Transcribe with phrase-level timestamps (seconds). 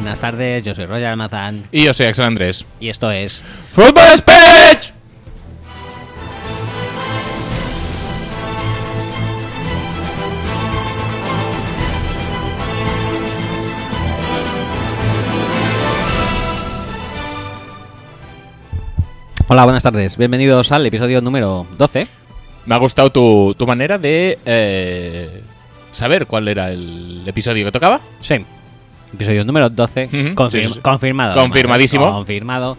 [0.00, 0.64] buenas tardes.
[0.64, 2.66] Yo soy Roger Almazán Y yo soy Axel Andrés.
[2.80, 3.40] y esto es.
[3.72, 4.92] ¡Fútbol Speech!
[19.48, 20.16] Hola, buenas tardes.
[20.16, 22.06] Bienvenidos al episodio número 12.
[22.66, 25.42] Me ha gustado tu, tu manera de eh,
[25.90, 28.00] saber cuál era el episodio que tocaba.
[28.20, 28.36] Sí.
[29.14, 30.04] Episodio número 12.
[30.06, 30.80] Ujú, confirm- sí, sí, sí.
[30.80, 31.34] Confirmado.
[31.34, 32.04] Confirmadísimo.
[32.04, 32.76] además, Confirmado.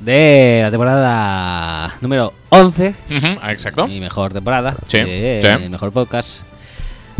[0.00, 2.94] De la temporada número 11.
[3.10, 3.86] Ujú, ah, Exacto.
[3.88, 4.76] Mi mejor temporada.
[4.86, 5.68] Sí, de- sí.
[5.68, 6.40] mejor podcast.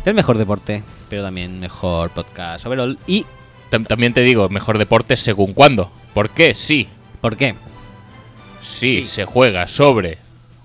[0.04, 0.82] Del mejor deporte.
[1.08, 2.98] Pero también mejor podcast overall.
[3.06, 3.26] ¿Y
[3.70, 5.90] Tam- También te digo, mejor deporte según cuándo.
[6.14, 6.54] ¿Por qué?
[6.54, 6.88] Sí.
[7.20, 7.54] por qué?
[8.62, 9.04] Si Sí.
[9.04, 10.18] se juega sobre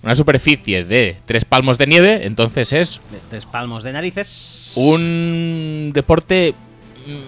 [0.03, 4.71] una superficie de tres palmos de nieve, entonces es De tres palmos de narices.
[4.75, 6.53] un deporte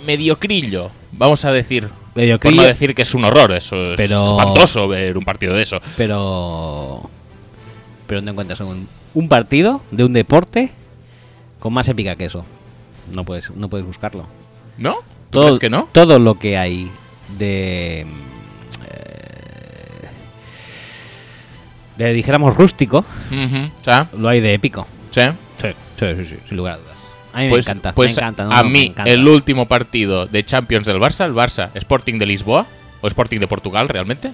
[0.06, 0.90] mediocrillo.
[1.12, 1.88] Vamos a decir.
[1.88, 2.62] Por Mediocrillo.
[2.62, 5.80] no decir que es un horror, eso es Pero- espantoso ver un partido de eso.
[5.98, 7.10] Pero.
[8.08, 10.72] Pero no encuentras un, un partido de un deporte
[11.60, 12.46] con más épica que eso.
[13.12, 14.28] No puedes, no puedes buscarlo.
[14.78, 14.98] ¿No?
[15.30, 15.90] ¿Tú crees que no?
[15.92, 16.90] Todo lo que hay
[17.38, 18.02] de.
[18.02, 18.06] eh,
[21.98, 23.06] de dijéramos rústico,
[24.18, 24.88] lo hay de épico.
[25.12, 25.22] sí.
[25.62, 26.95] Sí, sí, sí, sí, sin lugar a dudas.
[27.36, 28.44] A mí Pues, me encanta, pues me encanta.
[28.46, 29.12] no, a no, mí, encanta.
[29.12, 32.66] el último partido de Champions del Barça, el Barça Sporting de Lisboa,
[33.02, 34.32] o Sporting de Portugal realmente,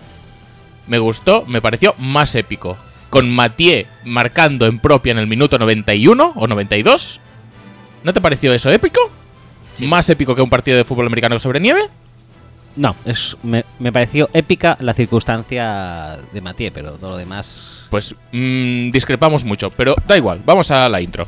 [0.87, 2.77] me gustó, me pareció más épico.
[3.09, 7.19] Con Mathieu marcando en propia en el minuto 91 o 92.
[8.03, 8.99] ¿No te pareció eso épico?
[9.75, 9.85] Sí.
[9.85, 11.81] ¿Más épico que un partido de fútbol americano sobre nieve?
[12.77, 17.85] No, es, me, me pareció épica la circunstancia de Mathieu, pero todo lo demás.
[17.89, 21.27] Pues mm, discrepamos mucho, pero da igual, vamos a la intro.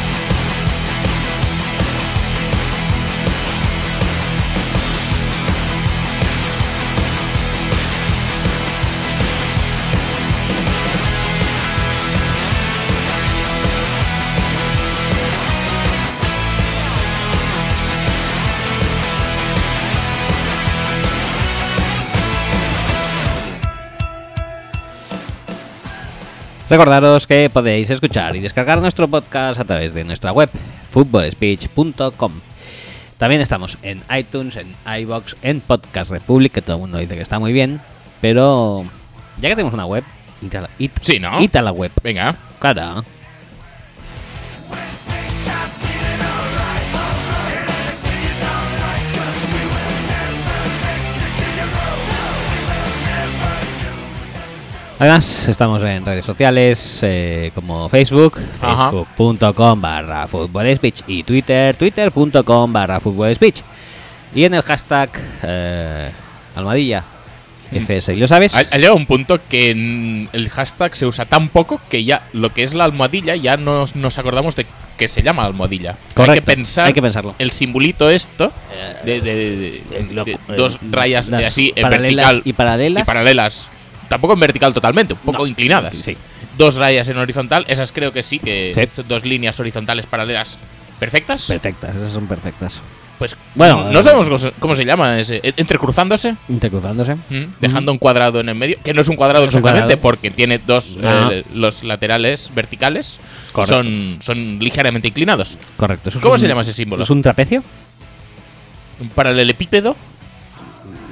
[26.71, 30.49] Recordaros que podéis escuchar y descargar nuestro podcast a través de nuestra web,
[30.91, 32.31] footballspeech.com.
[33.17, 37.21] También estamos en iTunes, en iBox, en Podcast Republic, que todo el mundo dice que
[37.23, 37.81] está muy bien,
[38.21, 38.85] pero
[39.41, 40.05] ya que tenemos una web,
[40.41, 41.41] id a la, id- Sí, ¿no?
[41.41, 41.91] id a la web.
[42.03, 43.03] Venga, Claro.
[55.01, 62.71] Además, estamos en redes sociales eh, como Facebook, facebook.com barra Football Speech y Twitter, twitter.com
[62.71, 63.61] barra Football Speech.
[64.35, 65.09] Y en el hashtag
[65.41, 66.11] eh,
[66.55, 67.03] almohadilla
[67.71, 68.53] FS, ¿y lo sabes?
[68.53, 72.53] ha, llegado un punto que mm, el hashtag se usa tan poco que ya lo
[72.53, 75.95] que es la almohadilla ya nos, nos acordamos de que se llama almohadilla.
[76.15, 77.33] Hay que pensar hay que pensarlo.
[77.39, 78.51] el simbolito esto
[79.03, 82.53] de, de- de- Eh, lo- de eh, dos rayas de las así en vertical y
[82.53, 83.01] paralelas.
[83.01, 83.67] y paralelas.
[84.11, 85.47] Tampoco en vertical totalmente, un poco No.
[85.47, 85.95] inclinadas.
[85.95, 86.17] Sí.
[86.57, 88.95] Dos rayas en horizontal, esas creo que sí que Sí.
[88.97, 90.57] son dos líneas horizontales paralelas
[90.99, 91.45] perfectas.
[91.47, 92.81] Perfectas, esas son perfectas.
[93.17, 96.35] Pues Bueno, no eh, sabemos cómo se- cómo se llama ese e- entrecruzándose.
[96.49, 97.15] Intercruzándose.
[97.29, 99.59] Mm, Dejando un cuadrado en el medio, que no es un cuadrado No es un
[99.59, 100.01] exactamente cuadrado.
[100.01, 101.31] porque tiene dos, No.
[101.31, 103.19] eh, los laterales verticales
[103.53, 103.75] Correcto.
[103.75, 105.57] son, son ligeramente inclinados.
[105.77, 106.09] Correcto.
[106.19, 107.03] ¿Cómo un- se llama ese símbolo?
[107.03, 107.63] ¿Es un trapecio?
[108.99, 109.95] Un paralelepípedo.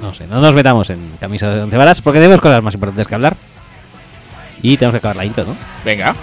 [0.00, 3.06] No sé, no nos metamos en camisas de once varas porque tenemos cosas más importantes
[3.06, 3.36] que hablar.
[4.62, 5.56] Y tenemos que acabar la intro, ¿no?
[5.84, 6.14] Venga.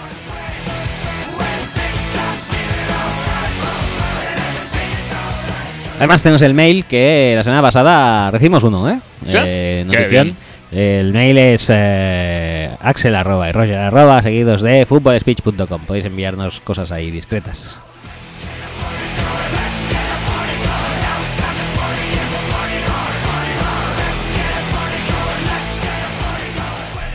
[5.98, 9.00] Además tenemos el mail que la semana pasada recibimos uno, ¿eh?
[9.26, 9.32] ¿Sí?
[9.34, 10.36] Eh, notición.
[10.72, 15.82] El mail es eh, axel arroba y roger arroba seguidos de footballspeech.com.
[15.88, 17.78] Podéis enviarnos cosas ahí discretas.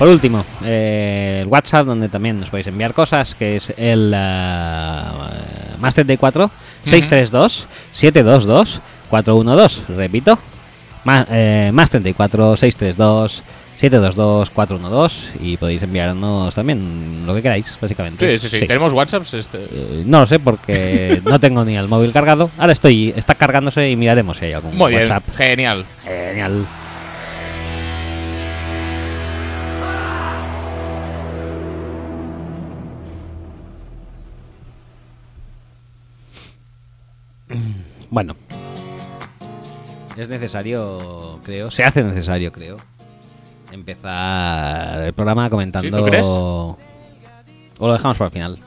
[0.02, 5.02] Por último, eh, el WhatsApp donde también nos podéis enviar cosas, que es el eh,
[5.78, 6.50] más 34
[6.84, 9.94] 632 722 412.
[9.94, 10.36] Repito,
[11.04, 13.44] más, eh, más 34 632
[13.76, 18.38] 722 412 y podéis enviarnos también lo que queráis, básicamente.
[18.38, 18.66] Sí, sí, sí.
[18.66, 19.34] Tenemos WhatsApps.
[19.34, 19.58] Este.
[19.58, 22.50] Eh, no lo sé porque no tengo ni el móvil cargado.
[22.58, 25.02] Ahora estoy, está cargándose y miraremos si hay algún Muy bien.
[25.02, 25.22] WhatsApp.
[25.36, 25.84] Genial.
[26.04, 26.66] Genial.
[38.12, 38.36] Bueno.
[40.18, 42.76] Es necesario, creo, se hace necesario, creo,
[43.72, 45.88] empezar el programa comentando...
[45.88, 46.26] ¿Sí, ¿tú crees?
[46.26, 46.76] O
[47.78, 48.58] lo dejamos para el final.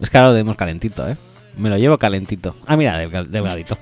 [0.00, 1.18] Es que ahora lo tenemos calentito, ¿eh?
[1.58, 2.56] Me lo llevo calentito.
[2.66, 3.76] Ah, mira, delgadito.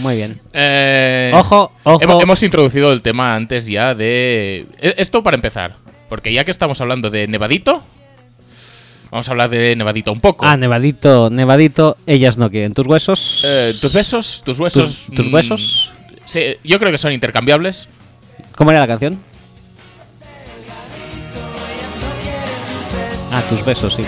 [0.00, 0.40] Muy bien.
[0.54, 2.22] Eh, ojo, ojo.
[2.22, 4.66] Hemos introducido el tema antes ya de...
[4.78, 5.76] E-, esto para empezar.
[6.08, 7.82] Porque ya que estamos hablando de Nevadito,
[9.10, 10.44] Vamos a hablar de Nevadito un poco.
[10.46, 12.74] Ah, Nevadito, Nevadito, ellas no quieren.
[12.74, 13.42] ¿Tus huesos?
[13.44, 14.42] Eh, ¿Tus besos?
[14.44, 15.06] ¿Tus huesos?
[15.06, 15.92] ¿Tus, tus huesos?
[15.92, 17.88] Mm, sí, yo creo que son intercambiables.
[18.56, 19.18] ¿Cómo era la canción?
[23.32, 24.04] Ah, tus besos, sí.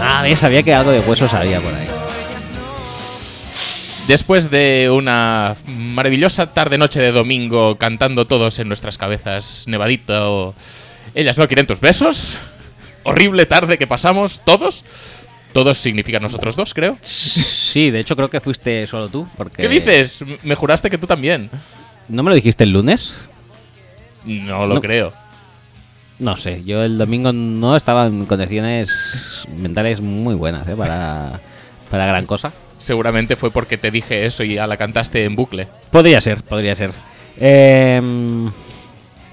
[0.00, 1.86] Ah, bien, sabía que de huesos había por ahí.
[4.06, 10.54] Después de una maravillosa tarde-noche de domingo cantando todos en nuestras cabezas, Nevadito
[11.14, 12.38] ellas no quieren tus besos.
[13.02, 14.84] Horrible tarde que pasamos todos.
[15.52, 16.98] Todos significan nosotros dos, creo.
[17.00, 19.28] Sí, de hecho creo que fuiste solo tú.
[19.56, 20.24] ¿Qué dices?
[20.42, 21.48] Me juraste que tú también.
[22.08, 23.24] ¿No me lo dijiste el lunes?
[24.24, 25.12] No lo creo.
[26.18, 28.90] No sé, yo el domingo no estaba en condiciones
[29.56, 30.74] mentales muy buenas ¿eh?
[30.76, 31.40] para,
[31.90, 32.52] para gran cosa.
[32.78, 35.68] Seguramente fue porque te dije eso y ya la cantaste en bucle.
[35.90, 36.92] Podría ser, podría ser.
[37.38, 38.00] Eh,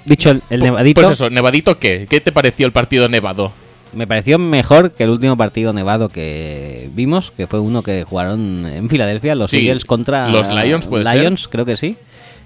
[0.05, 1.01] dicho el, nevadito.
[1.01, 2.07] Pues eso, nevadito qué?
[2.09, 3.51] ¿Qué te pareció el partido nevado?
[3.93, 8.65] Me pareció mejor que el último partido nevado que vimos, que fue uno que jugaron
[8.65, 11.97] en Filadelfia, los sí, Eagles contra los Lions, puede Lions, creo que sí.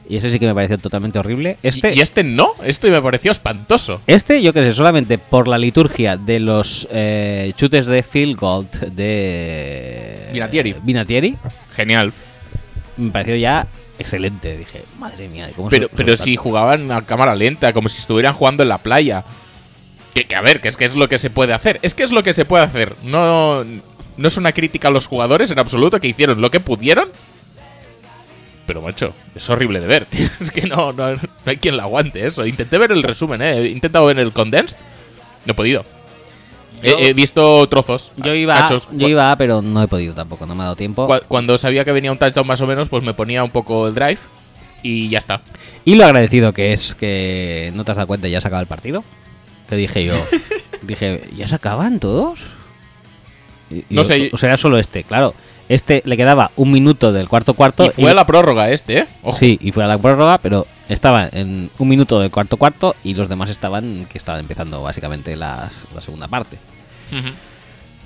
[0.07, 1.57] Y ese sí que me pareció totalmente horrible.
[1.63, 4.01] Este, y, este no, este me pareció espantoso.
[4.05, 8.69] Este, yo que sé, solamente por la liturgia de los eh, chutes de Phil Gold
[8.91, 10.75] de Vinatieri.
[10.83, 11.37] Vinatieri.
[11.75, 12.13] Genial.
[12.97, 13.67] Me pareció ya
[13.99, 14.57] excelente.
[14.57, 18.63] Dije, madre mía, ¿cómo Pero, pero si jugaban a cámara lenta, como si estuvieran jugando
[18.63, 19.23] en la playa.
[20.13, 21.79] Que, a ver, que es que es lo que se puede hacer.
[21.81, 22.95] Es que es lo que se puede hacer.
[23.03, 27.09] No, no es una crítica a los jugadores en absoluto que hicieron lo que pudieron.
[28.65, 30.05] Pero macho, es horrible de ver.
[30.09, 30.27] Tío.
[30.39, 32.45] Es que no, no, no hay quien la aguante eso.
[32.45, 33.57] Intenté ver el resumen, eh.
[33.57, 34.77] He intentado ver el condensed.
[35.45, 35.85] No he podido.
[36.85, 38.11] He, visto trozos.
[38.17, 38.87] Yo ah, iba, cachos.
[38.91, 41.07] yo iba, pero no he podido tampoco, no me ha dado tiempo.
[41.27, 43.95] Cuando sabía que venía un touchdown más o menos, pues me ponía un poco el
[43.95, 44.19] drive
[44.83, 45.41] y ya está.
[45.83, 48.67] Y lo agradecido que es que no te has dado cuenta, ya se acaba el
[48.67, 49.03] partido.
[49.67, 50.13] Que dije yo,
[50.83, 52.39] dije, ¿ya se acaban todos?
[53.89, 54.29] No sé.
[54.31, 55.33] O será solo este, claro.
[55.67, 57.85] Este le quedaba un minuto del cuarto cuarto.
[57.85, 59.07] Y fue a la prórroga este, ¿eh?
[59.23, 59.35] Ojo.
[59.35, 63.15] Sí, y fue a la prórroga, pero estaba en un minuto del cuarto cuarto y
[63.15, 66.59] los demás estaban que estaban empezando básicamente la segunda parte.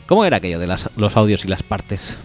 [0.06, 2.18] ¿Cómo era aquello de las, los audios y las partes?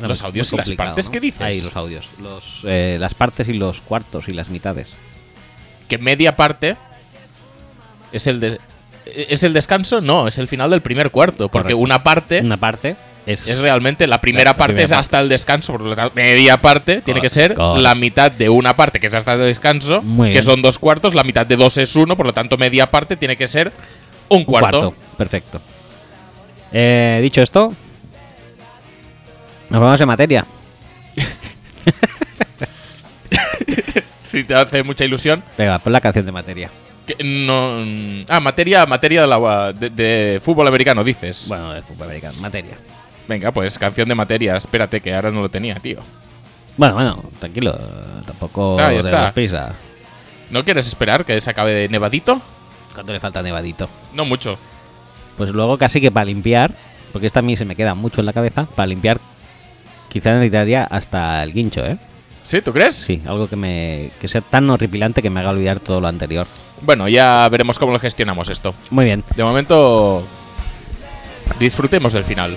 [0.00, 1.12] Los audios y las partes, ¿no?
[1.12, 1.40] ¿qué dices?
[1.40, 2.08] Ahí, los audios.
[2.20, 4.88] Los, eh, las partes y los cuartos y las mitades.
[5.88, 6.76] Que media parte
[8.12, 8.58] es el de,
[9.06, 10.00] ¿Es el descanso?
[10.00, 11.48] No, es el final del primer cuarto.
[11.48, 12.40] Porque una parte.
[12.40, 12.96] Una parte.
[13.26, 17.00] Es, es realmente la primera parte es hasta el descanso, por lo tanto, media parte
[17.00, 20.60] tiene que ser la mitad de una parte que es hasta el descanso, que son
[20.60, 23.48] dos cuartos, la mitad de dos es uno, por lo tanto media parte tiene que
[23.48, 23.72] ser
[24.28, 24.94] un, cuarto.
[25.16, 25.62] Perfecto.
[26.76, 27.72] Eh, dicho esto,
[29.70, 30.44] nos vamos en materia.
[34.22, 35.44] si te hace mucha ilusión.
[35.56, 36.68] Venga, pon la canción de materia.
[37.22, 41.46] No, mm, ah, materia, materia de, la, de, fútbol americano, dices.
[41.48, 42.74] Bueno, de fútbol americano, materia.
[43.28, 44.56] Venga, pues canción de materia.
[44.56, 46.00] Espérate, que ahora no lo tenía, tío.
[46.76, 47.78] Bueno, bueno, tranquilo.
[48.26, 49.32] Tampoco está, está.
[49.32, 49.74] prisa.
[50.50, 52.42] ¿No quieres esperar que se acabe de nevadito?
[52.94, 53.88] ¿Cuánto le falta nevadito?
[54.12, 54.58] No mucho.
[55.36, 56.72] Pues luego casi que para limpiar,
[57.12, 59.20] porque esta a mí se me queda mucho en la cabeza, para limpiar
[60.08, 61.98] quizá necesitaría hasta el guincho, ¿eh?
[62.42, 62.60] ¿Sí?
[62.60, 62.94] ¿Tú crees?
[62.94, 66.46] Sí, algo que, me, que sea tan horripilante que me haga olvidar todo lo anterior.
[66.82, 68.74] Bueno, ya veremos cómo lo gestionamos esto.
[68.90, 69.24] Muy bien.
[69.34, 70.22] De momento,
[71.58, 72.56] disfrutemos del final.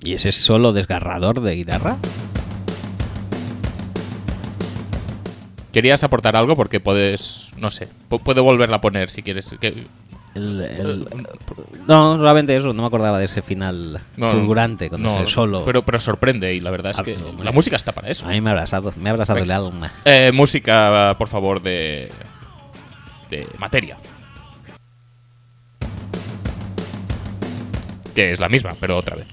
[0.00, 1.96] ¿Y ese solo desgarrador de guitarra?
[5.74, 6.54] ¿Querías aportar algo?
[6.54, 9.50] Porque puedes, no sé, puedo volverla a poner si quieres.
[9.60, 9.88] El,
[10.36, 11.04] eh,
[11.88, 15.64] no, solamente eso, no me acordaba de ese final fulgurante con no, solo.
[15.64, 18.24] Pero, pero sorprende y la verdad es ah, que la música está para eso.
[18.24, 19.92] A mí me ha abrazado, me ha abrazado el alma.
[20.04, 22.08] Eh, música, por favor, de,
[23.28, 23.96] de materia.
[28.14, 29.26] Que es la misma, pero otra vez.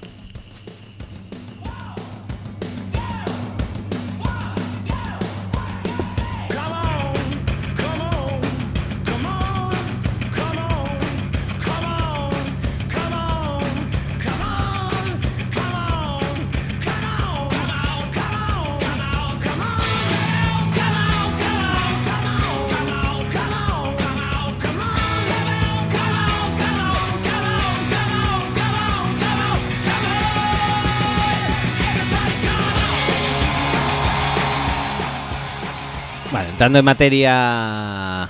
[36.61, 38.29] Entrando en materia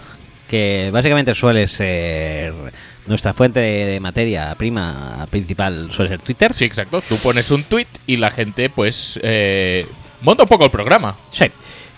[0.50, 2.54] que básicamente suele ser
[3.06, 6.54] nuestra fuente de, materia prima principal, suele ser Twitter.
[6.54, 7.02] Sí, exacto.
[7.02, 9.86] Tú pones un tweet y la gente, pues, eh,
[10.22, 11.18] monta un poco el programa.
[11.30, 11.44] Sí.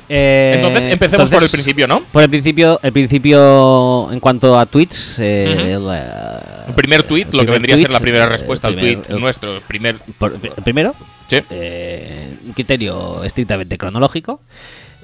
[0.09, 2.03] Eh, Entonces, empecemos por el entonces, principio, ¿no?
[2.05, 5.19] Por el principio, el principio en cuanto a tweets.
[5.19, 7.99] eh, el, eh, El primer tweet, el lo que primer vendría a ser tweet, la
[7.99, 9.55] primera eh, respuesta al primer- tweet el- nuestro.
[9.57, 9.97] El primer.
[10.17, 10.95] por- el primero,
[11.27, 11.37] Sí.
[11.51, 14.41] eh, un criterio estrictamente cronológico,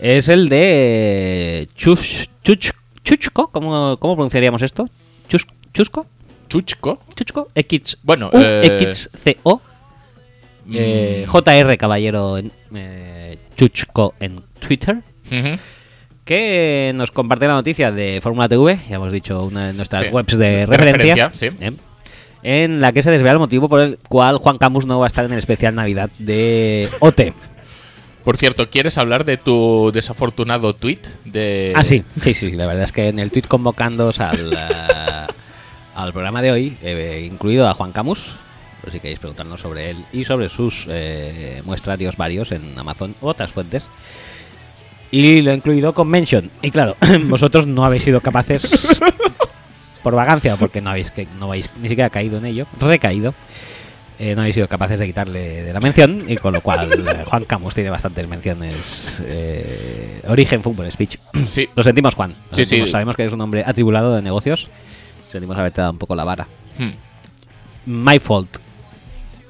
[0.02, 2.72] es el de Chus, Chuch,
[3.04, 3.48] Chuchko.
[3.52, 4.90] ¿Cómo, ¿Cómo pronunciaríamos esto?
[5.28, 6.06] Chus, ¿Chusco?
[6.48, 7.00] Chuchco.
[7.16, 7.50] ¿Chuchco?
[7.56, 9.62] X, Bueno, eh, XCO.
[10.72, 11.32] Eh, Mm.
[11.32, 15.02] JR Caballero en, eh, Chuchko en Twitter.
[16.26, 20.10] Que nos comparte la noticia de Fórmula TV, ya hemos dicho, una de nuestras Sí,
[20.12, 21.56] webs de, de referencia, referencia, sí.
[21.60, 21.72] ¿eh?
[22.44, 25.08] en la que se desvela el motivo por el cual Juan Camus no va a
[25.08, 27.34] estar en el especial Navidad de OT.
[28.24, 31.00] Por cierto, ¿quieres hablar de tu desafortunado tweet?
[31.26, 31.74] De...
[31.76, 35.28] Ah, sí, sí, sí, la verdad es que en el tweet convocándoos al, eh,
[35.96, 38.36] al programa de hoy, he incluido a Juan Camus,
[38.82, 43.28] por si queréis preguntarnos sobre él y sobre sus eh, muestrarios varios en Amazon u
[43.28, 43.88] otras fuentes.
[45.12, 46.52] Y lo he incluido con mention.
[46.62, 46.96] Y claro,
[47.26, 49.00] vosotros no habéis sido capaces,
[50.04, 53.34] por vagancia o porque no habéis que no habéis ni siquiera caído en ello, recaído,
[54.20, 56.24] eh, no habéis sido capaces de quitarle de la mención.
[56.28, 59.22] Y con lo cual, eh, Juan Camus tiene bastantes menciones.
[59.26, 61.18] eh, origen Fútbol Speech.
[61.46, 61.70] Sí.
[61.76, 62.32] Lo sentimos, Juan.
[62.52, 62.90] Lo Sí, sentimos.
[62.90, 62.92] sí.
[62.92, 64.68] Sabemos que eres un hombre atribulado de negocios.
[65.32, 66.48] Sentimos haberte dado un poco la vara.
[66.78, 66.92] Hmm.
[67.86, 68.58] My fault.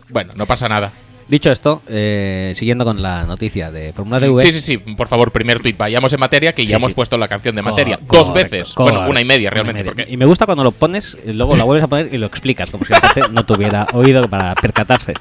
[0.09, 0.91] Bueno, no pasa nada.
[1.29, 4.41] Dicho esto, eh, siguiendo con la noticia de Fórmula TV.
[4.41, 4.77] Sí, sí, sí.
[4.79, 5.75] Por favor, primer tweet.
[5.77, 7.97] Vayamos en materia, que Sí, ya hemos puesto la canción de Co- materia.
[7.97, 8.73] correcto, Dos veces.
[8.75, 9.81] Bueno, una y media realmente.
[9.81, 9.95] y media.
[9.95, 12.71] Porque Y me gusta cuando lo pones, luego la vuelves a poner y lo explicas,
[12.71, 15.13] como si la gente no tuviera oído para percatarse.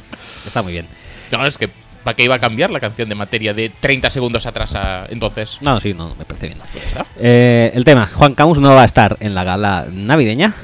[0.46, 0.86] Está muy bien.
[1.30, 1.68] No, es que
[2.04, 5.58] ¿para qué iba a cambiar la canción de materia de 30 segundos atrás a entonces?
[5.60, 6.58] No, sí, no, me parece bien.
[6.72, 7.06] Pues está.
[7.18, 10.54] Eh, el tema, Juan Camus no va a estar en la gala navideña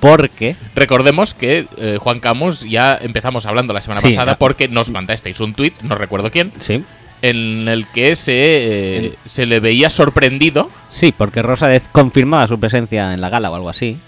[0.00, 4.38] porque Recordemos que eh, Juan Camus ya empezamos hablando la semana Sí, pasada ya.
[4.38, 6.82] porque nos mandasteis un tuit, no recuerdo quién, sí,
[7.22, 10.70] en el que se, eh, se le veía sorprendido.
[10.88, 13.98] sí, porque Rosadez confirmaba su presencia en la gala o algo así.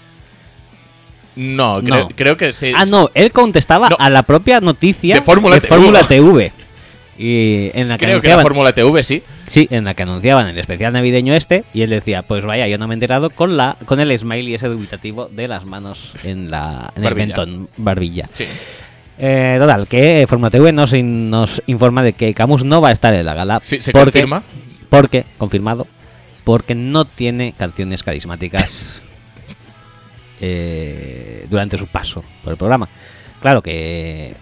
[1.35, 1.87] No, No.
[1.95, 2.73] Creo, creo que se.
[2.75, 3.95] Ah, no, él contestaba No.
[3.99, 5.67] a la propia noticia De Fórmula TV.
[5.67, 6.51] Fórmula TV.
[7.17, 9.21] Y en la que Creo que la Fórmula TV sí.
[9.47, 12.77] sí, en la que anunciaban el especial navideño este y él decía, pues vaya, yo
[12.79, 16.49] no me he enterado con la con el smiley ese dubitativo de las manos en
[16.49, 17.25] la en el Barbilla.
[17.27, 18.29] mentón barbilla.
[18.33, 18.45] Sí.
[19.19, 22.93] Eh, total, que Fórmula TV nos, in- nos informa de que Camus no va a
[22.93, 23.59] estar en la gala.
[23.61, 24.41] Sí, se porque- confirma.
[24.89, 25.85] Porque, confirmado,
[26.43, 29.03] porque no tiene canciones carismáticas
[30.41, 32.87] eh, durante su paso por el programa.
[33.41, 34.33] Claro que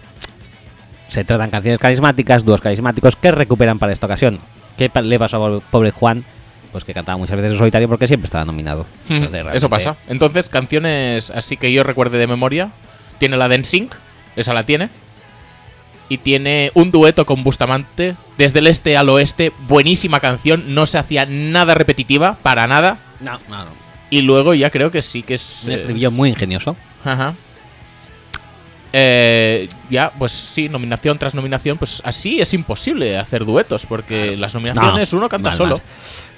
[1.12, 4.38] se tratan canciones carismáticas, dúos carismáticos que recuperan para esta ocasión.
[4.78, 6.24] ¿Qué le pasó al pobre Juan?
[6.72, 8.86] Pues que cantaba muchas veces en solitario porque siempre estaba nominado.
[9.10, 9.96] Entonces, Eso pasa.
[10.08, 12.70] Entonces, canciones así que yo recuerde de memoria.
[13.18, 13.94] Tiene la de NSYNC,
[14.36, 14.88] esa la tiene.
[16.08, 20.98] Y tiene un dueto con Bustamante, desde el este al oeste, buenísima canción, no se
[20.98, 22.98] hacía nada repetitiva, para nada.
[23.20, 23.70] No, no, no.
[24.10, 25.62] Y luego ya creo que sí que es...
[25.64, 26.76] Un estribillo muy ingenioso.
[27.04, 27.34] Ajá.
[28.92, 34.54] Eh, ya, pues sí, nominación tras nominación, pues así es imposible hacer duetos, porque las
[34.54, 35.76] nominaciones No, uno canta mal, solo.
[35.78, 35.86] mal.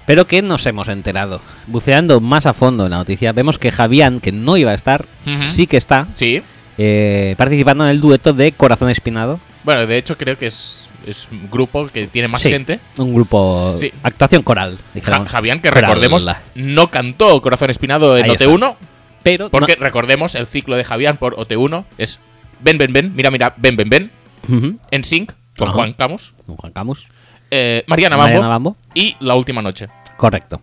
[0.07, 1.41] Pero que nos hemos enterado.
[1.67, 5.07] Buceando más a fondo en la noticia, vemos que Javián, que no iba a estar,
[5.39, 6.43] sí que está Sí.
[6.79, 9.41] eh, participando en el dueto de Corazón Espinado.
[9.65, 12.81] Bueno, de hecho creo que es, es un grupo que tiene más Sí, gente.
[12.99, 13.75] Un grupo.
[13.79, 13.91] Sí.
[14.03, 14.79] Actuación coral.
[15.03, 15.25] Ja-.
[15.25, 15.87] Javián, que Coral.
[15.87, 18.45] recordemos, no cantó Corazón Espinado en Ahí está.
[18.45, 18.77] OT1,
[19.23, 19.49] Pero.
[19.49, 22.21] porque recordemos el ciclo de Javián por OT1 es
[22.61, 24.11] ven, ven, ven, mira, mira, ven, ven, ven,
[24.91, 25.77] en sync con Ajá.
[25.77, 27.07] Juan Camus, Con Juan Camus.
[27.51, 28.77] eh, Mariana, Mambo, Mariana Bambo.
[28.95, 29.89] y La Última Noche.
[30.17, 30.61] Correcto.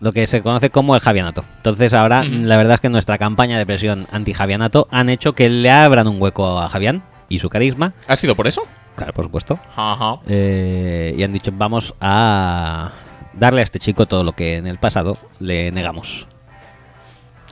[0.00, 1.44] Lo que se conoce como el Javianato.
[1.58, 5.70] Entonces, ahora, la verdad es que nuestra campaña de presión anti-Javianato han hecho que le
[5.70, 7.94] abran un hueco a Javián y su carisma.
[8.06, 8.62] ¿Ha sido por eso?
[8.96, 9.58] Claro, por supuesto.
[9.76, 10.16] Ajá.
[10.28, 12.90] Eh, y han dicho, vamos a
[13.32, 16.26] darle a este chico todo lo que en el pasado le negamos.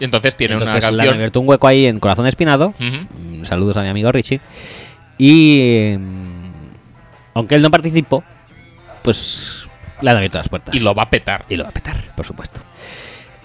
[0.01, 1.15] Y entonces tiene Entonces una le han canción.
[1.15, 2.75] abierto un hueco ahí en Corazón Espinado.
[3.45, 4.41] Saludos a mi amigo Richie.
[5.19, 8.25] Y mm, aunque él no participó,
[9.03, 9.69] pues
[10.01, 10.75] le han abierto las puertas.
[10.75, 11.45] Y lo va a petar.
[11.49, 12.61] Y lo va a petar, por supuesto.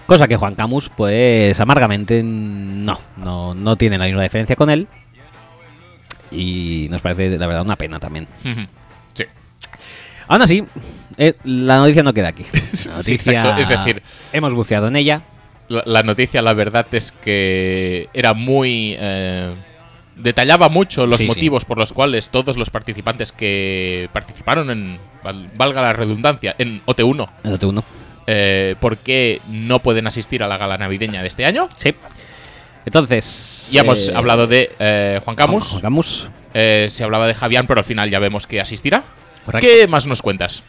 [0.06, 4.88] Cosa que Juan Camus, pues amargamente no, no, no tiene la misma diferencia con él.
[6.30, 8.26] Y nos parece, la verdad, una pena también.
[9.14, 9.24] Sí.
[10.26, 10.64] Aún así,
[11.16, 12.44] eh, la noticia no queda aquí.
[12.86, 13.60] La Sí, exacto.
[13.60, 14.02] Es decir-
[14.32, 15.22] hemos buceado en ella.
[15.68, 18.96] La, la noticia, la verdad, es que era muy.
[18.98, 19.50] eh,
[20.16, 21.28] detallaba mucho los Sí, sí.
[21.28, 24.98] motivos por los cuales todos los participantes que participaron en.
[25.22, 27.82] val- valga la redundancia, en OT1, El OT1.
[28.26, 31.68] eh, por qué no pueden asistir a la gala navideña de este año.
[31.76, 31.94] Sí.
[32.86, 33.68] Entonces.
[33.72, 35.68] Ya hemos eh, hablado de Juan Camus.
[35.68, 36.28] Juan Camus.
[36.54, 39.04] se hablaba de Javián, pero al final ya vemos que asistirá.
[39.44, 39.66] Correcto.
[39.66, 40.62] ¿Qué más nos cuentas?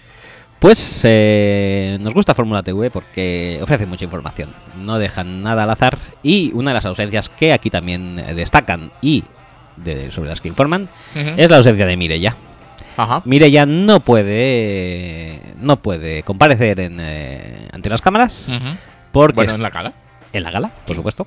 [0.59, 5.97] Pues eh, nos gusta Fórmula TV porque ofrece mucha información, no dejan nada al azar
[6.21, 9.23] y una de las ausencias que aquí también eh, destacan y
[9.77, 12.35] de- sobre las que informan es la ausencia de Mireia.
[12.97, 13.21] Ajá.
[13.23, 18.75] Mireia no puede no puede comparecer en, eh, ante las cámaras Ujú.
[19.13, 19.93] porque Bueno, en la gala.
[20.33, 21.25] en la gala, por supuesto,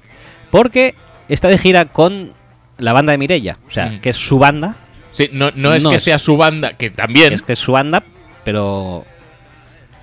[0.50, 0.94] porque
[1.30, 2.32] está de gira con
[2.76, 4.76] la banda de Mireia, o sea, que es su banda,
[5.10, 7.32] Sí, no, no es No que es- sea su banda, que también.
[7.34, 8.02] es que es su banda,
[8.44, 9.04] pero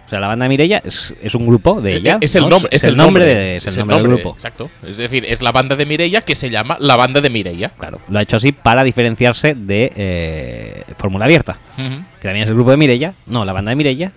[0.10, 2.16] o sea, la banda de Mireia es, es un grupo de ella.
[2.16, 2.50] Eh, es el ¿no?
[2.50, 4.32] nombre, es el nombre, de- es el nombre del grupo.
[4.34, 4.68] Exacto.
[4.84, 7.70] Es decir, es la banda de Mireia que se llama la banda de Mireia.
[7.78, 12.56] Claro, lo ha hecho así para diferenciarse de eh, Fórmula Abierta, que también es el
[12.56, 14.12] grupo de Mireia, no, la banda de Mireia,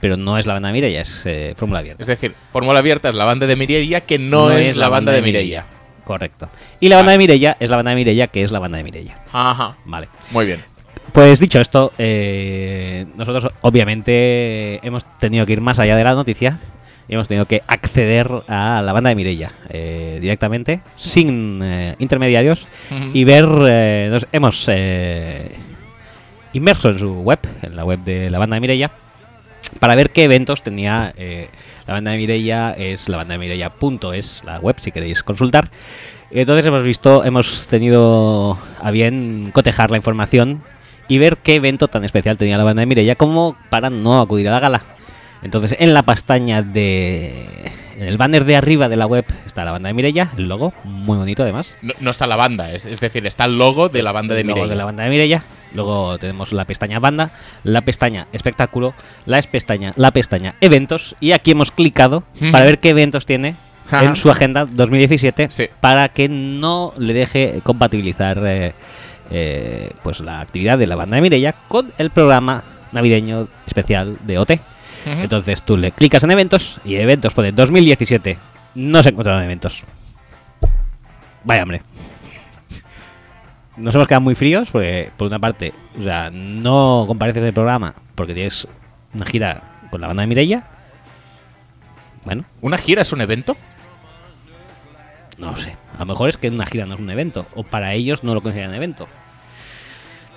[0.00, 2.02] pero no es la banda de Mireia, es eh, Fórmula Abierta.
[2.02, 5.22] Es decir, Fórmula Abierta es la banda de Mireia que no, es, la banda de
[5.22, 5.64] Mireia.
[6.04, 6.48] Correcto.
[6.80, 8.82] Y la banda de Mireia es la banda de Mireia, que es la banda de
[8.84, 9.14] Mireia.
[9.32, 9.76] Ajá.
[9.84, 10.08] Vale.
[10.32, 10.64] Muy bien.
[11.12, 16.58] Pues dicho esto, eh, nosotros obviamente hemos tenido que ir más allá de la noticia
[17.08, 22.68] y hemos tenido que acceder a la banda de Mireia eh, directamente, sin eh, intermediarios,
[23.12, 24.68] y ver, eh, nos hemos
[26.52, 28.92] inmerso en su web, en la web de la banda de Mireia,
[29.80, 31.12] para ver qué eventos tenía
[31.86, 35.68] la banda de Mireia, es la banda de Mireia.es, la web si queréis consultar.
[36.30, 40.62] Entonces hemos visto, hemos tenido a bien cotejar la información
[41.10, 44.48] y ver qué evento tan especial tenía la banda de Mireia como para no acudir
[44.48, 44.82] a la gala.
[45.42, 47.72] Entonces en la pestaña de...
[47.98, 50.72] En el banner de arriba de la web está la banda de Mireia, el logo,
[50.84, 51.74] muy bonito además.
[51.82, 54.44] No, no está la banda, es, es decir, está el logo de la banda de
[54.44, 54.66] Mireia.
[54.68, 55.42] de la banda de Mireia.
[55.74, 57.30] Luego tenemos la pestaña banda,
[57.62, 58.94] la pestaña espectáculo,
[59.26, 63.54] la pestaña, la pestaña eventos y aquí hemos clicado para ver qué eventos tiene
[63.92, 65.66] en su agenda 2017 Sí.
[65.80, 68.72] para que no le deje compatibilizar eh,
[69.30, 74.38] eh, pues la actividad de la banda de Mireia con el programa navideño especial de
[74.38, 74.52] OT.
[75.06, 78.36] Entonces tú le clicas en eventos y eventos pone 2017.
[78.74, 79.82] No se encontraron eventos.
[81.44, 81.82] Vaya hombre.
[83.76, 87.94] Nos hemos quedado muy fríos porque, por una parte, o sea, no compareces el programa
[88.14, 88.68] porque tienes
[89.14, 90.66] una gira con la banda de Mireia.
[92.24, 93.56] Bueno, ¿Una gira es un evento?
[95.38, 95.74] no lo sé.
[95.96, 97.46] A lo mejor es que una gira no es un evento.
[97.54, 99.08] O para ellos no lo consideran evento.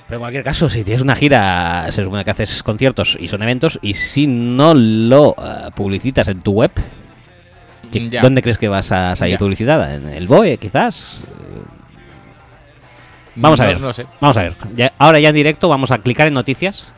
[0.07, 3.41] Pero en cualquier caso, si tienes una gira, se supone que haces conciertos y son
[3.43, 3.79] eventos.
[3.81, 6.71] Y si no lo eh, publicitas en tu web,
[7.91, 8.21] ¿qué- Ya.
[8.21, 9.39] ¿dónde crees que vas a salir Ya.
[9.39, 9.95] publicidad?
[9.95, 11.17] ¿En el BOE, quizás?
[13.35, 13.79] Vamos a ver.
[13.79, 14.05] No sé.
[14.21, 14.55] Vamos a ver.
[14.75, 16.91] Ya- ahora ya en directo vamos a clicar en noticias.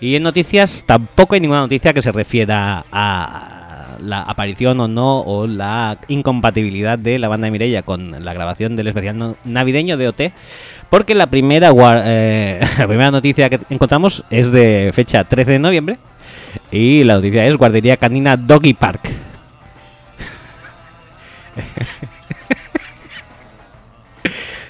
[0.00, 5.20] Y en noticias tampoco hay ninguna noticia que se refiera a la aparición o no
[5.20, 10.08] o la incompatibilidad de la banda de Mireia con la grabación del especial navideño de
[10.08, 10.20] OT.
[10.94, 11.72] Porque la primera,
[12.04, 15.98] eh, la primera noticia que encontramos es de fecha 13 de noviembre.
[16.70, 19.00] Y la noticia es Guardería Canina Doggy Park.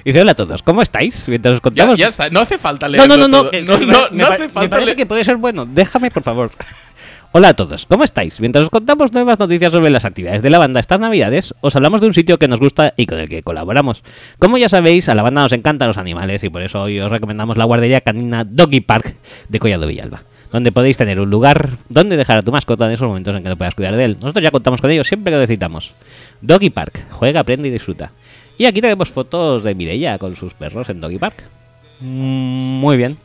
[0.06, 1.26] Y dice, hola a todos, ¿cómo estáis?
[1.28, 1.98] Mientras os Ya, contamos...
[1.98, 3.50] ya está, no hace falta No, leerlo no, no, no.
[3.50, 3.60] todo.
[3.62, 5.64] no, no, me no pa- hace me falta parece que puede ser bueno.
[5.64, 6.50] Déjame, por favor.
[7.36, 8.40] Hola a todos, ¿cómo estáis?
[8.40, 12.00] Mientras os contamos nuevas noticias sobre las actividades de la banda estas navidades, os hablamos
[12.00, 14.04] de un sitio que nos gusta y con el que colaboramos.
[14.38, 17.10] Como ya sabéis, a la banda nos encantan los animales y por eso hoy os
[17.10, 19.16] recomendamos la guardería canina Doggy Park
[19.48, 23.08] de Collado Villalba, donde podéis tener un lugar donde dejar a tu mascota en esos
[23.08, 24.16] momentos en que no puedas cuidar de él.
[24.20, 25.92] Nosotros ya contamos con ellos siempre que lo necesitamos.
[26.40, 28.12] Doggy Park, juega, aprende y disfruta.
[28.58, 31.42] Y aquí tenemos fotos de Mireia con sus perros en Doggy Park.
[31.98, 33.16] Mm, Muy bien.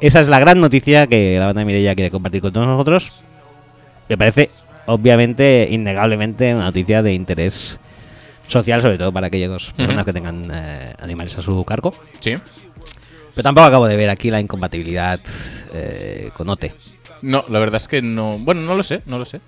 [0.00, 3.22] Esa es la gran noticia que la banda de Mireia quiere compartir con todos nosotros.
[4.08, 4.50] Me parece,
[4.86, 7.78] obviamente, innegablemente, una noticia de interés
[8.46, 11.94] social, sobre todo para aquellas personas que tengan eh, animales a su cargo.
[12.20, 12.36] Sí.
[13.34, 15.18] Pero tampoco acabo de ver aquí la incompatibilidad
[15.72, 16.74] eh, con OTE.
[17.22, 18.38] No, la verdad es que no.
[18.38, 19.40] Bueno, no lo sé, no lo sé.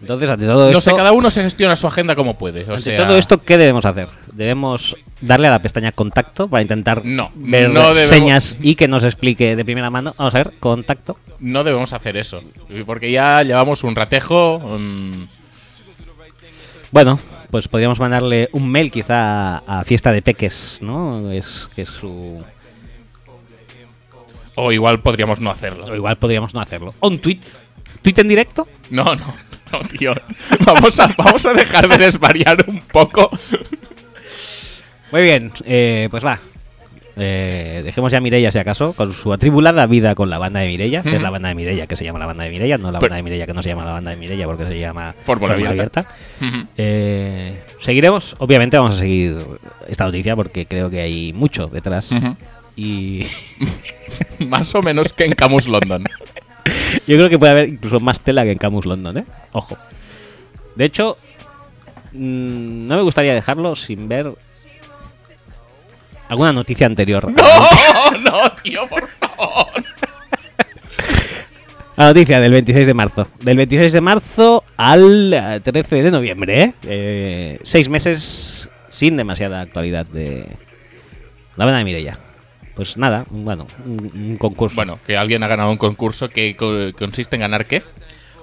[0.00, 2.60] Entonces, ante todo No esto, sé, cada uno se gestiona su agenda como puede.
[2.64, 4.08] O ante sea, todo esto, ¿qué debemos hacer?
[4.36, 8.86] ¿Debemos darle a la pestaña contacto para intentar No, ver no debemos- señas y que
[8.86, 10.14] nos explique de primera mano?
[10.18, 11.16] Vamos a ver, contacto.
[11.40, 12.40] no debemos hacer eso.
[12.84, 14.58] Porque ya llevamos un ratejo.
[14.78, 15.24] mm,
[16.92, 17.18] Bueno,
[17.50, 21.30] pues podríamos mandarle un mail quizá a, a Fiesta de Peques, ¿no?
[21.32, 22.42] Es que es su...
[24.54, 25.84] o igual podríamos no hacerlo.
[25.86, 26.94] O igual podríamos no hacerlo.
[27.00, 27.40] O un tweet.
[28.02, 28.68] ¿Tweet en directo?
[28.90, 29.34] No, no,
[29.72, 30.14] no, tío.
[30.64, 33.30] Vamos a, vamos a dejar de desvariar un poco.
[35.12, 36.38] Muy bien, eh, pues va.
[37.16, 40.66] eh, dejemos ya a Mireia si acaso, con su atribulada vida con la banda de
[40.68, 42.90] Mireia, que es la banda de Mireia que se llama la banda de Mireia, no
[42.92, 44.78] la Pero- banda de Mireia que no se llama la banda de Mireia porque se
[44.78, 46.06] llama Fórmula abierta.
[46.76, 49.38] Eh, seguiremos, obviamente vamos a seguir
[49.88, 52.10] esta noticia porque creo que hay mucho detrás.
[52.12, 52.36] Ujú.
[52.76, 53.26] Y
[54.46, 56.04] Más o menos que en Camus London.
[57.06, 59.24] yo creo que puede haber incluso más tela que en Camus London, ¿eh?
[59.52, 59.78] Ojo.
[60.74, 61.16] De hecho,
[62.12, 64.32] mm, no me gustaría dejarlo sin ver
[66.28, 67.30] alguna noticia anterior.
[67.32, 68.18] ¡No!
[68.20, 69.66] ¡No, tío, por favor!
[71.96, 73.28] La noticia del 26 de marzo.
[73.40, 76.74] Del 26 de marzo al eh, 13 de noviembre, ¿eh?
[76.82, 80.46] Eh, seis meses sin demasiada actualidad de
[81.56, 82.18] la banda de Mireia.
[82.74, 84.76] Pues nada, bueno, un, un concurso.
[84.76, 87.82] Bueno, que alguien ha ganado un concurso que co- consiste en ganar qué.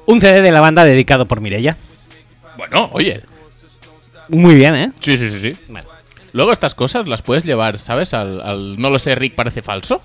[0.07, 1.77] Un CD de la banda dedicado por Mireia.
[2.57, 3.21] Bueno, oye.
[4.29, 4.91] Muy bien, ¿eh?
[4.99, 5.57] Sí, sí, sí, sí.
[5.67, 5.87] Bueno,
[6.33, 8.13] Luego estas cosas las puedes llevar, ¿sabes?
[8.13, 10.01] Al, al no lo sé, Rick parece falso.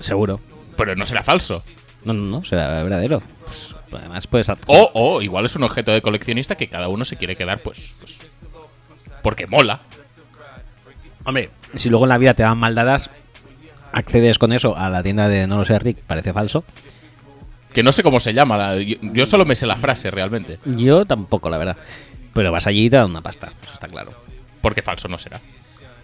[0.00, 0.40] seguro.
[0.76, 1.62] Pero no será falso.
[2.04, 3.22] No, no, no, será verdadero.
[3.44, 4.48] Pues, además, pues.
[4.66, 7.94] O, o igual es un objeto de coleccionista que cada uno se quiere quedar, pues.
[8.00, 8.20] pues
[9.22, 9.80] porque mola.
[11.24, 13.10] Hombre, si luego en la vida te dan mal dadas,
[13.92, 16.64] accedes con eso a la tienda de No lo sé, Rick, parece falso.
[17.72, 18.56] Que no sé cómo se llama.
[18.56, 20.58] la- yo, yo solo me sé la frase realmente.
[20.64, 21.76] Yo tampoco, la verdad.
[22.32, 24.12] Pero vas allí y te dan una pasta, eso está claro.
[24.60, 25.40] Porque falso no será.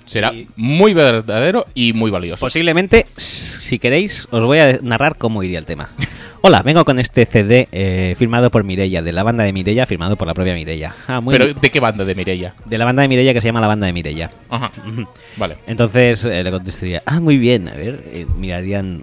[0.05, 0.49] Será Sí.
[0.57, 2.45] muy verdadero y muy valioso.
[2.45, 5.91] Posiblemente, si queréis, os voy a narrar cómo iría el tema.
[6.43, 10.17] Hola, vengo con este CD eh, firmado por Mireia, de la banda de Mireia, firmado
[10.17, 10.95] por la propia Mireia.
[11.09, 11.59] Ah, Pero bien.
[11.59, 12.53] ¿de qué banda de Mireia?
[12.67, 14.29] De la banda de Mireia que se llama la banda de Mireia.
[14.51, 14.71] Ajá.
[15.39, 15.57] Vale.
[15.67, 19.01] Entonces eh, le contestaría, ah, muy bien, a ver, eh, mirarían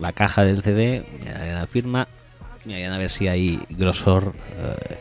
[0.00, 2.06] la caja del CD, mirarían la firma,
[2.64, 4.96] mirarían a ver si hay grosor, eh,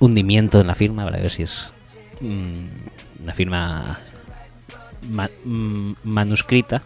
[0.00, 1.72] hundimiento en la firma, para ver si es
[2.20, 2.64] mm,
[3.22, 3.98] una firma
[5.10, 6.82] ma- mm, manuscrita.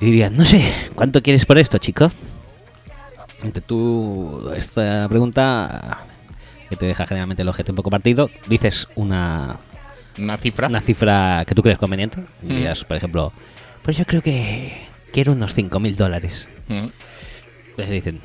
[0.00, 2.10] Y dirían, no sé, ¿cuánto quieres por esto, chico?
[3.36, 5.98] Entonces tú, esta pregunta,
[6.68, 9.56] que te deja generalmente el objeto un poco partido, dices una,
[10.18, 10.68] Una cifra.
[10.68, 12.20] una cifra que tú crees conveniente.
[12.42, 12.48] Mm.
[12.48, 13.32] Dirías, por ejemplo,
[13.82, 16.48] pues yo creo que quiero unos 5.000 dólares.
[17.76, 18.20] Pues dicen,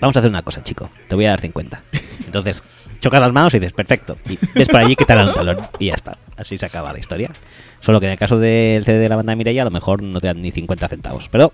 [0.00, 1.82] vamos a hacer una cosa, chico, te voy a dar 50.
[2.26, 2.62] Entonces,
[3.00, 4.16] chocas las manos y dices, perfecto.
[4.28, 5.58] Y ves por allí que te dan un talón.
[5.78, 6.18] Y ya está.
[6.36, 7.30] Así se acaba la historia.
[7.80, 10.20] Solo que en el caso del CD de la banda Mireia, a lo mejor no
[10.20, 11.28] te dan ni 50 centavos.
[11.28, 11.52] Pero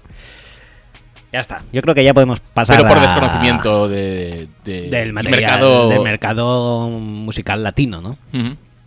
[1.33, 1.63] ya está.
[1.73, 5.89] Yo creo que ya podemos pasar Pero por a- desconocimiento de, de- del material, mercado.
[5.91, 8.17] del mercado musical latino, ¿no?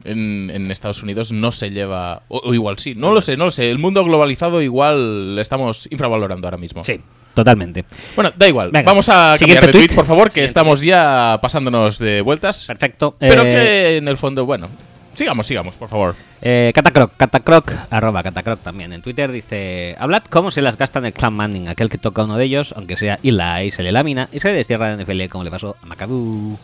[0.06, 2.22] En Estados Unidos no se lleva.
[2.30, 3.70] O, o igual sí, no lo sé, no lo sé.
[3.70, 6.84] El mundo globalizado igual le estamos infravalorando ahora mismo.
[6.86, 7.02] Sí,
[7.38, 7.86] totalmente.
[8.16, 8.72] Bueno, da igual.
[8.72, 12.66] Venga, Vamos a cambiar de tweet, por favor, que Siguiente estamos ya pasándonos de vueltas.
[12.66, 13.16] Perfecto.
[13.20, 14.68] Pero Eh, que en el fondo, bueno.
[15.14, 16.16] Sigamos, sigamos, por favor.
[16.42, 21.06] Eh, Catacroc, Catacroc, arroba Catacroc también en Twitter dice Hablad cómo se las gasta en
[21.06, 23.92] el Clan Manning, aquel que toca a uno de ellos, aunque sea Eli, se le
[23.92, 26.60] lamina y se le destierra de NFL como le pasó a McAdoo.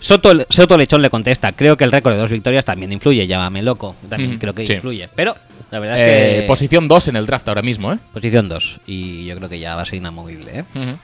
[0.00, 3.62] Soto, Soto Lechón le contesta, creo que el récord de dos victorias también influye, llámame
[3.62, 4.74] loco, también creo que sí.
[4.74, 5.34] influye, pero
[5.70, 6.46] la verdad es Eh, que...
[6.46, 7.98] posición 2 en el draft ahora mismo, ¿eh?
[8.12, 10.60] Posición 2 y yo creo que ya va a ser inamovible.
[10.74, 10.96] ¿eh?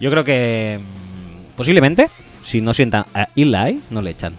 [0.00, 2.08] Yo creo que mm, posiblemente,
[2.42, 4.34] si no sientan a Eli, no le echan,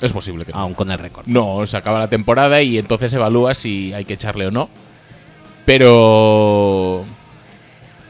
[0.00, 0.58] Es posible que no.
[0.58, 1.26] aún con el récord.
[1.26, 4.68] No, se acaba la temporada y entonces evalúa si hay que echarle o no.
[5.64, 7.04] Pero.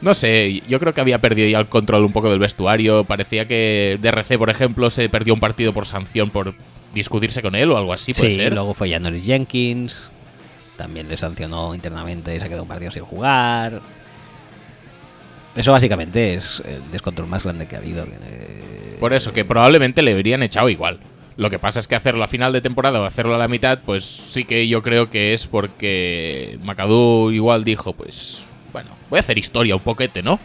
[0.01, 3.05] No sé, yo creo que había perdido ya el control un poco del vestuario.
[3.05, 6.53] Parecía que DRC, por ejemplo, se perdió un partido por sanción por
[6.93, 8.53] discutirse con él o algo así, puede sí, ser.
[8.53, 9.95] luego fue Janoris Jenkins.
[10.77, 13.81] También le sancionó internamente y se quedó un partido sin jugar.
[15.55, 18.05] Eso básicamente es el descontrol más grande que ha habido.
[18.05, 20.99] Eh, Por eso, que probablemente le habrían echado igual.
[21.35, 23.79] Lo que pasa es que hacerlo a final de temporada o hacerlo a la mitad,
[23.85, 29.19] pues sí que yo creo que es porque McAdoo igual dijo, pues, bueno, voy a
[29.21, 30.39] hacer historia un poquete, ¿no?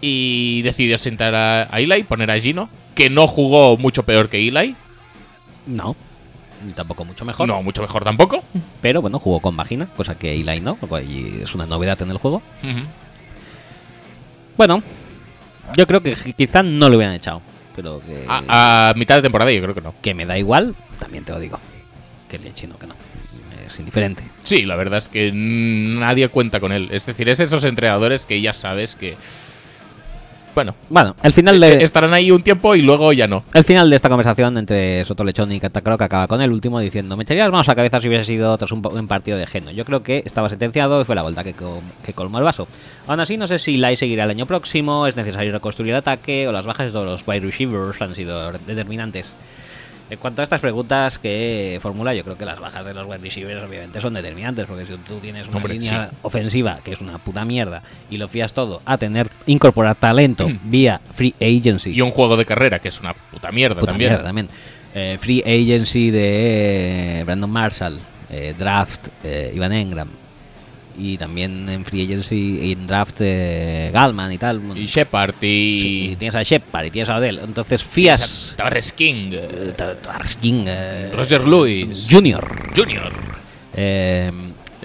[0.00, 4.74] Y decidió sentar a, Eli, poner a Gino, que no jugó mucho peor que Eli.
[5.66, 5.96] No,
[6.74, 7.46] tampoco mucho mejor.
[7.48, 8.42] No, mucho mejor tampoco.
[8.80, 12.18] Pero bueno, jugó con vagina, cosa que Eli no, y es una novedad en el
[12.18, 12.42] juego.
[14.56, 14.82] Bueno,
[15.76, 17.42] yo creo que quizá no lo hubieran echado.
[17.74, 19.94] Pero que, a, a mitad de temporada yo creo que no.
[20.00, 21.58] que me da igual, también te lo digo.
[22.28, 22.94] Que el chino que no.
[23.66, 24.22] Es indiferente.
[24.44, 26.88] Sí, la verdad es que nadie cuenta con él.
[26.92, 29.16] Es decir, es esos entrenadores que ya sabes que...
[30.56, 31.84] Bueno, Bueno, el final de.
[31.84, 33.44] estarán ahí un tiempo y luego ya no.
[33.52, 37.14] El final de esta conversación entre Soto Lechón y Catacroc acaba con el último diciendo:
[37.14, 39.70] Me echaría las manos a la cabeza si hubiese sido tras un, partido de geno.
[39.70, 42.66] Yo creo que estaba sentenciado y fue la vuelta que, que colmó el vaso.
[43.06, 46.48] Aún así, no sé si Lai seguirá el año próximo, es necesario reconstruir el ataque
[46.48, 49.26] o las bajas de los wide receivers han sido determinantes.
[50.08, 53.18] En cuanto a estas preguntas que formula, yo creo que las bajas de los wide
[53.18, 56.16] receivers obviamente son determinantes, porque si tú tienes una Hombre, línea sí.
[56.22, 61.00] ofensiva que es una puta mierda y lo fías todo a tener incorporar talento vía
[61.14, 64.10] free agency, Y un juego de carrera que es una puta mierda puta también.
[64.12, 64.48] mierda también,
[64.94, 67.98] eh, free agency de Brandon Marshall,
[68.30, 70.08] eh, draft eh, Ivan Engram
[70.98, 74.60] y también en free agency y en draft eh, Galman y tal.
[74.76, 76.16] Y Shepard Sí, y.
[76.16, 79.94] tienes a Shepard y tienes a Odell, entonces fías a Tavares King, eh, eh,
[80.40, 82.72] King, eh, Roger Lewis, Junior.
[82.76, 83.12] Junior.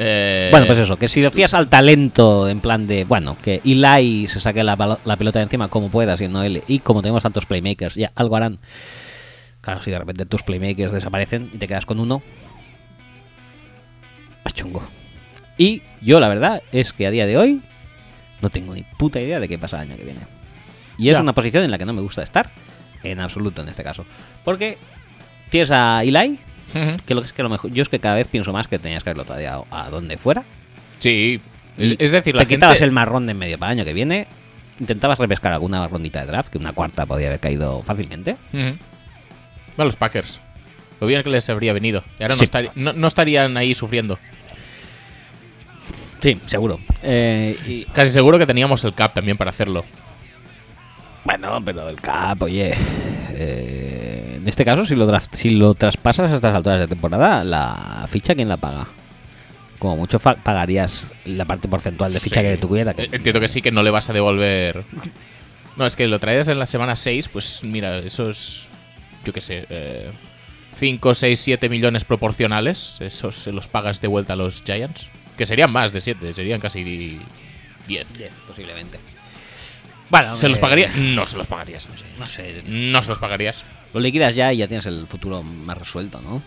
[0.04, 4.28] Eh, bueno, pues eso, que si fías al talento en plan de, bueno, que Eli
[4.28, 7.46] se saque la, la pelota de encima como pueda, siendo él, y como tenemos tantos
[7.46, 8.58] playmakers, ya algo harán.
[9.62, 12.24] Claro, si de repente tus playmakers desaparecen y te quedas con uno,
[14.46, 14.82] es chungo.
[15.62, 17.62] Y yo la verdad es que a día de hoy
[18.42, 20.22] no tengo ni puta idea de qué pasa el año que viene.
[20.98, 21.22] Y es Ya.
[21.22, 22.50] una posición en la que no me gusta estar,
[23.04, 24.06] en absoluto en este caso.
[24.44, 24.80] Porque
[25.52, 26.40] tienes a Eli,
[27.06, 28.80] que lo que es que lo mejor, yo es que cada vez pienso más que
[28.80, 30.44] tenías que haberlo tradeado a donde fuera.
[30.98, 31.40] Sí.
[31.78, 32.86] Es, es decir, te la quitabas gente.
[32.86, 34.28] el marrón de en medio para el año que viene.
[34.80, 38.36] Intentabas repescar alguna rondita de draft, que una cuarta podía haber caído fácilmente.
[38.52, 38.76] Bueno,
[39.78, 40.40] los Packers.
[41.00, 42.04] Lo bien que les habría venido.
[42.20, 42.46] Y ahora no, Sí.
[42.50, 44.18] estari- no- no estarían ahí sufriendo.
[46.22, 46.80] Sí, seguro.
[47.04, 49.84] Eh, y- Casi seguro que teníamos el cap también para hacerlo.
[51.24, 52.74] bueno, pero el cap, oye.
[53.34, 57.44] eh, en este caso, si lo, draft, si lo traspasas a estas alturas de temporada,
[57.44, 58.88] la ficha, ¿quién la paga?
[59.80, 62.48] Como mucho pagarías la parte porcentual de ficha Sí.
[62.48, 62.94] que tuviera.
[62.94, 64.84] que- Eh, Entiendo que sí, que no le vas a devolver.
[65.78, 68.70] No, es que lo traes en la semana 6, pues mira, esos.
[69.26, 69.66] Yo qué sé.
[70.76, 72.98] 5, 6, 7 millones proporcionales.
[73.00, 75.08] Esos se los pagas de vuelta a los Giants.
[75.42, 77.18] Que serían más de 7, serían casi 10.
[77.88, 78.08] Diez,
[78.46, 79.00] posiblemente.
[80.12, 80.92] Bueno, ¿Se los eh, pagaría?
[80.96, 81.90] No se los pagarías.
[82.20, 83.64] No sé, No se los pagarías.
[83.92, 86.44] Lo liquidas ya y ya tienes el futuro más resuelto, ¿no?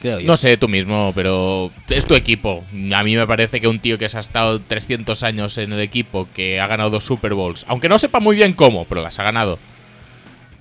[0.00, 0.26] Creo yo.
[0.26, 2.64] No sé tú mismo, pero es tu equipo.
[2.94, 5.80] A mí me parece que un tío que se ha estado 300 años en el
[5.80, 9.18] equipo, que ha ganado dos Super Bowls, aunque no sepa muy bien cómo, pero las
[9.18, 9.58] ha ganado.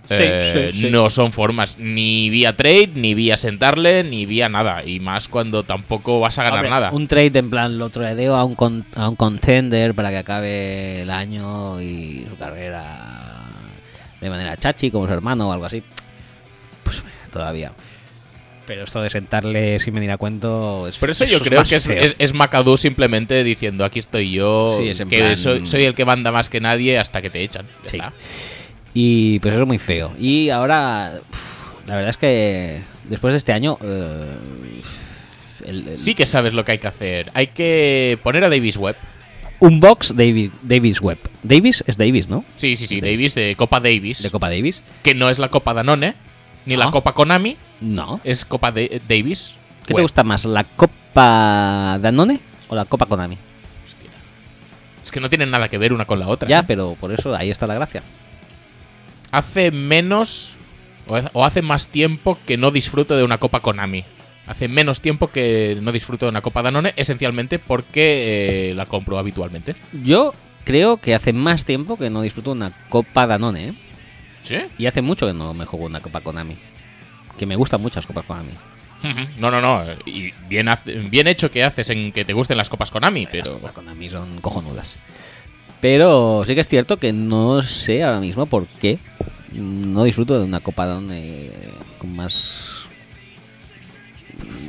[0.07, 0.89] Sí, eh, sí, sí.
[0.91, 4.83] No son formas ni vía trade, ni vía sentarle, ni vía nada.
[4.85, 6.91] Y más cuando tampoco vas a ganar Hombre, nada.
[6.91, 11.01] Un trade en plan lo tradeo a un, con- a un contender para que acabe
[11.03, 13.45] el año y su carrera
[14.19, 15.81] de manera chachi, como su hermano o algo así.
[16.83, 17.71] Pues todavía.
[18.67, 20.87] Pero esto de sentarle sin venir a cuento.
[20.87, 22.15] Es, Por eso yo creo que es, es,
[22.77, 26.49] simplemente diciendo aquí estoy yo, Sí, es que plan- soy, soy el que manda más
[26.49, 27.65] que nadie hasta que te echan.
[27.85, 27.97] Ya Sí.
[27.97, 28.13] está.
[28.93, 30.13] Y pues eso es muy feo.
[30.19, 31.13] Y ahora,
[31.87, 33.77] la verdad es que después de este año.
[33.81, 34.27] eh,
[35.65, 37.31] el- el- Sí que sabes lo que hay que hacer.
[37.33, 38.95] Hay que poner a Davis Webb.
[39.59, 41.19] Un box David, Davis Webb.
[41.41, 42.43] Davis es Davis, ¿no?
[42.57, 44.21] Sí, sí, sí, Davis de Copa Davis.
[44.21, 44.83] De Copa Davis.
[45.03, 46.15] que no es la Copa Danone,
[46.65, 46.91] ni la.
[46.91, 48.19] Copa Konami, No.
[48.25, 49.55] es Copa de Davis.
[49.87, 53.37] ¿Qué te gusta más, la Copa Danone o la Copa Konami?
[53.85, 54.09] Hostia.
[55.03, 56.47] Es que no tienen nada que ver una con la otra.
[56.49, 56.63] Ya, ¿eh?
[56.67, 58.03] pero por eso ahí está la gracia.
[59.33, 60.55] Hace menos
[61.07, 64.05] o ha- o hace más tiempo que no disfruto de una Copa Konami.
[64.47, 69.17] Hace menos tiempo que no disfruto de una Copa Danone, esencialmente porque eh, la compro
[69.17, 69.75] habitualmente.
[70.03, 70.33] Yo
[70.65, 73.73] creo que hace más tiempo que no disfruto una Copa Danone, ¿eh?
[74.43, 74.57] ¿Sí?
[74.77, 76.55] Y hace mucho que no me juego una Copa Konami.
[77.39, 78.51] Que me gustan muchas Copas Konami.
[79.37, 79.83] No, no, no.
[80.05, 80.69] Y bien,
[81.09, 83.53] bien hecho que haces en que te gusten las Copas Konami, Las pero...
[83.55, 84.93] Copas Konami son cojonudas.
[85.83, 88.97] Pero sí que es cierto que no sé ahora mismo por qué
[89.51, 91.49] no disfruto de una Copa Danone
[91.97, 92.69] con más...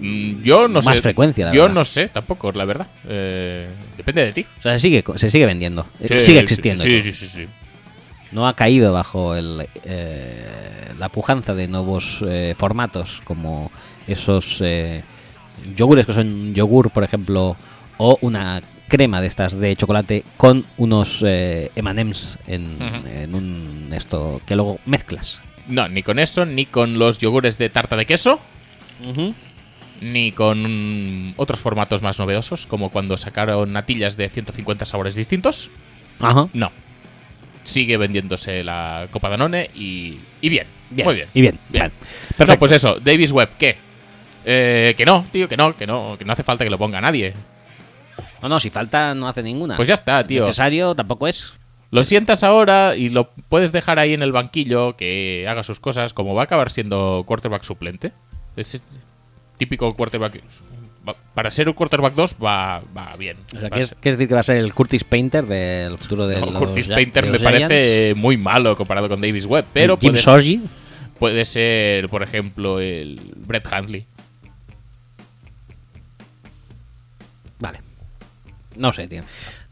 [0.00, 1.02] Mm, Yo no Más sé.
[1.02, 1.74] frecuencia, la Yo verdad.
[1.76, 2.88] no sé, tampoco, la verdad.
[3.08, 4.46] Eh, depende de ti.
[4.58, 5.86] O sea, se sigue, se sigue vendiendo.
[6.00, 6.82] eh, Sí, sigue existiendo.
[6.82, 7.46] Sí, sí, sí, sí.
[8.32, 10.44] no ha caído bajo el, eh,
[10.98, 13.70] la pujanza de nuevos eh, formatos como
[14.08, 14.60] esos
[15.76, 17.56] yogures que son yogur, por ejemplo,
[17.98, 24.40] o una crema de estas de chocolate con unos eh, M&M's en, en un esto
[24.46, 25.40] que luego mezclas.
[25.68, 28.38] No, ni con eso, ni con los yogures de tarta de queso,
[30.00, 35.70] ni con otros formatos más novedosos, como cuando sacaron natillas de 150 sabores distintos.
[36.20, 36.48] Ajá.
[36.52, 36.70] No.
[37.62, 41.06] Sigue vendiéndose la Copa Danone y, y bien, Bien.
[41.06, 41.28] Muy bien.
[41.34, 41.58] Y bien.
[41.70, 41.84] Bien.
[41.84, 41.94] Vale.
[41.94, 42.58] No, Perfecto.
[42.60, 43.76] pues eso, Davis Webb, ¿qué?
[44.44, 47.00] Eh, que no, tío, que no, que no, que no hace falta que lo ponga
[47.00, 47.32] nadie.
[48.44, 49.76] No, no, si falta no hace ninguna.
[49.76, 50.42] Pues ya está, tío.
[50.42, 51.54] Necesario tampoco es.
[51.90, 56.12] Lo sientas ahora y lo puedes dejar ahí en el banquillo que haga sus cosas,
[56.12, 58.12] como va a acabar siendo quarterback suplente.
[58.54, 58.82] Es
[59.56, 60.42] típico quarterback.
[61.32, 63.38] Para ser un quarterback 2 va, va bien.
[63.56, 66.46] O sea, ¿quieres, decir que va a ser el Curtis Painter del futuro de No,
[66.46, 67.62] los Curtis Painter de me Giants?
[67.62, 70.60] parece muy malo comparado con Davis Webb, pero Jim Sorgi.
[71.18, 74.06] puede ser, por ejemplo, el Brett Handley.
[78.76, 79.22] No sé, tío.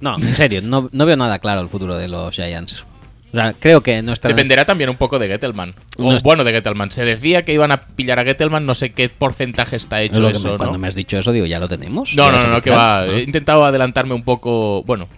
[0.01, 2.85] No, en serio, no, no veo nada claro el futuro de los Giants.
[3.33, 5.75] O sea, creo que no está Dependerá también un poco de Gettelman.
[5.97, 6.91] O, No bueno, de Gettelman.
[6.91, 10.29] Se decía que iban a pillar a Gettelman, no sé qué porcentaje está Es hecho
[10.29, 10.79] eso, me- cuando ¿no?
[10.79, 12.15] me has dicho eso, digo, ya lo tenemos.
[12.15, 13.07] No, no, no, no, que va.
[13.07, 15.09] He intentado adelantarme un poco, bueno,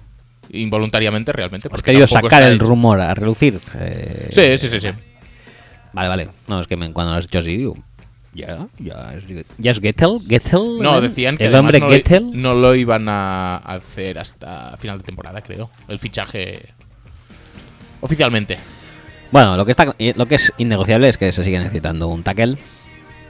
[0.51, 1.68] involuntariamente realmente.
[1.73, 3.61] Has querido sacar el rumor a relucir.
[3.81, 4.88] eh, Sí, sí, sí, sí.
[5.92, 6.29] Vale, vale.
[6.49, 7.77] No, es que me- cuando lo has dicho así, digo,
[8.35, 9.25] ya, ya es,
[9.59, 10.79] ya es Gettel, Gettel.
[10.81, 11.01] No, ¿eh?
[11.01, 15.40] decían que el hombre no, lo, no lo iban a hacer hasta final de temporada,
[15.40, 15.70] creo.
[15.88, 16.75] El fichaje
[18.01, 18.59] oficialmente.
[19.31, 22.57] Bueno, lo que está, lo que es innegociable es que se sigue necesitando un tackle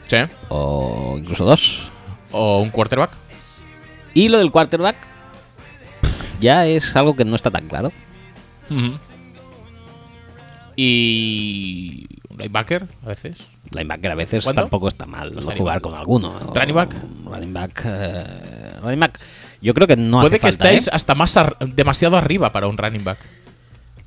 [0.07, 0.17] ¿Sí?
[0.49, 1.91] o incluso dos.
[2.33, 3.11] O un quarterback.
[4.13, 4.97] Y lo del quarterback
[6.41, 7.93] ya es algo que no está tan claro.
[10.77, 13.51] Y linebacker a veces.
[13.73, 14.63] Linebacker a veces ¿Cuándo?
[14.63, 16.39] tampoco está mal No jugar con alguno.
[16.41, 16.53] ¿no?
[16.55, 16.95] ¿Running back?
[17.25, 17.83] Running back.
[17.87, 19.19] eh, running back.
[19.61, 20.91] Yo creo que no Puede hace que falta, estéis ¿eh?
[20.93, 23.19] hasta más ar- demasiado arriba para un running back.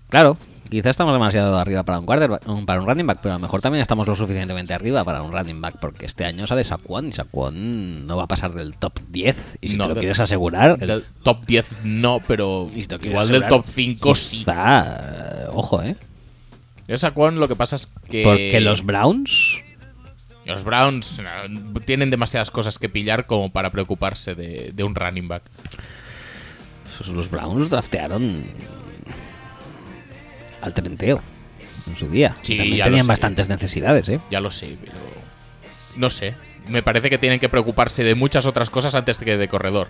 [0.09, 0.37] Claro,
[0.69, 3.59] quizás estamos demasiado arriba para un quarterback, para un running back, pero a lo mejor
[3.61, 7.11] también estamos lo suficientemente arriba para un running back, porque este año sale Saquon y
[7.11, 9.57] Saquon no va a pasar del top 10.
[9.61, 13.47] Y si No, te lo quieres asegurar, el- top 10 no, pero si igual del
[13.47, 14.37] top 5 sí.
[14.37, 15.97] quizá, eh, ojo, ¿eh?
[16.87, 19.61] Yo Saquon lo que pasa es que Porque los Browns,
[20.45, 25.27] los Browns no, tienen demasiadas cosas que pillar como para preocuparse de, de un running
[25.27, 25.43] back.
[26.89, 28.43] esos- los Browns draftearon
[30.61, 31.21] al trenteo
[31.87, 32.33] en su día.
[32.41, 34.19] Sí, también tenían bastantes necesidades, ¿eh?
[34.31, 34.93] Ya lo sé, pero
[35.95, 36.35] no sé.
[36.67, 39.87] Me parece que tienen que preocuparse de muchas otras cosas antes que de corredor.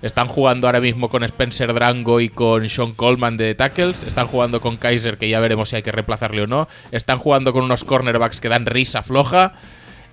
[0.00, 4.04] Están jugando ahora mismo con Spencer Drango y con Sean Coleman de tackles.
[4.04, 6.68] Están jugando con Kaiser, que ya veremos si hay que reemplazarle o no.
[6.92, 9.54] Están jugando con unos cornerbacks que dan risa floja.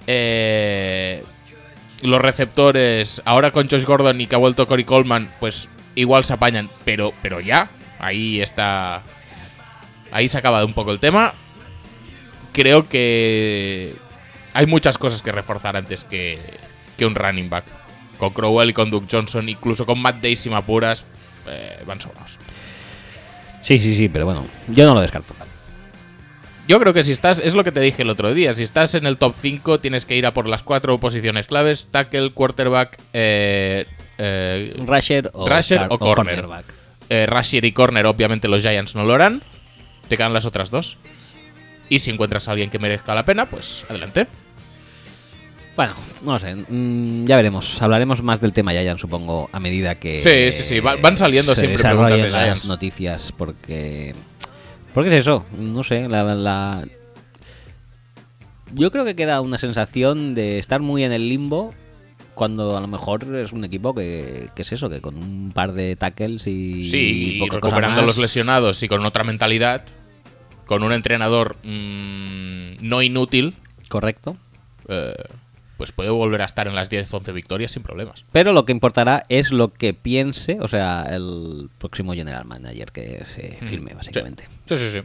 [0.07, 1.23] Eh,
[2.01, 6.33] los receptores, ahora con Josh Gordon y que ha vuelto Cory Coleman, pues igual se
[6.33, 6.67] apañan.
[6.83, 7.69] Pero, pero ya,
[7.99, 9.03] ahí está.
[10.11, 11.33] Ahí se ha acabado un poco el tema.
[12.53, 13.93] Creo que
[14.53, 16.39] hay muchas cosas que reforzar antes que,
[16.97, 17.84] que un running back.
[18.17, 21.05] Con Crowell y con Duke Johnson, incluso con Matt Day, si me apuras,
[21.47, 22.37] eh, van sobrados.
[23.61, 25.33] Sí, sí, sí, pero bueno, yo no lo descarto.
[26.67, 28.95] Yo creo que si estás, es lo que te dije el otro día, si estás
[28.95, 32.97] en el top 5 tienes que ir a por las cuatro posiciones claves, tackle, quarterback,
[33.13, 33.85] eh,
[34.17, 36.35] eh, Rusher o, Rusher star- o corner.
[36.41, 36.65] cornerback.
[37.09, 39.43] eh, rusher y corner, obviamente los Giants no lo harán,
[40.07, 40.97] te quedan las otras dos.
[41.87, 44.25] Y si encuentras a alguien que merezca la pena, pues adelante.
[45.75, 47.81] Bueno, no sé, mm, ya veremos.
[47.81, 50.19] Hablaremos más del tema Giants, supongo, a medida que.
[50.21, 54.15] Sí, sí, sí, va- van saliendo se siempre preguntas de las noticias, porque.
[54.93, 56.87] Porque es eso, no sé, la, la-
[58.73, 61.73] Yo creo que queda una sensación de estar muy en el limbo
[62.33, 65.73] cuando a lo mejor es un equipo que, que es eso, que con un par
[65.73, 66.85] de tackles y.
[66.85, 69.83] Sí, y poca cosa recuperando los lesionados y con otra mentalidad,
[70.65, 73.55] con un entrenador mm, no inútil,
[73.89, 74.37] Correcto.
[74.87, 75.13] eh,
[75.77, 78.25] pues puede volver a estar en las 10-11 victorias sin problemas.
[78.31, 83.23] Pero lo que importará es lo que piense, o sea, el próximo general manager que
[83.25, 84.45] se firme, básicamente.
[84.65, 84.99] Sí, sí, sí.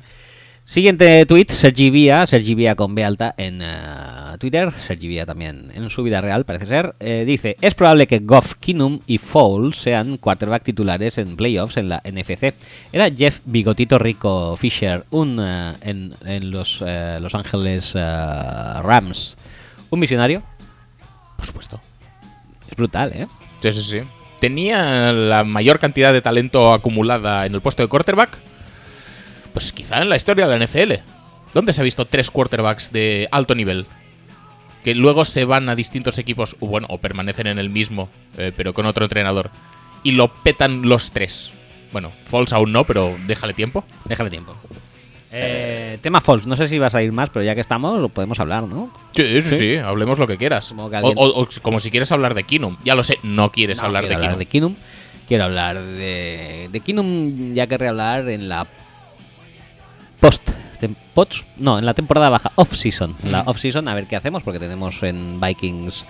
[0.70, 5.72] Siguiente tweet, Sergi Vía, Sergi Vía con B alta en eh, Twitter, Sergi Vía también
[5.74, 6.94] en su vida real, parece ser.
[7.00, 11.88] Eh, dice, es probable que Goff, Kinum y Foles sean quarterback titulares en playoffs en
[11.88, 12.54] la NFC.
[12.92, 19.36] ¿Era Jeff Bigotito Rico Fisher un, eh, en, en los Los Ángeles Rams
[19.90, 20.44] un misionario?
[21.40, 21.80] Por supuesto.
[22.68, 23.26] Es brutal, ¿eh?
[23.62, 24.00] Sí, sí, sí.
[24.40, 28.36] Tenía la mayor cantidad de talento acumulada en el puesto de quarterback.
[29.54, 31.02] Pues quizá en la historia de la NFL.
[31.54, 33.86] ¿Dónde se ha visto tres quarterbacks de alto nivel?
[34.84, 38.52] Que luego se van a distintos equipos, o bueno, o permanecen en el mismo, eh,
[38.54, 39.50] pero con otro entrenador.
[40.02, 41.52] Y lo petan los tres.
[41.90, 43.86] Bueno, Falls aún no, pero déjale tiempo.
[44.04, 44.54] Déjale tiempo.
[45.32, 48.08] Eh, tema Falls, no sé si vas a ir más, pero ya que estamos, lo
[48.08, 48.92] podemos hablar, ¿no?
[49.12, 50.70] Sí, sí, sí, hablemos lo que quieras.
[50.70, 52.76] Como que O, alguien- o- o como si quieres hablar de Kinum.
[52.84, 54.74] Ya lo sé, no quieres No, hablar de hablar de Kinum.
[55.28, 58.66] Quiero hablar de, de Kinum, ya querré hablar en la
[60.18, 60.42] post.
[61.58, 63.14] no, en la temporada baja, off-season.
[63.22, 63.48] En la Mm.
[63.48, 66.06] off-season, a ver qué hacemos, porque tenemos en Vikings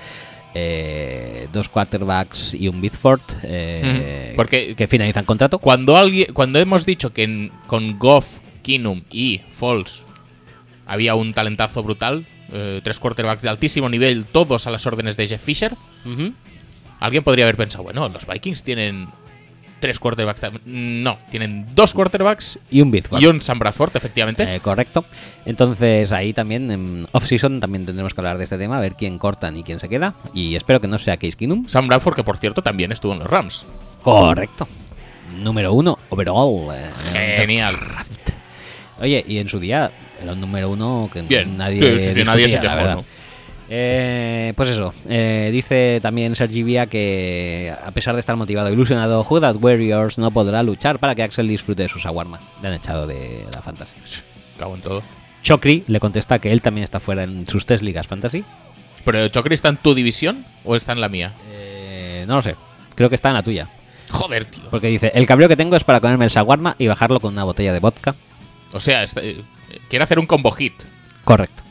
[0.54, 5.58] eh, dos quarterbacks y un Bidford eh, Mm, porque- que finalizan contrato.
[5.60, 10.04] Cuando alguien, cuando hemos dicho que en- con Goff, Kinum y Falls
[10.86, 15.26] había un talentazo brutal, eh, tres quarterbacks de altísimo nivel, todos a las órdenes de
[15.28, 16.32] Jeff Fisher, Ujú.
[16.98, 19.08] alguien podría haber pensado, bueno, los Vikings tienen
[19.78, 20.42] tres quarterbacks.
[20.66, 23.22] No, tienen dos quarterbacks Y un Bizford.
[23.22, 24.42] y un Sam Bradford, efectivamente.
[24.56, 25.06] Eh, correcto.
[25.46, 29.16] Entonces ahí también en off-season también tendremos que hablar de este tema, a ver quién
[29.16, 30.12] cortan y quién se queda.
[30.34, 31.66] Y espero que no sea Case Keenum.
[31.66, 33.64] Sam Bradford, que por cierto también estuvo en los Rams.
[34.02, 34.68] Correcto.
[35.38, 36.74] Número uno, overall.
[37.14, 37.78] eh, Genial.
[39.00, 39.90] Oye, y en su día
[40.22, 41.56] era un número uno que Bien.
[41.56, 43.04] nadie, Sí, sí, sí, nadie se quejó.
[43.72, 48.72] Eh, pues eso, eh, dice también Sergi Vía que a pesar de estar motivado e
[48.72, 52.42] ilusionado, Who That Warriors no podrá luchar para que Axel disfrute de sus aguarmas.
[52.62, 53.92] Le han echado de la fantasy.
[54.58, 55.02] Cago en todo.
[55.44, 58.44] Chocri le contesta que él también está fuera en sus tres ligas fantasy.
[59.04, 61.32] ¿Pero Chocri está en tu división o está en la mía?
[61.52, 62.56] Eh, no lo sé,
[62.96, 63.68] creo que está en la tuya.
[64.10, 64.64] Joder, tío.
[64.68, 67.44] Porque dice, el cabreo que tengo es para comerme el shawarma y bajarlo con una
[67.44, 68.16] botella de vodka.
[68.72, 69.40] O sea, está- eh,
[69.88, 70.74] quiere hacer un combo hit.
[71.24, 71.62] Correcto.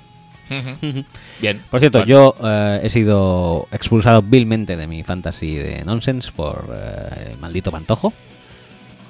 [1.42, 1.62] Bien.
[1.70, 7.32] Por cierto, yo eh, he sido expulsado vilmente de mi fantasy de nonsense por eh,
[7.34, 8.12] el maldito pantojo.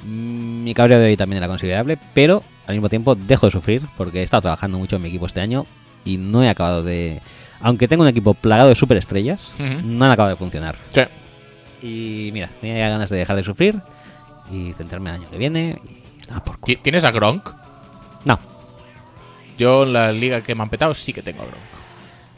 [0.06, 3.82] Mm, Mi cabreo de hoy también era considerable, pero al mismo tiempo dejo de sufrir
[3.98, 5.66] porque he estado trabajando mucho en mi equipo este año
[6.06, 7.22] y no he acabado de...
[7.62, 9.86] Aunque tengo un equipo plagado de superestrellas, Ujú.
[9.88, 10.76] no han acabado de funcionar.
[10.90, 11.02] Sí.
[11.82, 13.82] Y mira, tenía ganas de dejar de sufrir
[14.52, 15.80] y centrarme el año que viene.
[15.86, 17.50] y- ah, por ¿Tienes a Gronk?
[18.26, 18.40] No,
[19.58, 21.60] Yo en la liga que me han petado sí que tengo a Gronk.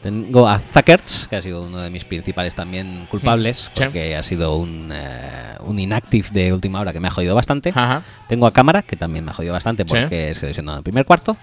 [0.02, 3.84] Tengo a Zuckerts, que ha sido uno de mis principales también culpables, Sí.
[3.84, 7.70] porque ha sido un, eh, un inactive de última hora que me ha jodido bastante.
[7.72, 8.02] Ajá.
[8.28, 9.88] Tengo a Cámara, que también me ha jodido bastante Sí.
[9.90, 11.36] porque se lesionó en el primer cuarto.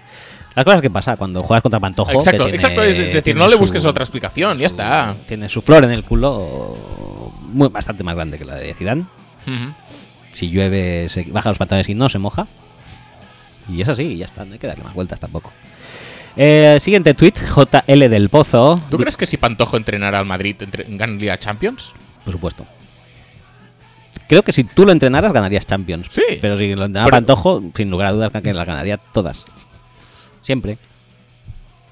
[0.54, 2.10] Las cosas que pasa cuando juegas contra Pantojo.
[2.10, 2.82] que Exacto, tiene- exacto.
[2.82, 5.14] Es, es decir, no le su- busques otra explicación, ya su- está.
[5.26, 6.76] Tiene su flor en el culo
[7.52, 9.06] muy, bastante más grande que la de Zidane.
[10.34, 12.46] Si llueve, se baja los pantalones y no se moja.
[13.70, 15.52] Y es así, ya está, no hay que darle más vueltas tampoco.
[16.36, 18.80] Eh, siguiente tweet, JL del Pozo.
[18.90, 21.92] ¿Tú crees que si Pantojo entrenara al Madrid entre, gana Liga Champions?
[22.24, 22.66] Por supuesto.
[24.28, 26.06] Creo que si tú lo entrenaras ganarías Champions.
[26.10, 26.22] Sí.
[26.40, 29.44] Pero si lo entrenara Pero- Pantojo, sin lugar a dudas que las ganaría todas.
[30.42, 30.78] Siempre.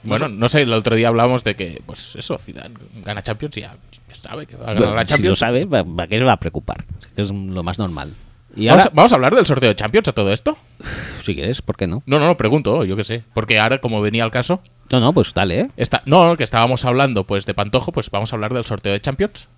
[0.04, 2.74] Bueno, no sé, el otro día hablábamos de que, pues eso, Zidane
[3.04, 3.76] gana Champions y ya,
[4.08, 5.38] ya sabe que va a ganar la si lo Champions.
[5.40, 6.84] sabe, ¿para para qué se va a preocupar?
[7.00, 8.14] Es que es lo más normal.
[8.56, 10.56] Y ¿Vamos, ahora, a, vamos a hablar del sorteo de Champions a todo esto?
[11.22, 12.02] si quieres, ¿por qué no?
[12.06, 13.24] No, no, no, pregunto, yo qué sé.
[13.34, 15.70] Porque ahora, como venía el caso, No, no, pues dale, ¿eh?
[15.76, 19.00] está, no, que estábamos hablando pues de Pantojo, pues vamos a hablar del sorteo de
[19.00, 19.48] Champions.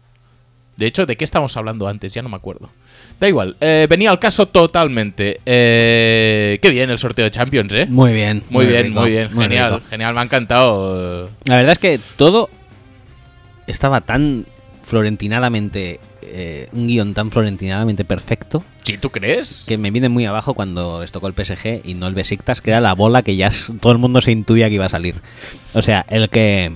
[0.76, 2.14] De hecho, ¿de qué estábamos hablando antes?
[2.14, 2.70] Ya no me acuerdo.
[3.20, 5.41] Da igual, eh, venía al caso totalmente.
[5.45, 7.86] Eh, qué bien el sorteo de Champions, ¿eh?
[7.86, 8.43] Muy bien.
[8.49, 9.86] Muy, bien, rico, muy bien, muy genial, rico.
[9.91, 11.28] genial, me ha encantado.
[11.45, 12.49] La verdad es que todo
[13.66, 14.47] estaba tan
[14.91, 16.01] florentinadamente.
[16.22, 19.64] eh, un guion tan florentinadamente perfecto ¿Sí, tú crees?
[19.66, 22.70] que me viene muy abajo cuando les tocó el PSG y no el Besiktas, que
[22.70, 25.16] era la bola que ya todo el mundo se intuía que iba a salir.
[25.72, 26.70] O sea, el que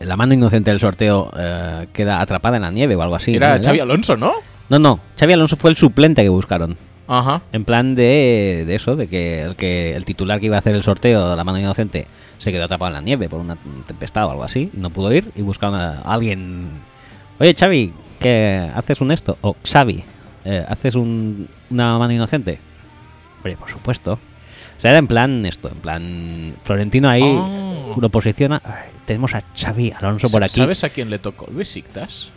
[0.00, 3.34] la mano inocente del sorteo eh, queda atrapada en la nieve o algo así.
[3.34, 3.64] Era ¿no?
[3.64, 4.32] Xavi Alonso, ¿no?
[4.70, 6.76] No, no, Xavi Alonso fue el suplente que buscaron.
[7.06, 7.42] Ajá.
[7.52, 10.74] En plan de, de eso, de que el, que el titular que iba a hacer
[10.74, 12.06] el sorteo, la mano inocente,
[12.38, 13.56] se quedó atrapado en la nieve por una
[13.86, 16.68] tempestad o algo así, no pudo ir y buscaron a alguien.
[17.40, 19.38] Oye, Xavi, ¿qué haces un esto?
[19.42, 20.02] O Xavi,
[20.44, 22.58] eh, ¿haces un, una mano inocente?
[23.36, 24.14] Hombre, por supuesto.
[24.14, 27.94] O sea, era en plan esto, en plan Florentino ahí Ah.
[27.96, 28.60] lo posiciona.
[28.64, 30.56] Ay, tenemos a Xavi Alonso por aquí.
[30.56, 32.30] ¿Sabes a quién le tocó el Besiktas?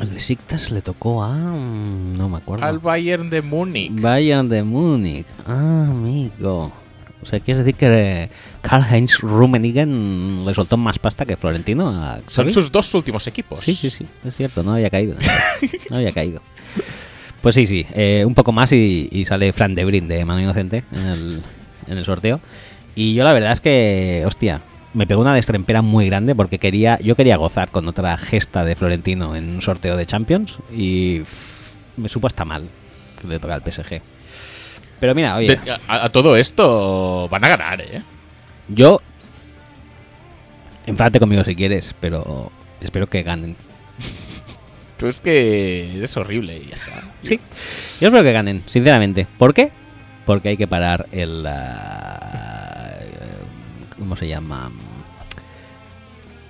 [0.00, 2.64] El Besiktas le tocó a no me acuerdo.
[2.64, 3.92] Al Bayern de Múnich.
[4.00, 5.26] Bayern de Múnich.
[5.46, 6.72] Ah, amigo.
[7.24, 8.28] O sea, ¿quieres decir que
[8.60, 13.60] Karl-Heinz Rummenigge le soltó más pasta que Florentino a Son sus dos últimos equipos.
[13.60, 15.16] Sí, sí, sí, es cierto, no había caído.
[15.88, 16.42] No había caído.
[17.40, 20.40] Pues sí, sí, eh, un poco más y, y sale Fran de Brin de Mano
[20.40, 21.42] Inocente en el,
[21.86, 22.40] en el sorteo.
[22.94, 24.60] Y yo la verdad es que, hostia,
[24.92, 28.76] me pegó una destrempera muy grande porque quería, yo quería gozar con otra gesta de
[28.76, 31.22] Florentino en un sorteo de Champions y
[31.96, 32.68] me supo hasta mal
[33.20, 34.00] que le toca al PSG.
[35.00, 38.02] Pero mira, oye, De- a, a todo esto van a ganar, ¿eh?
[38.68, 39.00] yo
[40.86, 43.56] enfádate conmigo si quieres, pero espero que ganen.
[44.98, 47.02] Tú es que es horrible y ya está.
[47.22, 47.40] Sí,
[48.00, 49.26] yo espero que ganen, sinceramente.
[49.38, 49.70] ¿Por qué?
[50.24, 51.44] Porque hay que parar el...
[51.46, 52.94] ah,
[53.98, 54.70] ¿Cómo se llama?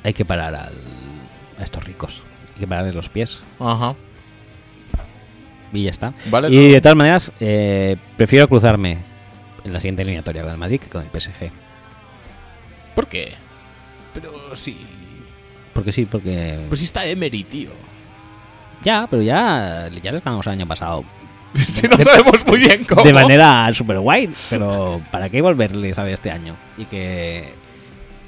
[0.04, 0.74] Hay que parar al,
[1.58, 2.18] a estos ricos.
[2.54, 3.42] Hay que pararles los pies.
[3.58, 3.94] Ajá.
[5.74, 6.12] Y ya está.
[6.26, 6.72] Vale, y no.
[6.74, 8.98] de todas maneras, eh, prefiero cruzarme
[9.64, 11.50] en la siguiente eliminatoria con el Madrid que con el PSG.
[12.94, 13.32] ¿Por qué?
[14.14, 14.76] Pero sí.
[15.72, 16.60] Porque sí, porque...
[16.68, 17.70] Pues sí está Emery, tío.
[18.84, 21.04] ya, pero ya, ya les ganamos el año pasado.
[21.54, 23.02] si no sabemos muy bien cómo.
[23.02, 24.30] De manera super guay.
[24.50, 26.54] Pero ¿para qué volverles a este año?
[26.78, 27.48] Y que...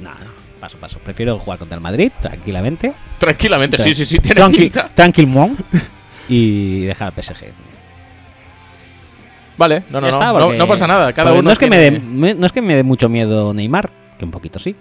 [0.01, 0.31] No, no,
[0.61, 0.99] paso, paso.
[0.99, 2.93] Prefiero jugar contra el Madrid tranquilamente.
[3.19, 4.91] Tranquilamente, sí, sí, sí, tiene Tranqui pinta.
[6.29, 7.45] Y dejar al PSG.
[9.59, 11.13] Vale, no, no, no, está, no, porque- no pasa nada.
[11.13, 13.09] Cada uno no es, que me tiene- dé, me- no es que me dé mucho
[13.09, 14.77] miedo Neymar, que un poquito sí.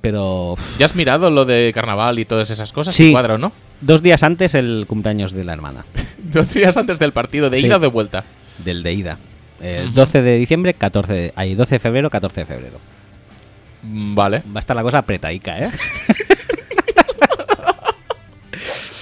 [0.00, 2.92] Pero ¿Ya has mirado lo de carnaval y todas esas cosas?
[2.94, 3.12] Sí.
[3.12, 3.52] Cuadro, ¿no?
[3.80, 5.84] dos días antes el cumpleaños de la hermana,
[6.18, 7.66] Dos días antes del partido, de Sí.
[7.66, 8.24] ida o de vuelta.
[8.58, 9.18] del de ida.
[9.60, 9.94] El Ujú.
[9.94, 12.80] 12 de diciembre, 14 de, ahí, 12 de febrero, 14 de febrero.
[13.84, 14.42] Vale.
[14.48, 15.70] Va a estar la cosa apretaica, ¿eh?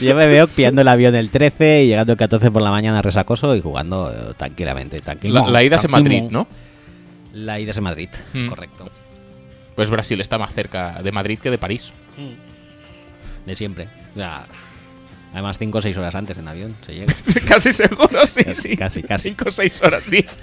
[0.01, 3.03] Yo me veo pillando el avión el 13 y llegando el 14 por la mañana
[3.03, 4.99] resacoso y jugando eh, tranquilamente.
[5.01, 5.91] tranquilo, La, la ida es en.
[5.91, 6.47] Madrid, ¿no?
[7.33, 8.49] La ida es en Madrid, Mm.
[8.49, 8.89] correcto.
[9.77, 11.93] Pues Brasil está más cerca de Madrid que de París.
[13.47, 13.89] De siempre.
[14.13, 14.47] O sea,
[15.33, 17.15] además 5 o 6 horas antes en avión se llega.
[17.49, 18.77] Casi seguro, sí, Casi, sí.
[18.77, 19.29] casi, casi.
[19.31, 20.37] 5 o 6 horas, 10.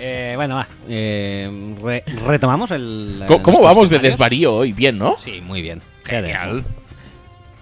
[0.00, 0.66] Eh, bueno, va.
[0.88, 3.22] eh, re- retomamos el.
[3.26, 4.72] ¿Cómo, cómo vamos de desvarío hoy?
[4.72, 5.16] Bien, ¿no?
[5.22, 5.80] Sí, muy bien.
[6.04, 6.64] Genial.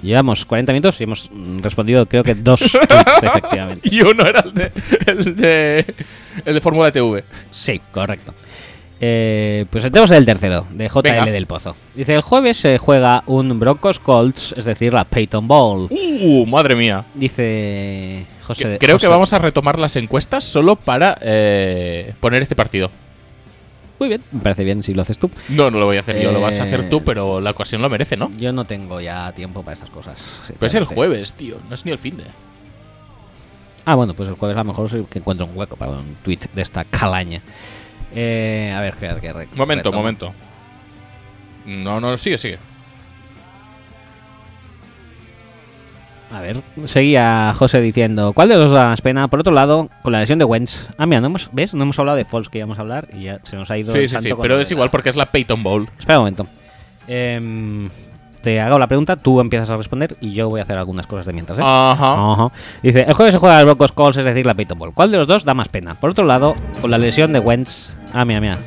[0.03, 1.31] Llevamos 40 minutos y hemos
[1.61, 3.89] respondido, creo que dos tweets, efectivamente.
[3.91, 4.73] Y uno era el de,
[5.07, 5.95] el de,
[6.45, 7.23] el de Fórmula TV.
[7.51, 8.35] Sí, correcto.
[9.05, 11.27] Eh, pues entremos en el tercero, de JL Venga.
[11.27, 11.75] del Pozo.
[11.95, 15.89] Dice, el jueves se juega un Broncos Colts, es decir, la Peyton Bowl.
[15.91, 17.05] Uh, madre mía.
[17.15, 18.79] Dice José.
[18.79, 22.93] Creo que vamos a retomar las encuestas solo para eh, poner este partido.
[24.03, 25.31] Muy bien, me parece bien si lo haces tú.
[25.49, 27.53] No, no lo voy a hacer yo, lo vas a Eh, hacer tú, pero la
[27.53, 28.33] ocasión lo merece, ¿no?
[28.37, 30.19] Yo no tengo ya tiempo para esas cosas.
[30.59, 32.25] Pues es el jueves, tío, no es ni el fin de.
[33.85, 36.41] Ah, bueno, pues el jueves a lo mejor que encuentro un hueco para un tweet
[36.53, 37.43] de esta calaña.
[38.13, 39.99] Eh, a ver, que, que Momento, retomo.
[39.99, 40.33] momento.
[41.67, 42.59] No, no, sigue, sigue.
[46.33, 49.29] A ver, seguía José diciendo, ¿cuál de los dos da más pena?
[49.29, 50.89] Por otro lado, con la lesión de Wentz.
[50.97, 51.75] Ah, mira, no hemos, ¿ves?
[51.75, 53.93] No hemos hablado de Falls que íbamos a hablar y ya se nos ha ido
[53.93, 55.89] Sí, sí, sí, pero es igual porque es la Peyton Bowl.
[55.99, 56.47] Espera un momento.
[57.07, 57.91] Em,
[58.41, 61.27] te hago la pregunta, tú empiezas a responder y yo voy a hacer algunas cosas
[61.27, 61.63] de mientras, ¿eh?
[61.63, 62.33] Ajá.
[62.33, 62.53] Ajá.
[62.83, 64.95] Dice, el jueves se juega el Broncos Colts, es decir, la Peyton Bowl.
[64.95, 65.97] ¿Cuál de los dos da más pena?
[65.97, 67.95] Por otro lado, con la lesión de Wentz...
[68.15, 68.59] Ah, mira, mira.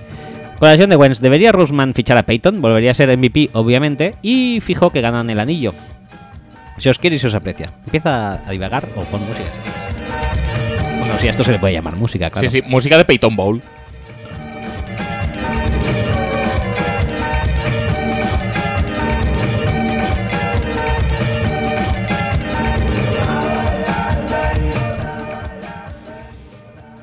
[0.59, 2.61] Con la lesión de Wentz, ¿debería Rusman fichar a Peyton?
[2.61, 5.73] Volvería a ser MVP, obviamente, y fijo que ganan el anillo.
[6.77, 7.71] Si os quiere y si os aprecia.
[7.85, 9.49] Empieza a divagar o pon música.
[10.99, 12.47] Bueno, si a esto se le puede llamar música, claro.
[12.47, 13.61] Sí, sí, música de Peyton Bowl.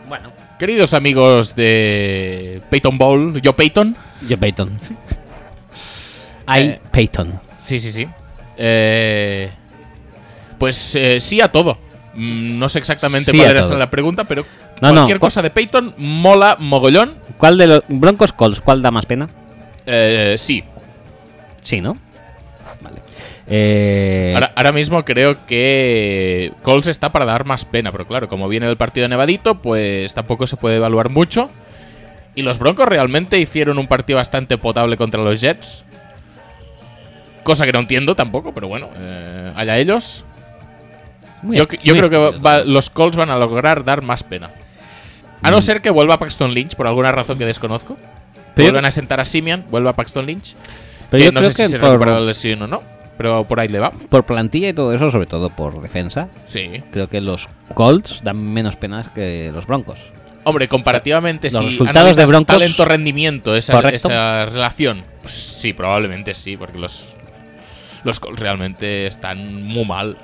[0.09, 3.97] Bueno, Queridos amigos de Peyton Bowl, yo Peyton.
[4.29, 4.71] yo Peyton.
[6.49, 7.41] I Eh, Peyton.
[7.59, 8.07] Sí, sí, sí.
[8.57, 9.51] Eh,
[10.63, 11.77] pues eh, sí a todo.
[12.15, 13.77] Mm, No sé exactamente Sí cuál era todo.
[13.77, 14.47] la pregunta, pero
[14.81, 17.15] No, cualquier cu- cosa de Peyton mola mogollón.
[17.37, 19.29] ¿Cuál de los Broncos Colts, cuál da más pena?
[19.87, 20.63] Eh, sí.
[21.63, 21.97] Sí, ¿no?
[22.81, 23.01] Vale.
[23.49, 28.47] Eh, Ahora, ahora mismo creo que Colts está para dar más pena, pero claro, como
[28.47, 31.51] viene del partido de Nevadito, pues tampoco se puede evaluar mucho.
[32.37, 35.83] Y los Broncos realmente hicieron un partido bastante potable contra los Jets.
[37.43, 40.25] Cosa que no entiendo tampoco, pero bueno, eh, allá ellos.
[41.43, 44.23] Muy Yo, est- yo muy creo que va- los Colts van a lograr dar más
[44.23, 44.51] pena.
[45.43, 45.53] A Mm.
[45.55, 47.97] no ser que vuelva Paxton Lynch por alguna razón que desconozco.
[48.55, 50.55] Pero Vuelvan a sentar a Simian, vuelva Paxton Lynch.
[51.11, 52.83] Pero que yo no creo sé que si se por- recupera la lesión o no,
[53.17, 53.91] pero por ahí le va.
[53.93, 56.83] Por plantilla y todo eso, sobre todo por defensa, Sí.
[56.93, 59.99] creo que los Colts dan menos penas que los Broncos.
[60.45, 66.57] Hombre, comparativamente, Los si resultados de Broncos- talento-rendimiento, esa, esa relación, pues sí, probablemente sí,
[66.57, 67.15] porque los,
[68.05, 70.17] los Colts realmente están muy mal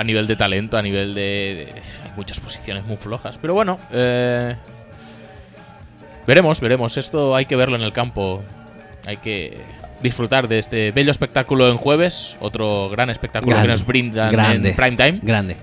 [0.00, 3.78] a nivel de talento, a nivel de, de- Hay muchas posiciones muy flojas, pero bueno,
[3.92, 4.56] eh,
[6.26, 6.96] veremos, veremos.
[6.96, 8.42] Esto hay que verlo en el campo.
[9.06, 9.58] Hay que
[10.02, 14.70] disfrutar de este bello espectáculo en jueves, otro gran espectáculo Grande, que nos brindan grande,
[14.70, 15.18] en prime time.
[15.22, 15.56] Grande.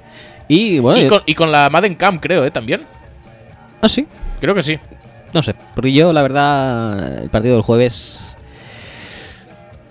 [0.48, 2.52] Y bueno, Y con, y con la Madden Camp, creo, ¿eh?
[2.52, 2.82] También.
[3.82, 4.08] ah, sí,
[4.40, 4.78] Creo que sí.
[5.34, 5.56] no sé.
[5.76, 8.27] Porque yo, la verdad, el partido del jueves.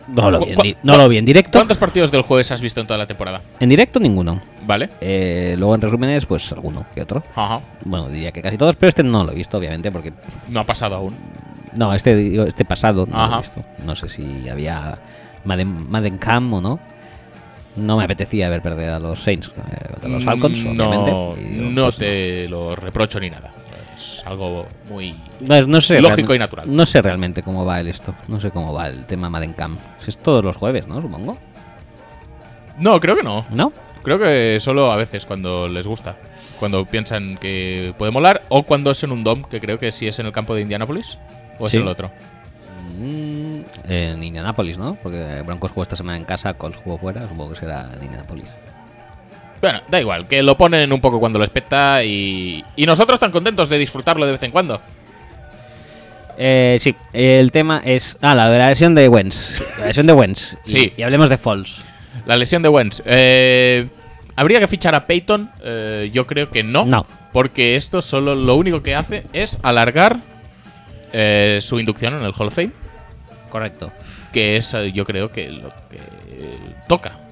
[0.09, 1.59] No lo ¿Cu- vi en, no lo vi en directo.
[1.59, 3.41] ¿Cuántos partidos del jueves has visto en toda la temporada?
[3.61, 4.41] En directo, ninguno.
[4.67, 4.89] ¿Vale?
[5.01, 7.23] Eh, luego en resúmenes, pues alguno que otro.
[7.35, 7.61] Ajá.
[7.85, 10.13] Bueno, diría que casi todos, pero este no lo he visto, obviamente, porque.
[10.49, 11.15] No ha pasado aún.
[11.75, 13.63] No, este, digo, este pasado no lo he visto.
[13.85, 14.99] No sé si había
[15.45, 16.79] Madden, Madden Cam o no.
[17.77, 21.11] No me apetecía ver perder a los Saints eh, contra los Falcons, Mm, obviamente.
[21.11, 23.51] No, Y digo, no pues te lo reprocho ni nada.
[23.97, 25.17] Es algo muy.
[25.41, 26.01] No, no sé.
[26.01, 26.65] Lógico y natural.
[26.75, 28.15] No sé realmente cómo va el esto.
[28.29, 29.79] No sé cómo va el tema Madden Cam.
[30.05, 31.01] Si Es todos los jueves, ¿no?
[31.01, 31.39] Supongo.
[32.79, 33.45] No, creo que no.
[33.51, 33.73] ¿No?
[34.03, 36.17] Creo que solo a veces cuando les gusta.
[36.61, 38.43] Cuando piensan que puede molar.
[38.51, 40.61] O cuando es en un DOM, que creo que sí es en el campo de
[40.61, 41.19] Indianapolis.
[41.59, 41.79] O es Sí.
[41.79, 42.11] el otro.
[42.99, 44.97] Mm, en Indianapolis, ¿no?
[45.03, 47.23] Porque Broncos jugó esta semana en casa, Colts jugó fuera.
[47.29, 48.47] Supongo que será en Indianapolis.
[49.67, 53.33] Bueno, da igual, que lo ponen un poco cuando lo espeta y, y nosotros tan
[53.33, 54.81] contentos de disfrutarlo de vez en cuando.
[56.39, 58.17] Eh, sí, el tema es.
[58.21, 59.61] Ah, la de la lesión de Wentz.
[59.81, 60.57] La lesión de Wentz.
[60.65, 60.93] Sí.
[60.97, 61.79] Y, hablemos de Falls.
[62.27, 63.03] La lesión de Wentz.
[63.07, 63.89] Eh,
[64.37, 65.51] ¿Habría que fichar a Peyton?
[65.65, 66.85] Eh, yo creo que no.
[66.85, 67.05] No.
[67.33, 70.21] Porque esto solo lo único que hace es alargar
[71.13, 72.71] eh, su inducción en el Hall of Fame.
[73.51, 73.91] Correcto.
[74.33, 75.99] Que es, eh, yo creo que lo que
[76.87, 77.26] toca.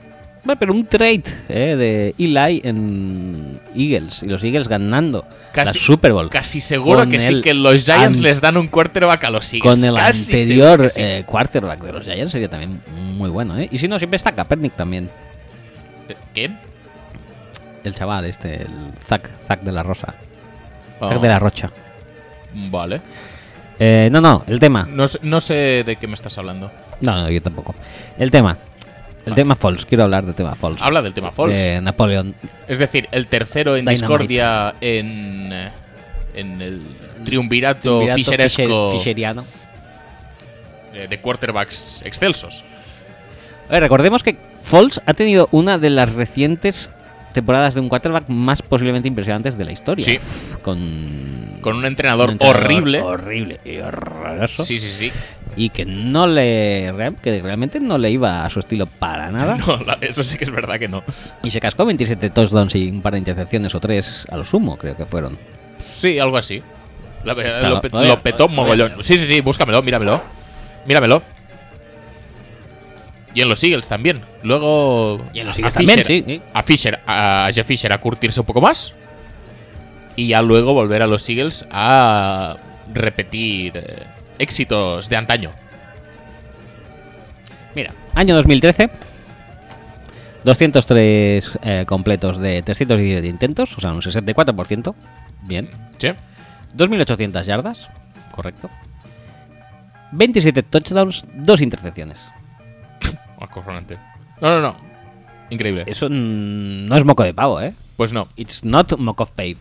[0.45, 4.23] Bueno, pero un trade eh, de Eli en Eagles.
[4.23, 6.29] Y los Eagles ganando Casi, la Super Bowl.
[6.29, 9.81] Casi seguro que sí que los Giants an- les dan un quarterback a los Eagles.
[9.81, 11.01] Con el Casi anterior sí.
[11.03, 12.83] eh, quarterback de los Giants sería también
[13.17, 13.69] muy bueno, ¿eh?
[13.73, 15.09] Y si no, siempre está Kaepernick también.
[16.09, 16.59] Eh, ¿Quién?
[17.83, 18.69] El chaval este, el
[19.07, 20.15] Zack, Zack de la Rosa.
[21.01, 21.71] Oh, Zack de la Rocha.
[22.71, 23.01] Vale.
[23.79, 24.87] Eh, no, no, el tema.
[24.91, 26.71] No, no sé de qué me estás hablando.
[27.01, 27.75] No, no, yo tampoco.
[28.19, 28.57] El tema.
[29.27, 29.37] El Ah.
[29.37, 29.87] tema Falls.
[29.87, 30.81] Quiero hablar del tema Falls.
[30.83, 31.55] Habla del tema Falls.
[31.55, 32.35] De Napoleón.
[32.69, 34.03] Es decir, el tercero en Dynamite.
[34.03, 35.53] discordia en,
[36.35, 36.83] en el
[37.25, 39.45] triunvirato, Triunvirato fisheriano.
[40.93, 42.65] eh, de quarterbacks excelsos.
[43.69, 46.91] A ver, recordemos que Falls ha tenido una de las recientes
[47.33, 50.05] temporadas de un quarterback más posiblemente impresionantes de la historia.
[50.05, 50.19] Sí.
[50.63, 53.01] Con, Con un entrenador, un entrenador horrible.
[53.01, 54.63] Horrible y horroroso.
[54.65, 55.13] Sí, sí, sí.
[55.57, 56.93] Y que no le.
[57.23, 59.57] que realmente no le iba a su estilo para nada.
[59.67, 61.03] No, eso sí que es verdad que no.
[61.43, 64.77] Y se cascó 27 touchdowns y un par de intercepciones o tres a lo sumo,
[64.77, 65.39] creo que fueron.
[65.79, 66.63] Sí, algo así.
[67.25, 67.91] La- Claro, lo, pe-
[68.23, 68.97] petó a- mogollón.
[69.03, 70.23] Sí, sí, sí, búscamelo, míramelo.
[70.85, 71.23] Míramelo.
[73.33, 74.21] Y en los Eagles también.
[74.43, 75.21] Luego.
[75.33, 76.43] Y en los a Eagles también, Fisher- sí, sí.
[76.53, 78.95] A Fisher, a Jeff Fisher a curtirse un poco más.
[80.17, 82.57] Y ya luego volver a los Eagles a
[82.93, 84.03] repetir eh,
[84.39, 85.51] éxitos de antaño.
[87.75, 88.91] Mira, año 2013.
[90.45, 94.95] 203 eh, completos de 317 intentos, o sea, un 64%.
[95.43, 95.71] Bien.
[95.97, 96.09] ¿Sí?
[96.77, 97.89] 2.800 yardas,
[98.31, 98.69] correcto.
[100.13, 102.19] 27 touchdowns, 2 intercepciones.
[103.41, 103.99] Acojonante.
[104.41, 104.77] No, no, no.
[105.51, 105.85] Increíble.
[105.87, 107.75] Eso no es moco de pavo, ¿eh?
[107.97, 108.29] Pues no.
[108.37, 109.57] It's not mock of pave.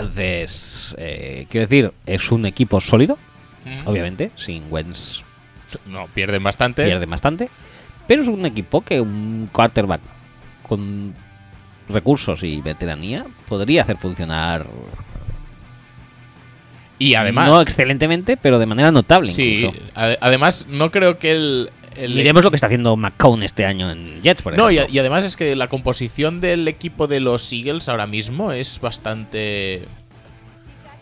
[0.00, 3.18] Entonces, eh, quiero decir, es un equipo sólido,
[3.84, 5.22] obviamente, sin Wentz
[5.86, 6.84] No, pierden bastante.
[6.84, 7.48] pierde bastante,
[8.06, 10.00] pero es un equipo que un quarterback
[10.68, 11.14] con
[11.88, 14.66] recursos y veteranía podría hacer funcionar
[16.98, 17.48] Y además.
[17.48, 19.76] no excelentemente, pero de manera notable Sí, incluso.
[19.94, 21.70] además no creo que el...
[21.98, 24.94] el Miremos lo que está haciendo McCown este año en Jets, por No, y, ejemplo.
[24.94, 29.82] y además es que la composición del equipo de los Eagles ahora mismo es bastante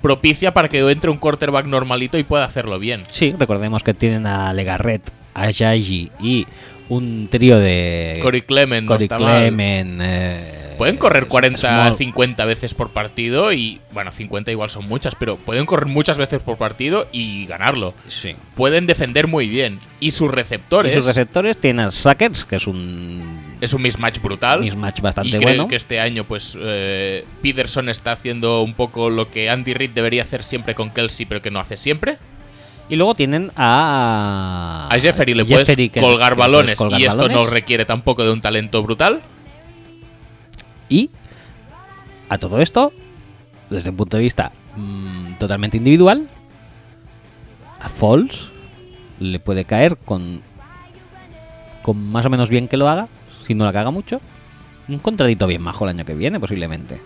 [0.03, 3.05] propicia para que entre un quarterback normalito y pueda hacerlo bien.
[3.11, 6.47] Sí, recordemos que tienen a Legarret, a Yaji y
[6.91, 9.09] un trío de Corey Clement Corey.
[9.09, 11.95] Clement, eh, Pueden correr 40, Small.
[11.97, 16.43] 50 veces por partido y, bueno, 50 igual son muchas, pero pueden correr muchas veces
[16.43, 17.95] por partido y ganarlo.
[18.09, 18.35] Sí.
[18.55, 19.79] Pueden defender muy bien.
[20.01, 24.19] Y sus Y receptores sus receptores tienen a Sackers, que es un es un mismatch
[24.21, 24.61] brutal.
[24.61, 25.69] mismatch bastante y creo bueno.
[25.69, 30.23] que este año, pues, eh, Peterson está haciendo un poco lo que Andy Reid debería
[30.23, 32.19] hacer siempre con Kelsey, pero que no hace siempre.
[32.91, 34.89] Y luego tienen a.
[34.91, 37.85] A Jeffery le puedes que- colgar que le puedes balones colgar y esto no requiere
[37.87, 39.23] tampoco de un talento brutal.
[40.89, 41.11] Y
[42.29, 42.93] a todo esto,
[43.71, 46.27] desde un punto de vista mm, totalmente individual,
[47.81, 48.49] a Falls
[49.21, 50.41] le puede caer con,
[51.83, 53.09] con más o menos bien que lo haga,
[53.47, 54.21] si no la caga mucho,
[54.89, 57.01] un contradito bien majo el año que viene, posiblemente,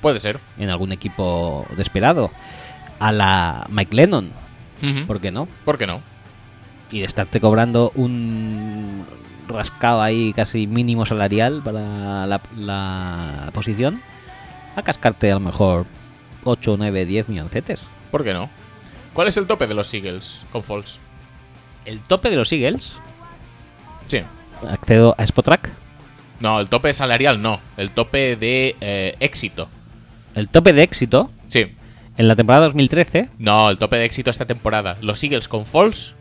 [0.00, 0.38] Puede ser.
[0.58, 2.30] en algún equipo desesperado.
[2.98, 4.32] A la Mike Lennon,
[4.82, 5.06] Ujú.
[5.06, 5.48] ¿por qué no?
[5.64, 6.00] ¿Por qué no?
[6.90, 9.04] y de estarte cobrando un
[9.48, 14.02] rascado ahí casi mínimo salarial para la, la posición,
[14.74, 15.86] a cascarte a lo mejor
[16.44, 17.80] 8, 9, 10 milloncetes.
[18.10, 18.50] ¿Por qué no?
[19.12, 20.98] ¿Cuál es el tope de los Eagles con Falls?
[21.84, 22.92] El tope de los Eagles,
[24.06, 24.20] Sí.
[24.68, 25.70] accedo a Spotrack,
[26.40, 27.60] No, el tope salarial no.
[27.78, 29.68] El tope de eh, éxito.
[30.34, 31.74] el tope de éxito Sí.
[32.18, 34.98] en la temporada 2013, No, el tope de éxito esta temporada.
[35.00, 36.14] Los Eagles con Falls,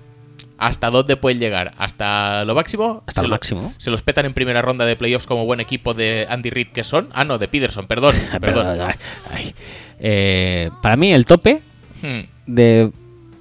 [0.58, 1.74] ¿hasta dónde pueden llegar?
[1.78, 3.04] ¿Hasta lo máximo?
[3.08, 3.74] Hasta Se lo máximo.
[3.78, 6.84] ¿Se los petan en primera ronda de playoffs como buen equipo de Andy Reid que
[6.84, 7.10] son?
[7.14, 8.16] Ah, no, de Peterson, perdón.
[8.42, 8.80] perdón.
[8.82, 8.96] Ay,
[9.34, 9.56] ay.
[10.00, 11.62] Eh, para mí el tope
[12.02, 12.26] Hmm.
[12.46, 12.92] de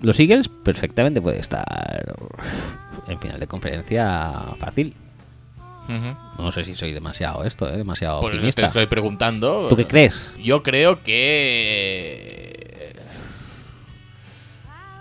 [0.00, 1.64] los Eagles perfectamente puede estar
[3.08, 4.94] en final de conferencia fácil.
[6.38, 7.76] No sé si soy demasiado esto, ¿eh?
[7.76, 8.66] demasiado Por eso te optimista.
[8.68, 9.68] estoy preguntando.
[9.68, 10.32] ¿Tú qué crees?
[10.42, 12.53] Yo creo que.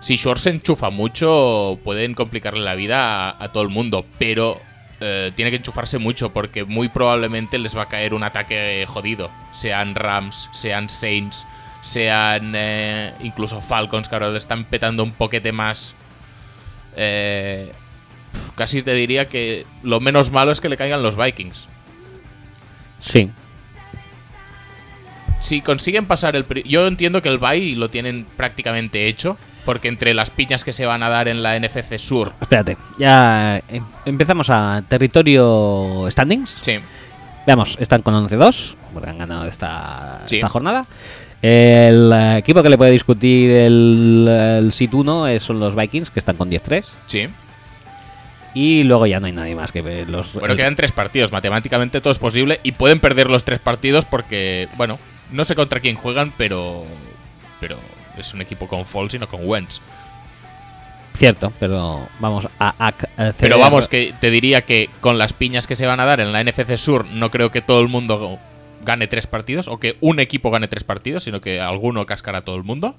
[0.04, 4.04] Si Short se enchufa mucho, pueden complicarle la vida a, a todo el mundo.
[4.18, 4.60] Pero
[5.00, 9.30] eh, tiene que enchufarse mucho porque muy probablemente les va a caer un ataque jodido.
[9.54, 11.46] Sean Rams, sean Saints,
[11.80, 15.94] sean eh, incluso Falcons, que ahora le están petando un poquete más.
[16.96, 17.72] Eh,
[18.56, 21.66] casi te diría que lo menos malo es que le caigan los Vikings.
[23.00, 23.30] Sí.
[25.40, 26.44] Si consiguen pasar el...
[26.66, 30.86] Yo entiendo que el bye lo tienen prácticamente hecho, porque entre las piñas que se
[30.86, 32.32] van a dar en la NFC Sur...
[32.40, 36.58] Espérate, ya eh, empezamos a territorio standings.
[36.60, 36.78] Sí,
[37.46, 40.36] Veamos, están con 11-2, porque han ganado esta, Sí.
[40.36, 40.86] esta jornada.
[41.42, 46.08] El eh, equipo que le puede discutir el, el sit 1 es- son los Vikings,
[46.10, 46.84] que están con 10-3.
[47.06, 47.28] sí.
[48.56, 50.32] Y luego ya no hay nadie más que ver los.
[50.32, 51.32] Bueno, el- quedan tres partidos.
[51.32, 55.00] Matemáticamente todo es posible y pueden perder los tres partidos porque, bueno,
[55.32, 56.84] no sé contra quién juegan, pero.
[57.60, 57.76] Pero
[58.18, 59.80] es un equipo con Foles y no con Wentz.
[61.14, 62.74] Cierto, pero vamos a.
[62.78, 66.04] a- a- Pero vamos, que te diría que con las piñas que se van a
[66.04, 68.38] dar en la NFC Sur, no creo que todo el mundo
[68.84, 72.42] gane tres partidos o que un equipo gane tres partidos, sino que alguno cascará a
[72.42, 72.96] todo el mundo.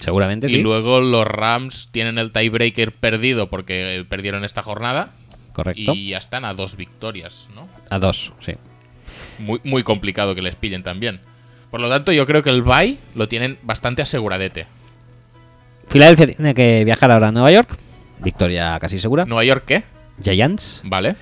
[0.00, 0.62] Seguramente Y sí.
[0.62, 5.10] luego los Rams tienen el tiebreaker perdido porque perdieron esta jornada.
[5.52, 5.92] Correcto.
[5.94, 7.68] Y ya están a dos victorias, ¿no?
[7.90, 8.52] A dos, sí.
[9.38, 11.20] Muy, muy complicado que les pillen también.
[11.70, 14.66] Por lo tanto, yo creo que el bye lo tienen bastante aseguradete.
[15.88, 17.76] Filadelfia tiene que viajar ahora a Nueva York.
[18.20, 19.24] Victoria casi segura.
[19.24, 19.84] ¿Nueva York qué?
[20.22, 20.80] Giants.
[20.84, 21.16] Vale.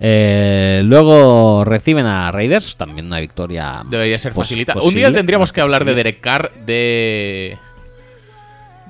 [0.00, 2.76] Eh, luego reciben a Raiders.
[2.76, 3.82] También una victoria.
[3.88, 4.74] Debería ser pos- facilita.
[4.82, 7.56] Un día tendríamos que hablar de Derek Carr, de.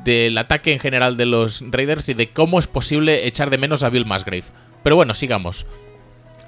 [0.05, 3.83] del ataque en general de los Raiders y de cómo es posible echar de menos
[3.83, 4.45] a Bill Musgrave.
[4.83, 5.67] Pero bueno, sigamos.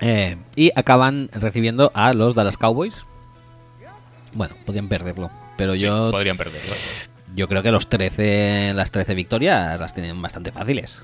[0.00, 2.94] Eh, y acaban recibiendo a los Dallas Cowboys.
[4.36, 5.30] Bueno, podrían perderlo.
[5.56, 6.72] Pero Sí, yo, podrían perderlo.
[7.34, 11.02] yo creo que los 13, las 13 victorias las tienen bastante fáciles.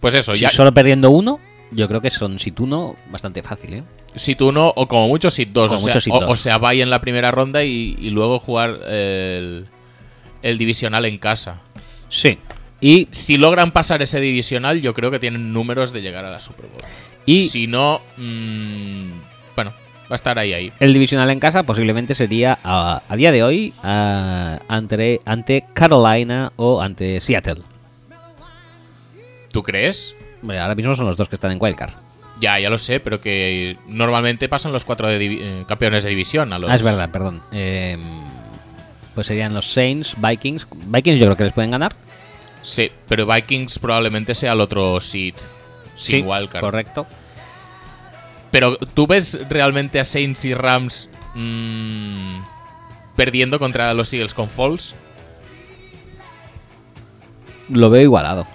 [0.00, 0.50] Pues eso, Si ya.
[0.50, 1.38] solo perdiendo uno,
[1.70, 3.82] yo creo que son sit uno bastante fácil, ¿eh?
[4.16, 5.66] Sit 1 o como mucho Sit 2.
[5.68, 6.30] Como O sea, mucho sit o, dos.
[6.30, 9.66] o sea, bye en la primera ronda y, y luego jugar el,
[10.42, 11.60] el divisional en casa.
[12.08, 12.38] Sí.
[12.80, 16.38] Y, Si logran pasar ese divisional, yo creo que tienen números de llegar a la
[16.38, 16.78] Super Bowl.
[17.26, 19.10] y Si no, mm,
[20.04, 20.72] va a estar ahí, ahí.
[20.80, 26.52] el divisional en casa posiblemente sería a, a día de hoy a- ante, ante Carolina
[26.56, 27.62] o ante Seattle.
[29.52, 30.14] ¿Tú crees?
[30.42, 31.92] Hombre, ahora mismo son los dos que están en Wildcard.
[32.40, 36.52] Ya, ya lo sé, pero que normalmente pasan los cuatro de eh, campeones de división.
[36.52, 36.68] A los...
[36.70, 37.40] Ah, es verdad, perdón.
[37.52, 37.96] Eh,
[39.14, 40.66] pues serían los Saints, Vikings.
[40.86, 41.94] Vikings yo creo que les pueden ganar.
[42.62, 45.34] Sí, pero Vikings probablemente sea el otro seed.
[45.94, 46.60] Sin wildcard.
[46.60, 47.06] Correcto.
[48.54, 52.38] Pero ¿tú ves realmente a Saints y Rams mm,
[53.16, 54.94] perdiendo contra los Eagles con Falls?
[57.68, 58.46] Lo veo igualado.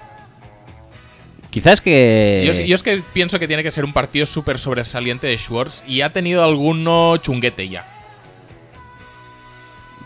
[1.50, 2.46] Quizás que.
[2.48, 5.84] Yo, yo es que pienso que tiene que ser un partido súper sobresaliente de Schwartz
[5.86, 7.86] y ha tenido alguno chunguete ya.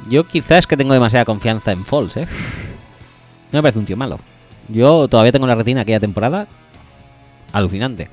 [0.10, 2.28] Yo quizás que tengo demasiada confianza en Falls, ¿eh?
[3.52, 4.20] No me parece un tío malo.
[4.70, 6.48] Yo todavía tengo en la retina aquella temporada.
[7.52, 8.10] Alucinante.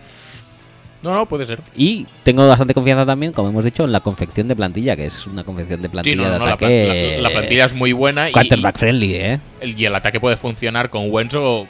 [1.02, 1.60] No, no, puede ser.
[1.76, 5.26] Y tengo bastante confianza también, como hemos dicho, en la confección de plantilla, que es
[5.26, 7.14] una confección de Sí, plantilla no, no, de no, ataque.
[7.16, 9.40] la- la plantilla es muy buena y, Quarterback friendly, ¿eh?
[9.62, 11.66] y el, ataque puede funcionar con Wentz o...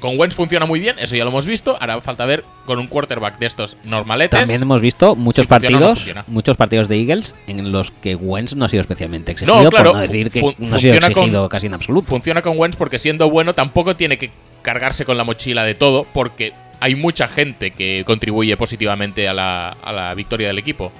[0.00, 1.76] Con Wentz funciona muy bien, eso ya lo hemos visto.
[1.78, 4.40] Ahora falta ver con un quarterback de estos normaletes.
[4.40, 6.24] También hemos visto muchos Si partidos, funciona.
[6.28, 9.92] muchos partidos de Eagles en los que Wentz no ha sido especialmente exigido, No, claro,
[9.92, 12.08] por decir que no ha sido con- exigido casi en absoluto.
[12.08, 14.30] Funciona con Wentz porque siendo bueno tampoco tiene que
[14.62, 19.68] cargarse con la mochila de todo porque hay mucha gente que contribuye positivamente a la,
[19.70, 20.92] a la victoria del equipo.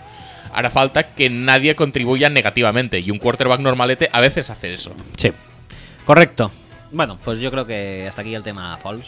[0.53, 4.95] Ahora falta que nadie contribuya negativamente y un quarterback normalete a veces hace eso.
[5.17, 5.31] Sí,
[6.05, 6.51] correcto.
[6.93, 9.07] Bueno, pues yo creo que hasta aquí el tema Falls.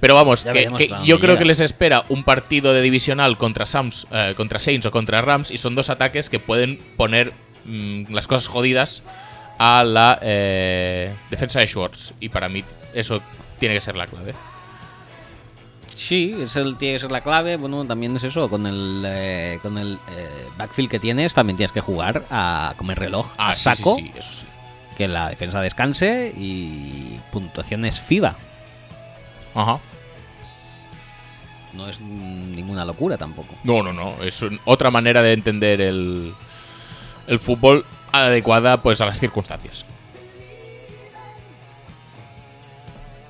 [0.00, 4.34] Pero vamos, que, yo creo que les espera un partido de divisional contra Sams, eh,
[4.36, 7.32] contra Saints o contra Rams y son dos ataques que pueden poner
[7.64, 9.02] mm, las cosas jodidas
[9.58, 12.12] a la eh, defensa de Schwartz.
[12.20, 13.22] Y para mí eso
[13.58, 14.34] tiene que ser la clave.
[15.94, 17.56] Sí, es el, tiene que ser la clave.
[17.56, 21.72] Bueno, también es eso, con el, eh, con el eh, backfield que tienes, también tienes
[21.72, 24.46] que jugar a comer reloj a Ah, sí, saco, sí, eso sí.
[24.96, 28.36] que la defensa descanse y puntuaciones FIBA.
[29.54, 29.78] Ajá.
[31.74, 33.54] No es ninguna locura tampoco.
[33.64, 34.22] No, no, no.
[34.22, 36.34] Es otra manera de entender el,
[37.26, 39.84] el fútbol adecuada pues a las circunstancias.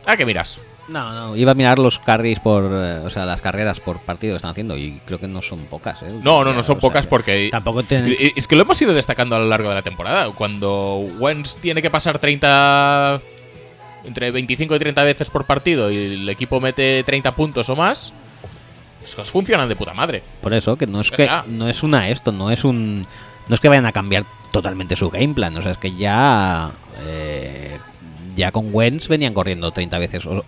[0.06, 0.58] ¿A qué miras?
[0.88, 4.32] No, no, iba a mirar los carries por, eh, o sea, las carreras por partido
[4.34, 6.06] que están haciendo y creo que no son pocas, ¿eh?
[6.22, 7.48] No, no, no O son sea, pocas que porque...
[7.50, 8.12] Tampoco tienen...
[8.12, 10.30] Eh, Es que lo hemos ido destacando a lo largo de la temporada.
[10.32, 13.20] Cuando Wentz tiene que pasar 30
[14.04, 18.12] entre 25 y 30 veces por partido y el equipo mete 30 puntos o más,
[19.00, 20.22] las cosas funcionan de puta madre.
[20.42, 21.44] Por eso, que no es Ya que está.
[21.48, 23.06] no es una esto, no es un.
[23.48, 25.56] No es que vayan a cambiar totalmente su game plan.
[25.56, 26.70] O sea, es que ya.
[27.06, 27.73] eh,
[28.36, 30.26] ya con Wentz venían corriendo 30 veces.
[30.26, 30.44] O,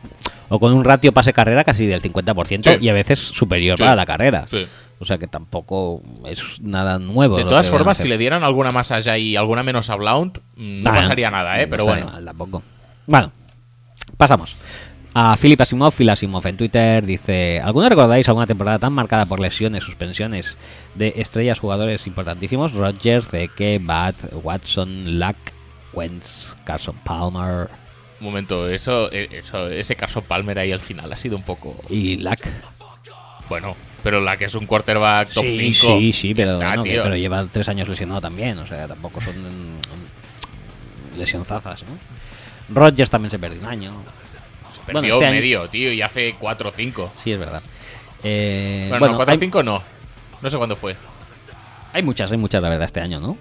[0.48, 2.84] o con un ratio pase-carrera casi del 50% Sí.
[2.84, 3.82] y a veces superior Sí.
[3.82, 4.44] para la carrera.
[4.48, 4.66] Sí.
[4.98, 7.36] O sea que tampoco es nada nuevo.
[7.36, 10.82] De todas formas, si le dieran alguna más allá y alguna menos a Blount, mm,
[10.82, 11.66] no Nah, pasaría nada, ¿eh?
[11.66, 12.06] no Pero bueno.
[12.06, 12.62] mal tampoco.
[13.06, 13.30] Bueno,
[14.16, 14.56] pasamos.
[15.18, 19.40] A Philip Asimov, Phil Asimov en Twitter dice: ¿Alguno recordáis alguna temporada tan marcada por
[19.40, 20.58] lesiones, suspensiones
[20.94, 22.72] de estrellas jugadores importantísimos?
[22.72, 25.36] Rodgers, Zeke, Bat, Watson, Luck,
[25.92, 27.68] Wentz, Carson Palmer
[28.20, 31.76] Un momento, eso, eh, eso, ese Carson Palmer ahí al final ha sido un poco.
[31.88, 32.40] y Luck.
[33.48, 35.98] Bueno, pero la que es un quarterback top sí, 5.
[35.98, 38.58] sí, sí, pero, está, que- pero lleva tres años lesionado también.
[38.58, 41.96] O sea, tampoco son mm, lesionzazas, ¿no?
[42.74, 43.92] Rodgers también se perdió un año.
[44.70, 47.12] Se bueno, perdió este año- medio, tío, y hace 4 o 5.
[47.22, 47.62] Sí, es verdad.
[48.24, 49.82] Eh, Bueno, bueno, no, 4 o hay, 5 no.
[50.42, 50.96] No sé cuándo fue.
[51.92, 53.38] hay muchas, hay muchas, la verdad, este año, ¿no?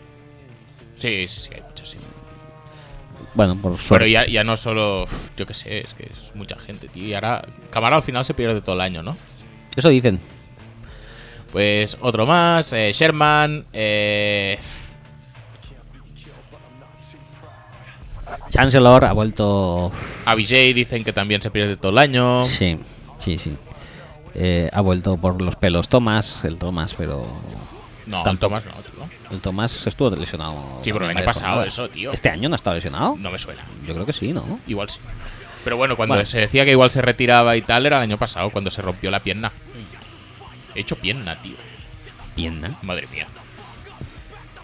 [0.96, 1.98] Sí, sí, sí, hay muchos, sí.
[3.34, 4.12] Bueno, por Pero suerte.
[4.12, 5.06] ya, ya no solo.
[5.38, 7.04] Yo qué sé, es que es mucha gente, tío.
[7.06, 7.46] Y ahora.
[7.70, 9.18] Camara al final se pierde todo el año, ¿no?
[9.76, 10.20] Eso dicen.
[11.52, 12.72] Pues otro más.
[12.74, 13.64] eh, Sherman.
[13.74, 14.58] Eh,
[18.50, 19.92] Chancellor ha vuelto.
[20.26, 22.46] a Vijay dicen que también se pierde todo el año.
[22.46, 22.78] Sí,
[23.20, 23.58] sí, sí.
[24.34, 27.26] Eh, ha vuelto por los pelos Thomas, el Thomas, pero.
[28.06, 28.38] No, el.
[28.38, 28.95] Thomas no, tío.
[29.32, 30.80] El Thomas estuvo lesionado.
[30.84, 31.74] Sí, pero el año pasado jornadas.
[31.74, 32.12] eso, tío.
[32.14, 33.16] ¿Este año no ha estado lesionado?
[33.18, 33.64] No me suena.
[33.88, 34.60] Yo creo que sí, ¿no?
[34.68, 35.00] Igual sí.
[35.64, 36.28] Pero bueno, cuando Bueno.
[36.28, 39.10] se decía que igual se retiraba y tal, era el año pasado, cuando se rompió
[39.10, 39.52] la pierna.
[40.76, 41.56] He hecho pierna, tío.
[42.36, 42.78] Pierna.
[42.84, 43.28] Madre mía.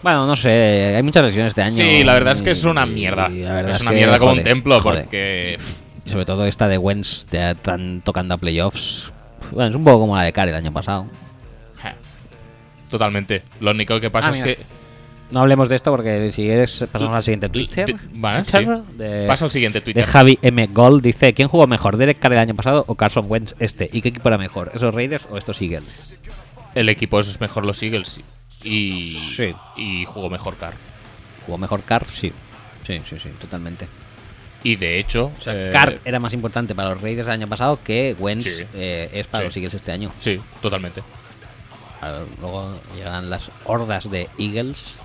[0.02, 1.72] Bueno, no sé, hay muchas lesiones este año.
[1.76, 3.26] Sí, la verdad es que es una mierda.
[3.68, 5.04] Es una que, mierda como un templo, joder.
[5.04, 5.56] porque.
[6.04, 9.12] Y sobre todo esta de Wentz, te están tocando a playoffs.
[9.52, 11.06] Bueno, es un poco como la de Cari el año pasado.
[12.92, 13.42] Totalmente.
[13.60, 14.54] Lo único que pasa Ah, es mira.
[14.54, 14.62] que.
[15.30, 17.86] No hablemos de esto porque si quieres pasamos al siguiente Twitter.
[17.86, 18.96] de- vale, Twitter sí.
[18.98, 20.04] de, Pasa al siguiente de Twitter.
[20.04, 20.66] Javi M.
[20.66, 23.88] Gold dice: ¿Quién jugó mejor, Derek Carr el año pasado o Carson Wentz este?
[23.92, 24.70] ¿Y qué equipo era mejor?
[24.74, 25.84] ¿Esos Raiders o estos Eagles?
[26.74, 28.20] El equipo es mejor los Eagles
[28.62, 29.18] y.
[29.34, 29.54] Sí.
[29.76, 30.74] Y jugó mejor Carr.
[31.46, 32.04] ¿Jugó mejor Carr?
[32.12, 32.30] Sí.
[32.86, 33.88] Sí, sí, sí, totalmente.
[34.64, 35.32] Y de hecho.
[35.46, 38.64] eh, Carr era más importante para los Raiders el año pasado que Wentz Sí.
[38.74, 39.48] eh, es para Sí.
[39.48, 40.12] los Eagles este año.
[40.18, 41.02] Sí, totalmente.
[42.02, 44.96] Claro, Luego llegarán las hordas de Eagles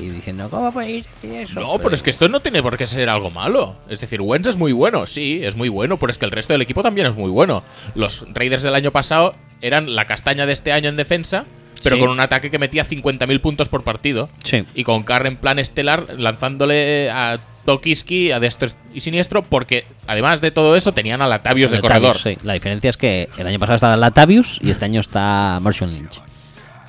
[0.00, 1.60] y diciendo, ¿cómo podéis decir eso?
[1.60, 3.76] No, pero es que esto no tiene por qué ser algo malo.
[3.88, 6.52] Es decir, Wentz es muy bueno, sí, es muy bueno, pero es que el resto
[6.52, 7.62] del equipo también es muy bueno.
[7.94, 11.44] Los Raiders del año pasado eran la castaña de este año en defensa,
[11.84, 12.00] pero Sí.
[12.02, 14.28] con un ataque que metía 50.000 puntos por partido.
[14.42, 14.64] Sí.
[14.74, 20.40] Y con Carr en plan estelar, lanzándole a Tokiski, a destro y siniestro, porque además
[20.40, 22.18] de todo eso tenían a Latavius de Latavius, corredor.
[22.18, 22.38] sí.
[22.46, 26.20] La diferencia es que el año pasado estaba Latavius y este año está Mershon Lynch.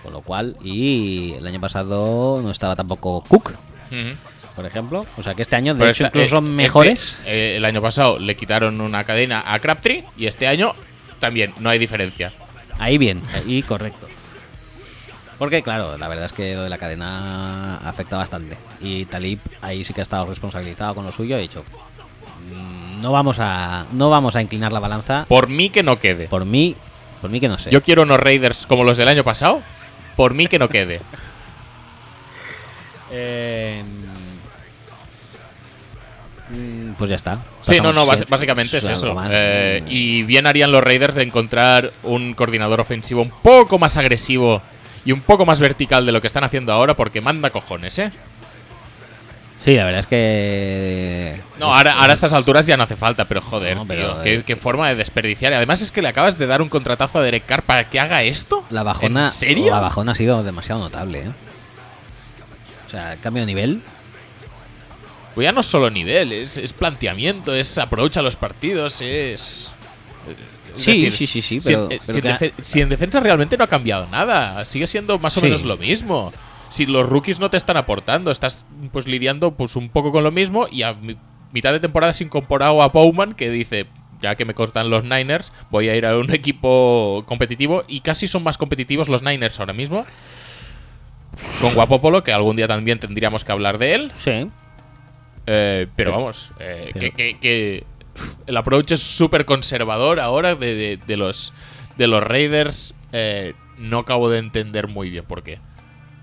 [0.04, 3.54] Con lo cual, y el año pasado no estaba tampoco Cook,
[4.56, 5.06] por ejemplo.
[5.18, 7.20] O sea que este año, de Pero hecho, esta- incluso eh, son este, mejores.
[7.26, 10.74] eh, el año pasado le quitaron una cadena a Crabtree y este año
[11.20, 12.32] también, no hay diferencia.
[12.78, 14.08] Ahí bien, ahí correcto.
[15.38, 18.58] Porque, claro, la verdad es que lo de la cadena afecta bastante.
[18.80, 21.36] Y Talib ahí sí que ha estado responsabilizado con lo suyo.
[21.36, 21.64] Ha dicho:
[22.54, 25.26] "Mm, no vamos a no vamos a inclinar la balanza.
[25.28, 26.28] Por mí que no quede.
[26.28, 26.76] Por mí,
[27.22, 27.70] por mí que no sé.
[27.70, 29.62] Yo quiero unos Raiders como los del año pasado.
[30.16, 31.02] Por mí que no quede.
[33.18, 33.84] Eh,
[36.50, 37.40] mm, pues ya está.
[37.62, 39.16] Sí, no, no, básicamente es eso.
[39.30, 44.62] Eh, y bien harían los Raiders de encontrar un coordinador ofensivo un poco más agresivo
[45.06, 48.12] y un poco más vertical de lo que están haciendo ahora, porque manda cojones, ¿eh?
[49.60, 51.42] Sí, la verdad es que.
[51.60, 54.24] No, ahora, ahora a estas alturas ya no hace falta, pero joder, No, pero, tío,
[54.24, 55.54] qué, eh, qué forma de desperdiciar.
[55.54, 58.00] Y además es que le acabas de dar un contratazo a Derek Carr para que
[58.00, 58.64] haga esto.
[58.70, 59.72] La bajona, ¿En serio?
[59.72, 61.32] La bajona ha sido demasiado notable, ¿eh?
[62.86, 63.82] O sea, el cambio de nivel.
[65.34, 69.74] Pues ya no es solo nivel, es, es planteamiento, es approach a los partidos, es.
[70.78, 73.20] Sí, sí, sí, sí, si en- pero- eh, si, en que- defe- si en defensa
[73.20, 75.46] realmente no ha cambiado nada, sigue siendo más o Sí.
[75.46, 76.32] menos lo mismo.
[76.70, 80.32] Si los rookies no te están aportando, estás pues lidiando pues un poco con lo
[80.32, 81.18] mismo y a mi-
[81.54, 83.86] mitad de temporada se incorporado a Bowman que dice,
[84.22, 88.28] ya que me cortan los Niners, voy a ir a un equipo competitivo y casi
[88.28, 90.06] son más competitivos los Niners ahora mismo.
[91.62, 94.12] Con Guapopolo, que algún día también tendríamos que hablar de él.
[94.18, 94.32] Sí.
[95.48, 97.84] Eh, pero Pero- vamos, eh, pero- que, que- que
[98.48, 101.54] el approach es súper conservador ahora de, de- de los,
[101.98, 102.96] de los Raiders.
[103.12, 105.60] eh, no acabo de entender muy bien por qué.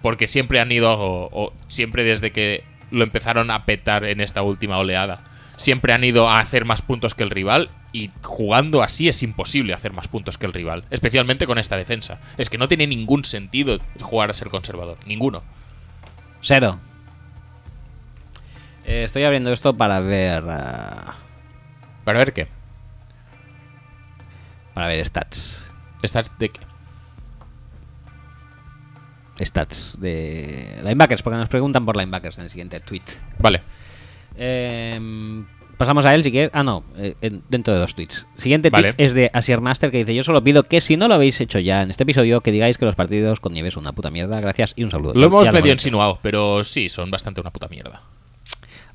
[0.01, 4.43] Porque siempre han ido, o, o siempre desde que lo empezaron a petar en esta
[4.43, 5.23] última oleada,
[5.57, 9.75] siempre han ido a hacer más puntos que el rival y jugando así es imposible
[9.75, 12.21] hacer más puntos que el rival, especialmente con esta defensa.
[12.39, 15.43] Es que no tiene ningún sentido jugar a ser conservador, ninguno.
[16.41, 16.81] Cero.
[18.85, 20.43] Eh, estoy abriendo esto para ver.
[20.49, 21.15] ah,
[22.05, 22.49] Para ver qué.
[24.75, 25.71] para ver stats.
[26.03, 26.61] ¿Estás de qué?
[29.45, 33.03] Stats de linebackers, porque nos preguntan por linebackers en el siguiente tweet.
[33.39, 33.61] Vale.
[34.37, 35.43] Eh,
[35.77, 36.51] pasamos a él si quieres.
[36.55, 38.27] Ah, no, eh, en- dentro de dos tweets.
[38.37, 38.93] Siguiente Vale.
[38.93, 41.41] tweet es de Asier Master que dice: Yo solo pido que si no lo habéis
[41.41, 44.11] hecho ya en este episodio, que digáis que los partidos con nieve son una puta
[44.11, 44.41] mierda.
[44.41, 45.13] Gracias y un saludo.
[45.15, 48.03] Lo hemos Ya medio he insinuado, pero sí, son bastante una puta mierda.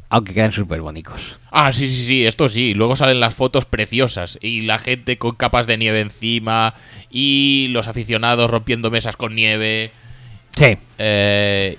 [0.09, 1.37] Aunque quedan súper bonitos.
[1.51, 2.73] Ah, sí, sí, sí, esto sí.
[2.73, 6.73] Luego salen las fotos preciosas y la gente con capas de nieve encima
[7.11, 9.91] y los aficionados rompiendo mesas con nieve.
[10.55, 10.77] Sí.
[10.97, 11.77] Eh,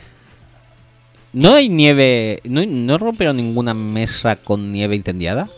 [1.32, 2.40] ¿No hay nieve?
[2.44, 5.48] ¿No, no rompieron ninguna mesa con nieve incendiada?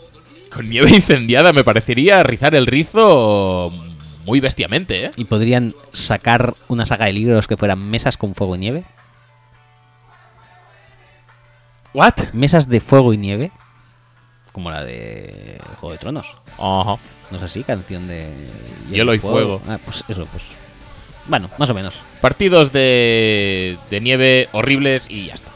[0.51, 3.71] con nieve incendiada me parecería rizar el rizo
[4.25, 5.11] muy bestiamente, ¿eh?
[5.15, 8.83] ¿Y podrían sacar una saga de libros que fueran mesas con fuego y nieve?
[11.93, 12.13] ¿What?
[12.33, 13.51] Mesas de fuego y nieve.
[14.51, 16.27] Como la de Juego de Tronos.
[16.57, 16.97] Ajá.
[17.29, 17.63] ¿No es así?
[17.63, 18.29] Canción de...
[18.89, 19.61] Hielo y fuego.
[19.67, 20.43] Ah, pues eso, pues...
[21.27, 21.93] Bueno, más o menos.
[22.19, 25.51] Partidos de, de nieve horribles y ya está.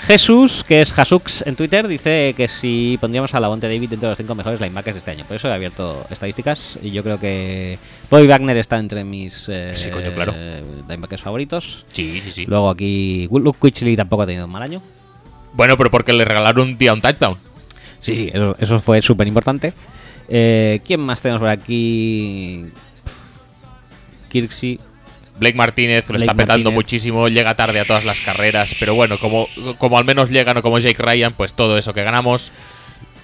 [0.00, 4.12] Jesús, que es Jasux en Twitter, dice que si pondríamos a Lavonte David dentro de
[4.12, 5.24] los cinco mejores linebackers de este año.
[5.24, 7.78] Por eso he abierto estadísticas y yo creo que
[8.10, 10.32] Bobby Wagner está entre mis eh, Sí, coño, claro.
[10.88, 11.84] linebackers favoritos.
[11.92, 12.46] Sí, sí, sí.
[12.46, 14.82] Luego aquí Luke Quichley tampoco ha tenido un mal año.
[15.58, 17.36] Bueno, pero porque le regalaron un día un touchdown.
[18.00, 19.74] Sí, sí, eso, eso fue súper importante.
[20.28, 22.64] Eh, ¿Quién más tenemos por aquí?
[24.30, 24.78] Kirksey.
[25.38, 26.74] Blake Martínez lo Blake está petando Martínez.
[26.74, 29.46] muchísimo, llega tarde a todas las carreras, pero bueno, como,
[29.78, 32.50] como al menos llegan o como Jake Ryan, pues todo eso que ganamos.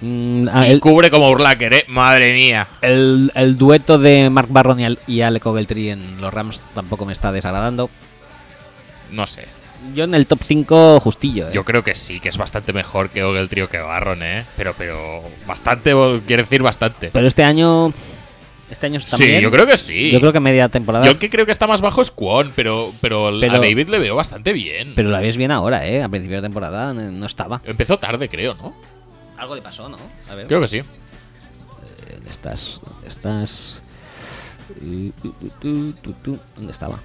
[0.01, 1.85] Mm, ah, y el, cubre como Urlacher, ¿eh?
[1.87, 2.67] Madre mía.
[2.81, 7.05] el- el dueto de Mark Barron y, Al- y Alec Ogletree en los Rams tampoco
[7.05, 7.89] me está desagradando.
[9.11, 9.45] No sé.
[9.93, 11.47] Yo en el top 5 justillo.
[11.47, 11.51] ¿eh?
[11.53, 14.45] Yo creo que sí, que es bastante mejor que Ogletree que Barron, ¿eh?
[14.57, 15.93] Pero, pero bastante,
[16.25, 17.09] quiere decir bastante.
[17.13, 17.93] Pero este año.
[18.69, 19.41] Este año Sí, también.
[19.41, 20.09] yo creo que sí.
[20.11, 21.05] Yo creo que media temporada.
[21.05, 23.89] Yo el que creo que está más bajo es Kwon, pero, pero, Pero- a David
[23.89, 24.93] le veo bastante bien.
[24.95, 26.01] Pero la ves bien ahora, ¿eh?
[26.01, 27.61] A principio de temporada eh, no estaba.
[27.63, 28.75] Empezó tarde, creo, ¿no?
[29.37, 29.97] Algo le pasó, ¿no?
[30.29, 30.47] A ver.
[30.47, 30.81] Creo que sí.
[32.11, 32.81] ¿Dónde estás?
[32.83, 33.81] ¿Dónde estás?
[35.61, 36.99] ¿Dónde estaba?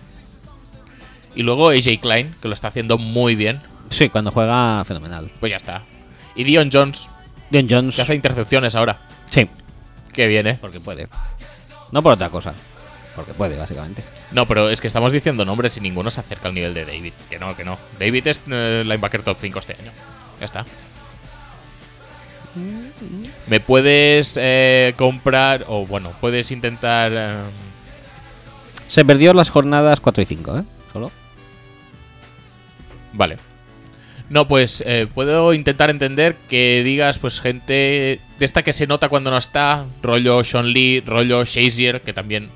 [1.34, 3.60] Y luego AJ Klein, que lo está haciendo muy bien.
[3.90, 5.30] Sí, cuando juega, fenomenal.
[5.40, 5.82] Pues ya está.
[6.34, 7.08] Y Dion Jones,
[7.50, 7.96] Dion Jones.
[7.96, 9.00] que hace intercepciones ahora.
[9.30, 9.48] Sí,
[10.12, 10.58] Qué bien, ¿eh?
[10.60, 11.08] porque puede.
[11.92, 12.52] No por otra cosa.
[13.14, 14.02] Porque puede, básicamente.
[14.32, 17.12] No, pero es que estamos diciendo nombres y ninguno se acerca al nivel de David.
[17.28, 17.78] Que no, que no.
[17.98, 19.92] David es eh, linebacker top 5 este año.
[20.38, 20.64] Ya está.
[23.46, 27.12] Me puedes eh, comprar, o bueno, puedes intentar...
[27.14, 27.34] eh,
[28.88, 30.64] Se perdió las jornadas 4 y 5, ¿eh?
[30.92, 31.10] Solo.
[33.20, 33.36] Vale.
[34.30, 39.10] No, pues eh, puedo intentar entender que digas, pues, gente de esta que se nota
[39.10, 42.48] cuando no está, rollo Sean Lee, rollo Shazier, que también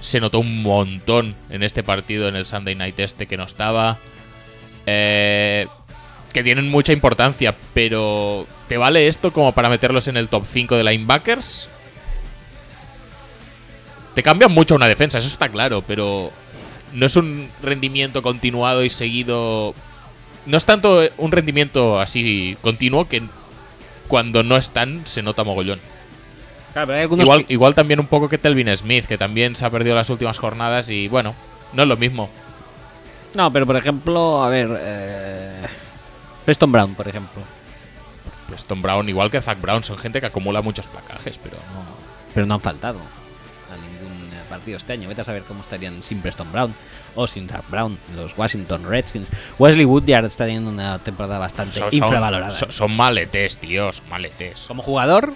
[0.00, 3.96] se notó un montón en este partido, en el Sunday Night este que no estaba.
[4.84, 5.66] Eh,
[6.34, 10.76] que tienen mucha importancia, pero ¿te vale esto como para meterlos en el top 5
[10.76, 11.70] de linebackers?
[14.14, 16.32] Te cambia mucho una defensa, eso está claro, pero
[16.92, 19.74] no es un rendimiento continuado y seguido.
[20.46, 23.22] No es tanto un rendimiento así continuo que
[24.08, 25.80] cuando no están se nota mogollón.
[26.72, 27.00] Claro.
[27.02, 30.10] Igual, que- igual también un poco que Telvin Smith, que también se ha perdido las
[30.10, 31.34] últimas jornadas y bueno,
[31.72, 32.28] no es lo mismo.
[33.34, 34.68] No, pero por ejemplo, a ver.
[34.80, 35.66] Eh...
[36.44, 37.42] Preston Brown, por ejemplo.
[38.48, 41.84] Preston Brown, igual que Zach Brown, son gente que acumula muchos placajes, pero no.
[42.34, 42.98] Pero no han faltado
[43.70, 45.08] a ningún eh, partido este año.
[45.08, 46.74] Vete a saber cómo estarían sin Preston Brown
[47.14, 49.28] o sin Zach Brown, los Washington Redskins.
[49.58, 52.50] Wesley Woodyard está teniendo una temporada bastante Son, infravalorada.
[52.50, 54.64] son- son maletes, tío, son maletes.
[54.68, 55.34] Como jugador,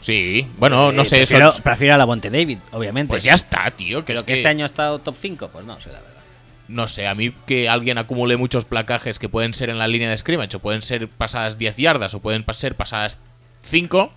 [0.00, 3.10] Sí, bueno, no eh, sé, prefiero, prefiero a la Monte David, obviamente.
[3.10, 4.00] pues ya está, tío.
[4.00, 6.22] Que Pero es que, este año ha estado top 5, pues no sé, la verdad.
[6.68, 10.08] no sé, a mí que alguien acumule muchos placajes que pueden ser en la línea
[10.08, 13.20] de scrimmage, o pueden ser pasadas 10 yardas, o pueden ser pasadas
[13.60, 14.10] 5,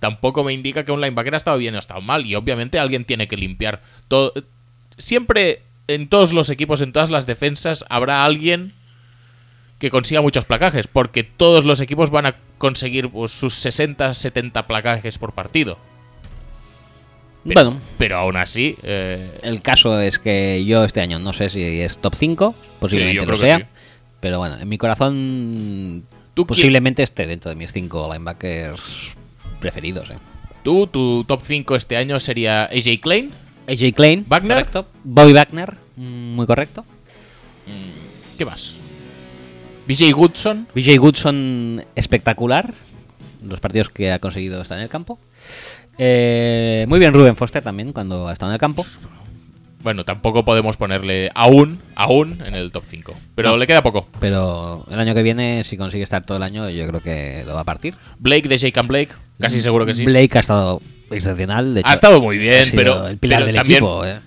[0.00, 2.26] tampoco me indica que un linebacker ha estado bien o ha estado mal.
[2.26, 3.82] Y obviamente alguien tiene que limpiar.
[4.08, 4.32] todo
[4.98, 5.62] Siempre
[5.94, 8.72] en todos los equipos, en todas las defensas, habrá alguien
[9.78, 14.66] que consiga muchos placajes, porque todos los equipos van a conseguir pues, sus 60, 70
[14.66, 15.78] placajes por partido.
[17.44, 21.48] Pero, bueno, pero aún así, eh, el caso es que yo este año no sé
[21.48, 23.58] si es top 5, posiblemente Sí, lo sea.
[23.58, 23.64] sí.
[24.20, 28.80] Pero bueno, en mi corazón ¿Tú, Posiblemente esté dentro de mis cinco linebackers
[29.58, 30.10] preferidos.
[30.10, 30.16] ¿eh?
[30.62, 33.30] tú, tu top 5 este año sería AJ Klein.
[33.70, 34.58] AJ Klein, Wagner.
[34.58, 34.86] correcto.
[35.04, 36.84] Bobby Wagner, mm, muy correcto.
[38.36, 38.76] ¿Qué más?
[39.86, 40.66] BJ Goodson.
[40.74, 42.72] BJ Goodson, espectacular.
[43.46, 45.18] Los partidos que ha conseguido estar en el campo.
[45.98, 48.84] Eh, muy bien Ruben Foster también cuando ha estado en el campo.
[49.82, 53.14] Bueno, tampoco podemos ponerle aún, aún en el top 5.
[53.34, 53.56] Pero No.
[53.56, 54.08] le queda poco.
[54.20, 57.54] Pero el año que viene, si consigue estar todo el año, yo creo que lo
[57.54, 57.94] va a partir.
[58.18, 59.12] Blake de and Blake.
[59.38, 60.04] Casi seguro que sí.
[60.04, 61.72] Blake ha estado excepcional.
[61.74, 63.78] De hecho, ha estado muy bien, pero, el pilar pero del también.
[63.78, 64.04] equipo.
[64.04, 64.20] ¿eh?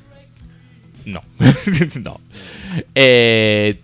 [1.06, 1.22] No.
[2.02, 2.20] no.
[2.96, 3.80] Eh,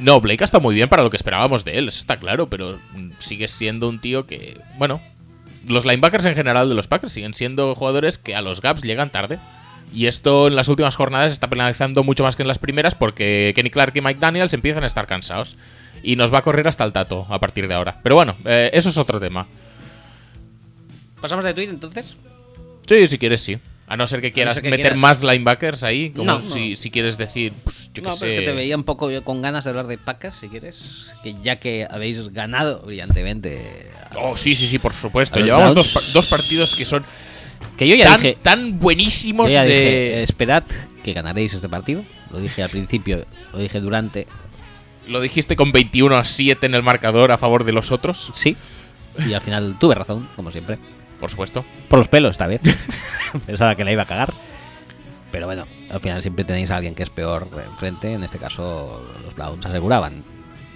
[0.00, 2.50] no, Blake ha estado muy bien para lo que esperábamos de él, eso está claro,
[2.50, 5.00] pero mm, sigue siendo un tío que, bueno,
[5.68, 9.10] los linebackers en general de los Packers siguen siendo jugadores que a los gaps llegan
[9.10, 9.38] tarde.
[9.92, 13.52] Y esto en las últimas jornadas está penalizando mucho más que en las primeras porque
[13.54, 15.56] Kenny Clark y Mike Daniels empiezan a estar cansados.
[16.02, 17.98] Y nos va a correr hasta el tato a partir de ahora.
[18.02, 19.46] Pero bueno, eh, eso es otro tema.
[21.20, 22.16] ¿Pasamos de tweet entonces?
[22.86, 23.58] Sí, si quieres, sí.
[23.86, 24.98] A no ser que quieras ser que meter quieras.
[25.00, 26.76] más linebackers ahí, como No, si, no.
[26.76, 28.20] si quieres decir, pues yo qué no, sé.
[28.20, 31.06] pero es que te veía un poco con ganas de hablar de Packers, si quieres.
[31.22, 33.90] Que ya que habéis ganado brillantemente.
[34.00, 35.38] a- Oh, sí, sí, sí, por supuesto.
[35.40, 37.04] Llevamos dos, dos partidos que son
[37.76, 38.38] Que yo ya tan, dije.
[38.40, 39.68] tan yo buenísimos ya de...
[39.68, 40.64] dije, esperad
[41.02, 42.04] que ganaréis este partido.
[42.32, 44.26] Lo dije al principio, lo dije durante.
[45.06, 48.56] Lo dijiste con 21 a 7 en el marcador a favor de los otros, Sí.
[49.28, 50.78] Y al final tuve razón, como siempre.
[51.20, 51.64] por supuesto.
[51.88, 52.60] Por los pelos esta vez.
[53.46, 54.32] Pensaba que la iba a cagar.
[55.30, 58.12] Pero bueno, al final siempre tenéis a alguien que es peor enfrente.
[58.12, 60.24] En este caso, los Browns aseguraban.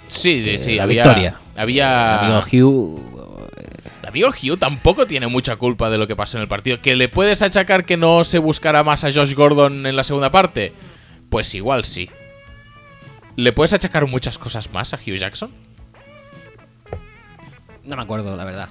[0.08, 1.34] Sí, sí, la había, victoria.
[1.56, 2.38] Había...
[2.38, 3.17] Amigo Hugh.
[4.08, 6.80] Amigo Hugh tampoco tiene mucha culpa de lo que pasó en el partido.
[6.80, 10.30] ¿Que le puedes achacar que no se buscara más a Josh Gordon en la segunda
[10.30, 10.72] parte?
[11.28, 12.08] Pues igual sí.
[13.36, 15.50] ¿Le puedes achacar muchas cosas más a Hugh Jackson?
[17.84, 18.70] No me acuerdo, la verdad.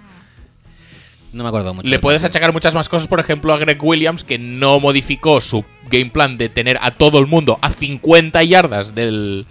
[1.33, 1.87] No me acuerdo mucho.
[1.87, 5.63] Le puedes achacar muchas más cosas, por ejemplo, a Greg Williams, que no modificó su
[5.91, 9.45] game plan de tener a todo el mundo a 50 yardas del,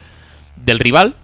[0.56, 1.14] del rival.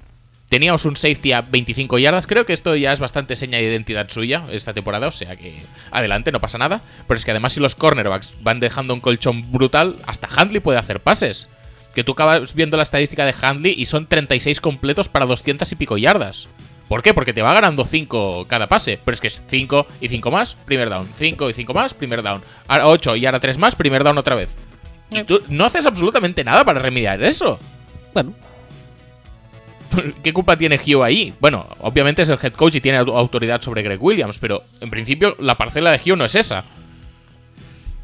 [0.52, 2.26] Teníamos un safety a 25 yardas.
[2.26, 5.56] Creo que esto ya es bastante seña de identidad suya esta temporada, o sea que
[5.90, 6.82] adelante, no pasa nada.
[7.08, 10.78] Pero es que además, si los cornerbacks van dejando un colchón brutal, hasta Handley puede
[10.78, 11.48] hacer pases.
[11.94, 15.74] Que tú acabas viendo la estadística de Handley y son 36 completos para 200 y
[15.74, 16.48] pico yardas.
[16.86, 17.14] ¿Por qué?
[17.14, 18.98] Porque te va ganando 5 cada pase.
[19.02, 21.08] Pero es que es 5 y 5 más, primer down.
[21.16, 22.42] 5 y 5 más, primer down.
[22.68, 24.54] Ahora 8 y ahora 3 más, primer down otra vez.
[25.12, 27.58] Y tú no haces absolutamente nada para remediar eso.
[28.12, 28.34] Bueno,
[30.22, 31.34] ¿Qué culpa tiene Hugh ahí?
[31.40, 34.90] Bueno, obviamente es el head coach y tiene au- autoridad sobre Greg Williams, pero en
[34.90, 36.64] principio la parcela de Hugh no es esa.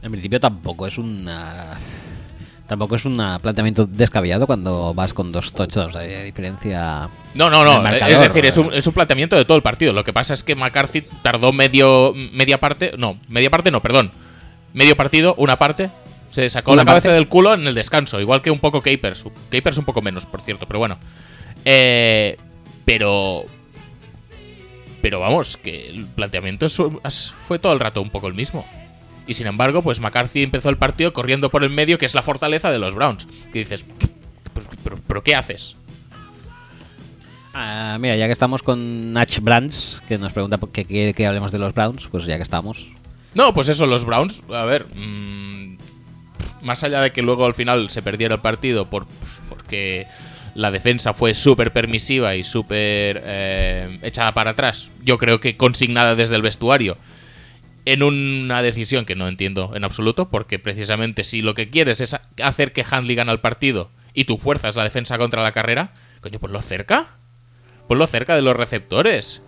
[0.02, 1.76] en principio tampoco es una.
[2.66, 7.08] Tampoco es un planteamiento descabellado cuando vas con dos touchdowns de diferencia.
[7.34, 7.82] No, no, no.
[7.82, 9.94] marcador, Es decir, es un, es un planteamiento de todo el partido.
[9.94, 12.92] Lo que pasa es que McCarthy tardó medio media parte.
[12.98, 14.10] No, media parte no, perdón.
[14.74, 15.88] Medio partido, una parte.
[16.30, 18.20] Se sacó la cabeza del culo en el descanso.
[18.20, 19.24] Igual que un poco Capers.
[19.50, 20.98] Capers un poco menos, por cierto, pero bueno.
[21.64, 22.36] Eh,
[22.84, 23.44] pero.
[25.02, 28.66] Pero vamos, que el planteamiento fue todo el rato un poco el mismo.
[29.26, 32.22] Y sin embargo, pues McCarthy empezó el partido corriendo por el medio, que es la
[32.22, 33.26] fortaleza de los Browns.
[33.52, 33.84] Que dices,
[34.54, 35.76] ¿pero, pero- pero qué haces?
[37.54, 41.26] Ah, mira, ya que estamos con Natch Brands, que nos pregunta por qué quiere que
[41.26, 42.86] hablemos de los Browns, pues ya que estamos.
[43.34, 45.76] No, pues eso, los Browns, a ver, mm,
[46.62, 50.06] más allá de que luego al final se perdiera el partido por, pues, porque
[50.58, 56.16] la defensa fue súper permisiva y súper eh, echada para atrás, yo creo que consignada
[56.16, 56.98] desde el vestuario,
[57.84, 62.16] en una decisión que no entiendo en absoluto, porque precisamente si lo que quieres es
[62.42, 65.94] hacer que Handley gane el partido y tu fuerza es la defensa contra la carrera,
[66.20, 67.14] coño, ponlo cerca.
[67.86, 69.42] Ponlo cerca de los receptores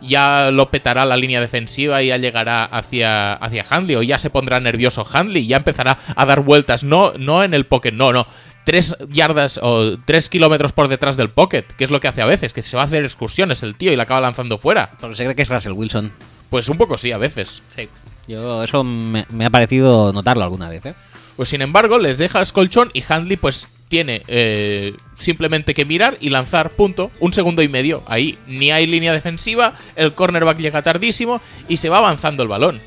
[0.00, 4.30] ya lo petará la línea defensiva y ya llegará hacia, hacia Handley o ya se
[4.30, 8.12] pondrá nervioso Handley y ya empezará a dar vueltas, no, no en el pocket, no,
[8.12, 8.26] no,
[8.66, 12.26] tres yardas o tres kilómetros por detrás del pocket, que es lo que hace a
[12.26, 14.90] veces, que se va a hacer excursiones el tío y la acaba lanzando fuera.
[15.00, 16.12] Porque se cree que es Russell Wilson.
[16.50, 17.62] Pues un poco sí, a veces.
[17.76, 17.88] Sí.
[18.26, 20.94] Yo, eso me, me ha parecido notarlo alguna vez, ¿eh?
[21.36, 26.30] Pues sin embargo, les dejas colchón y Handley pues tiene eh, simplemente que mirar y
[26.30, 28.02] lanzar, punto, un segundo y medio.
[28.08, 32.80] Ahí ni hay línea defensiva, el cornerback llega tardísimo y se va avanzando el balón.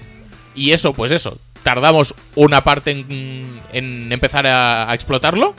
[0.56, 5.56] Y eso, pues eso, tardamos una parte en, en empezar a, a explotarlo,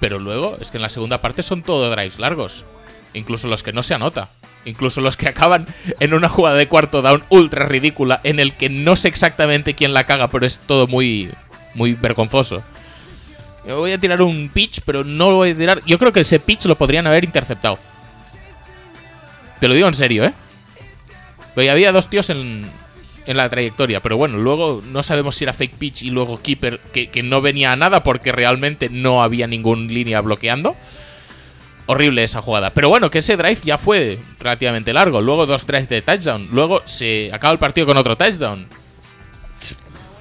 [0.00, 2.64] pero luego es que en la segunda parte son todo drives largos.
[3.12, 4.28] Incluso los que no se anota.
[4.64, 5.66] Incluso los que acaban
[6.00, 9.94] en una jugada de cuarto down ultra ridícula en el que no sé exactamente quién
[9.94, 11.30] la caga, pero es todo muy,
[11.74, 12.62] muy vergonzoso.
[13.64, 15.82] Voy a tirar un pitch, pero no lo voy a tirar.
[15.86, 17.78] Yo creo que ese pitch lo podrían haber interceptado.
[19.60, 20.32] Te lo digo en serio, ¿eh?
[21.54, 22.66] Pero había dos tíos en,
[23.26, 26.80] en la trayectoria, pero bueno, luego no sabemos si era fake pitch y luego keeper
[26.92, 30.76] que, que no venía a nada porque realmente no había ningún línea bloqueando.
[31.86, 32.70] Horrible esa jugada.
[32.70, 35.20] Pero bueno, que ese drive ya fue relativamente largo.
[35.20, 36.48] Luego dos drives de touchdown.
[36.52, 38.68] Luego se acaba el partido con otro touchdown.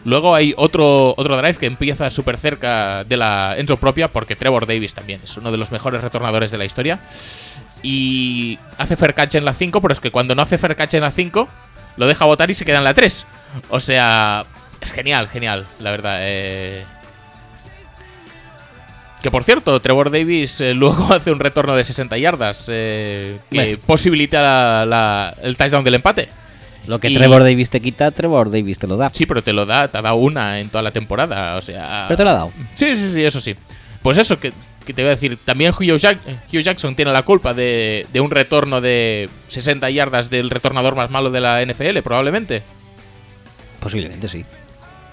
[0.06, 4.66] Luego hay otro, otro drive que empieza súper cerca de la Enzo propia porque Trevor
[4.66, 7.00] Davis también es uno de los mejores retornadores de la historia.
[7.84, 10.96] Y hace fair catch en la 5, pero es que cuando no hace fair catch
[10.96, 11.48] en la 5,
[11.98, 13.26] lo deja botar y se queda en la 3.
[13.70, 14.46] O sea,
[14.82, 16.18] es genial, genial, la verdad.
[16.22, 16.86] eh.
[19.22, 23.56] Que por cierto, Trevor Davis eh, luego hace un retorno de 60 yardas eh, que
[23.58, 23.78] Bueno.
[23.86, 26.30] posibilita la- la- el touchdown del empate.
[26.88, 29.10] Lo que Y- Trevor Davis te quita, Trevor Davis te lo da.
[29.12, 31.58] Sí, pero te lo da, te ha dado una en toda la temporada.
[31.58, 32.06] O sea.
[32.08, 32.52] Pero te lo ha dado.
[32.76, 33.56] Sí, sí, sí, eso sí.
[34.02, 34.54] Pues eso, que,
[34.90, 35.38] que te voy a decir.
[35.46, 36.20] También Hugh, Jack-
[36.52, 41.12] Hugh Jackson tiene la culpa de, de un retorno de 60 yardas del retornador más
[41.12, 42.64] malo de la NFL, probablemente.
[43.80, 44.46] Posiblemente sí.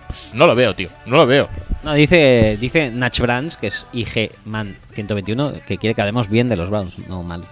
[0.09, 0.89] Pues no lo veo, tío.
[1.05, 1.49] No lo veo.
[1.83, 6.49] No, dice, dice Natch Brands, que es IG Man 121, que quiere que hablemos bien
[6.49, 7.45] de los Browns, no mal.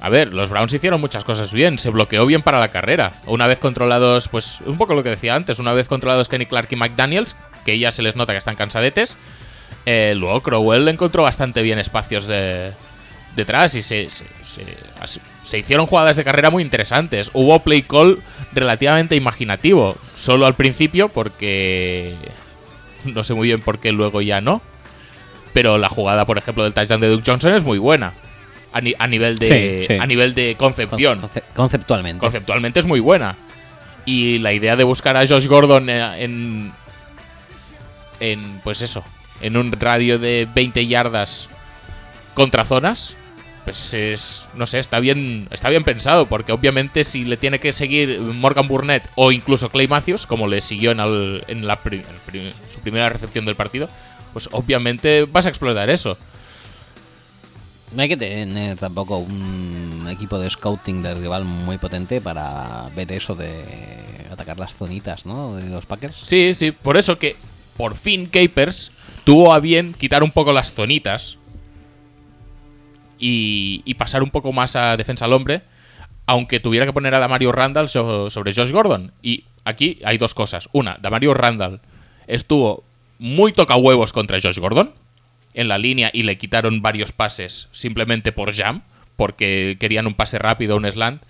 [0.00, 3.14] A ver, los Browns hicieron muchas cosas bien, se bloqueó bien para la carrera.
[3.26, 6.68] Una vez controlados, pues un poco lo que decía antes, una vez controlados Kenny Clark
[6.70, 9.16] y McDaniels, que ya se les nota que están cansadetes,
[9.86, 12.72] eh, luego Crowell encontró bastante bien espacios de,
[13.36, 14.64] detrás y se, se, se-
[15.00, 17.30] as- se hicieron jugadas de carrera muy interesantes.
[17.34, 22.14] Hubo play call relativamente imaginativo, solo al principio porque
[23.04, 24.62] no sé muy bien por qué luego ya no.
[25.52, 28.12] Pero la jugada, por ejemplo, del touchdown de Duke Johnson es muy buena.
[28.72, 30.00] A, ni- a nivel de, Sí, sí.
[30.00, 31.20] a nivel de concepción.
[31.20, 32.18] Conce- conceptualmente.
[32.20, 33.36] Conceptualmente es muy buena.
[34.04, 36.72] Y la idea de buscar a Josh Gordon eh, en.
[38.20, 38.60] En.
[38.64, 39.04] Pues eso.
[39.44, 41.48] En un radio de 20 yardas
[42.34, 43.14] contra zonas.
[43.64, 44.48] Pues es.
[44.54, 45.48] No sé, está bien.
[45.50, 46.26] Está bien pensado.
[46.26, 50.60] Porque obviamente si le tiene que seguir Morgan Burnett o incluso Clay Matthews, como le
[50.60, 53.88] siguió en, el- en la en su primera recepción del partido.
[54.32, 56.18] Pues obviamente vas a explotar eso.
[57.92, 63.12] No hay que tener tampoco un equipo de scouting de rival muy potente para ver
[63.12, 63.64] eso de
[64.32, 65.54] atacar las zonitas, ¿no?
[65.54, 66.16] De los Packers.
[66.24, 67.36] Sí, sí, por eso que
[67.76, 68.90] por fin Capers
[69.24, 71.38] tuvo a bien quitar un poco las zonitas
[73.18, 75.62] y, pasar un poco más a defensa al hombre,
[76.26, 79.12] aunque tuviera que poner a Damario Randall so- sobre Josh Gordon.
[79.22, 80.68] Y aquí hay dos cosas.
[80.72, 81.80] Una, Damario Randall
[82.26, 82.84] estuvo
[83.18, 84.92] muy toca huevos contra Josh Gordon
[85.54, 88.82] en la línea y le quitaron varios pases simplemente por jam,
[89.16, 91.22] porque querían un pase rápido, un slant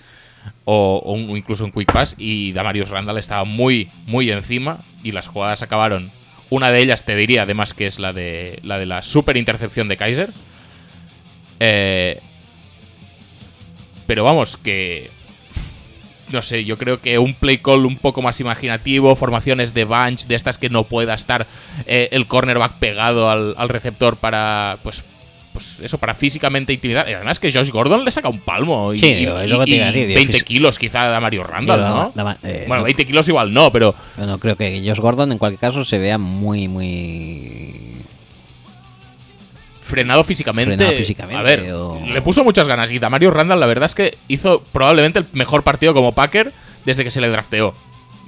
[0.64, 5.62] o, incluso un quick pass y Damarius Randall estaba muy muy encima y las jugadas
[5.62, 6.10] acabaron
[6.50, 9.88] una de ellas te diría además que es la de la de la super intercepción
[9.88, 10.30] de Kaiser.
[11.60, 12.20] Eh,
[14.06, 15.10] pero vamos que
[16.30, 20.26] no sé, yo creo que un play call un poco más imaginativo, formaciones de bunch,
[20.26, 21.46] de estas que no pueda estar
[21.86, 25.04] eh, el cornerback pegado al, al receptor para, pues,
[25.54, 27.08] pues eso, para físicamente intimidar.
[27.08, 29.70] Y además que Josh Gordon le saca un palmo y, Sí, y- es lo que
[29.70, 32.12] y a decir, digo, 20 fis- kilos quizá a Mario Randall, ¿no?
[32.14, 35.38] Dama- eh, bueno, no- 20 kilos igual no, pero Bueno, creo que Josh Gordon en
[35.38, 37.92] cualquier caso se vea muy, muy...
[39.82, 40.74] frenado físicamente.
[40.76, 42.90] Frenado físicamente, A ver, o- le puso muchas ganas.
[42.90, 46.52] Y Damario Randall, la verdad es que hizo probablemente el mejor partido como Packer
[46.84, 47.74] desde que se le drafteó.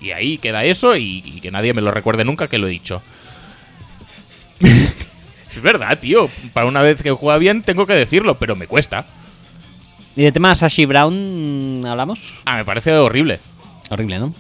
[0.00, 2.70] Y ahí queda eso y, y que nadie me lo recuerde nunca que lo he
[2.70, 3.02] dicho.
[5.56, 6.28] Es verdad, tío.
[6.52, 9.06] Para una vez que juega bien, tengo que decirlo, pero me cuesta.
[10.14, 12.20] ¿Y de tema Sashi Brown hablamos?
[12.44, 13.40] Ah, me parece horrible.
[13.90, 14.34] Horrible, ¿no?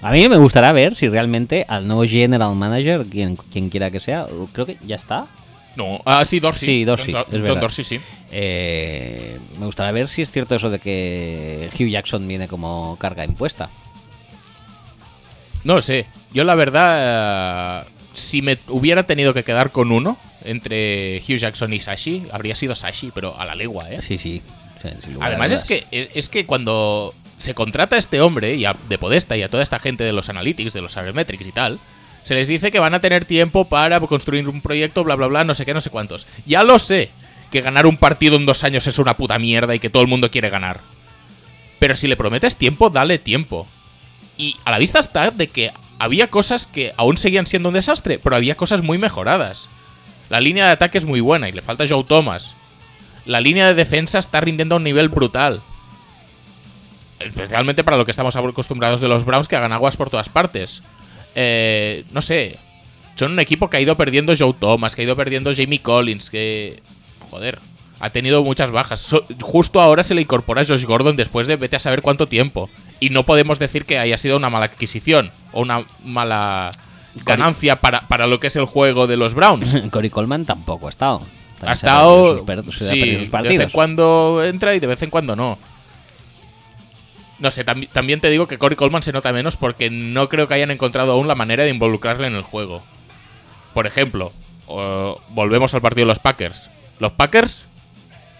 [0.00, 3.98] A mí me gustará ver si realmente al nuevo general manager, quien, quien quiera que
[3.98, 5.26] sea, creo que ya está,
[5.74, 6.68] No, ah, sí, Dorsey.
[6.68, 7.44] Sí, Dorsey, es.
[7.44, 8.00] Dorsey, sí.
[8.30, 13.24] Eh, me gustaría ver si es cierto eso de que Hugh Jackson viene como carga
[13.24, 13.70] impuesta.
[15.64, 16.06] No sé.
[16.32, 17.84] Yo la verdad, eh,
[18.18, 22.74] si me hubiera tenido que quedar con uno entre Hugh Jackson y Sashi, habría sido
[22.74, 24.00] Sashi, pero a la legua, ¿eh?
[24.02, 24.42] Sí, sí.
[25.20, 29.36] Además es que es que cuando se contrata a este hombre y a de Podesta
[29.36, 31.78] y a toda esta gente de los analytics, de los sabermetrics y tal,
[32.22, 35.44] se les dice que van a tener tiempo para construir un proyecto, bla bla bla,
[35.44, 36.26] no sé qué, no sé cuántos.
[36.46, 37.10] Ya lo sé
[37.50, 40.08] que ganar un partido en dos años es una puta mierda y que todo el
[40.08, 40.80] mundo quiere ganar.
[41.78, 43.66] Pero si le prometes tiempo, dale tiempo.
[44.36, 48.18] Y a la vista está de que había cosas que aún seguían siendo un desastre,
[48.18, 49.68] pero había cosas muy mejoradas.
[50.28, 52.54] La línea de ataque es muy buena y le falta Joe Thomas.
[53.24, 55.60] La línea de defensa está rindiendo a un nivel brutal.
[57.18, 60.82] Especialmente para lo que estamos acostumbrados de los Browns que hagan aguas por todas partes.
[61.34, 62.58] Eh, no sé.
[63.16, 66.30] Son un equipo que ha ido perdiendo Joe Thomas, que ha ido perdiendo Jamie Collins,
[66.30, 66.80] que...
[67.30, 67.58] Joder.
[68.00, 69.12] Ha tenido muchas bajas.
[69.42, 72.70] Justo ahora se le incorpora a Josh Gordon después de vete a saber cuánto tiempo.
[73.00, 76.70] Y no podemos decir que haya sido una mala adquisición o una mala
[77.24, 79.76] ganancia para, para lo que es el juego de los Browns.
[79.90, 81.18] Cory Coleman tampoco ha estado.
[81.60, 82.44] También Ha estado.
[82.88, 85.58] sí, de vez en cuando entra y de vez en cuando no.
[87.38, 90.48] No sé, tam- también te digo que Cory Coleman se nota menos porque no creo
[90.48, 92.82] que hayan encontrado aún la manera de involucrarle en el juego.
[93.74, 94.32] Por ejemplo,
[95.30, 96.68] volvemos al partido de los Packers.
[96.98, 97.66] Los Packers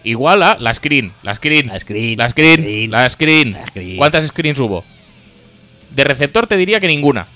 [0.03, 3.51] igual a la screen, la screen, La screen, la screen, screen, la screen.
[3.53, 3.97] la screen.
[3.97, 4.83] ¿Cuántas screens hubo?
[5.91, 7.27] De receptor te diría que ninguna.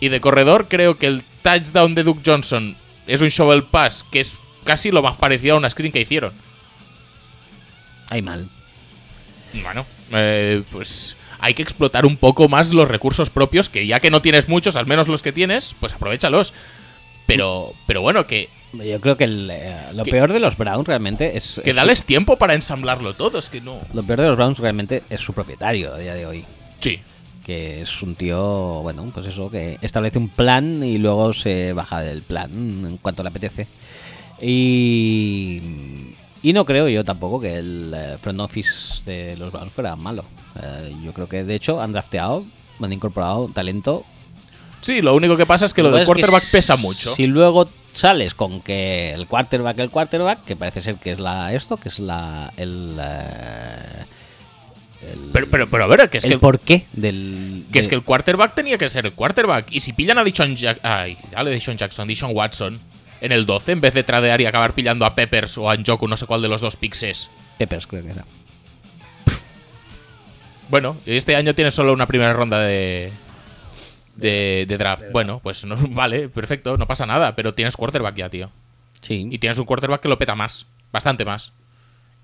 [0.00, 2.76] Y de corredor creo que el touchdown de Duke Johnson
[3.06, 6.32] es un shovel pass que es casi lo más parecido a una screen que hicieron.
[8.08, 8.48] Hay mal.
[9.62, 14.10] Bueno, eh, pues hay que explotar un poco más los recursos propios, que ya que
[14.10, 16.52] no tienes muchos, al menos los que tienes, pues aprovechalos.
[17.26, 20.86] Pero, pero bueno, que, Yo creo que el, eh, lo Que- peor de los Browns
[20.86, 21.60] realmente es.
[21.64, 23.80] que es dales tiempo para ensamblarlo todo, es que no.
[23.92, 26.44] lo peor de los Browns realmente es su propietario a día de hoy.
[26.78, 27.00] Sí,
[27.44, 32.00] Que es un tío, bueno, pues eso, que establece un plan y luego se baja
[32.00, 33.66] del plan en cuanto le apetece.
[34.40, 35.60] Y.
[36.42, 40.24] Y no creo yo tampoco que el eh, front office de los Browns fuera malo.
[40.62, 42.44] Eh, yo creo que de hecho han drafteado,
[42.80, 44.04] han incorporado talento
[44.80, 47.14] sí, lo único que pasa es que lo Lo del es que quarterback pesa mucho.
[47.14, 51.52] Si luego sales con que el quarterback, el quarterback, que parece ser que es la
[51.52, 54.04] esto, que es la el, eh,
[55.12, 57.94] el, Pero, pero, pero a ver, que es el que, porqué del que es que
[57.94, 59.66] el quarterback tenía que ser el quarterback.
[59.70, 62.80] Y si pillan a Dishon Jackson, ay, ya le Dishon Jackson, Dishon Watson,
[63.20, 66.08] en el 12, en vez de tradear y acabar pillando a Peppers o a Njoku,
[66.08, 67.30] no sé cuál de los dos picks es.
[67.58, 68.24] Peppers creo que era.
[70.70, 73.12] Bueno, este año tienes solo una primera ronda de,
[74.20, 75.04] de, de draft.
[75.12, 78.50] Bueno, pues no, vale, perfecto, no pasa nada, pero tienes quarterback ya, tío.
[79.00, 79.26] Sí.
[79.30, 81.52] Y tienes un quarterback que lo peta más, bastante más.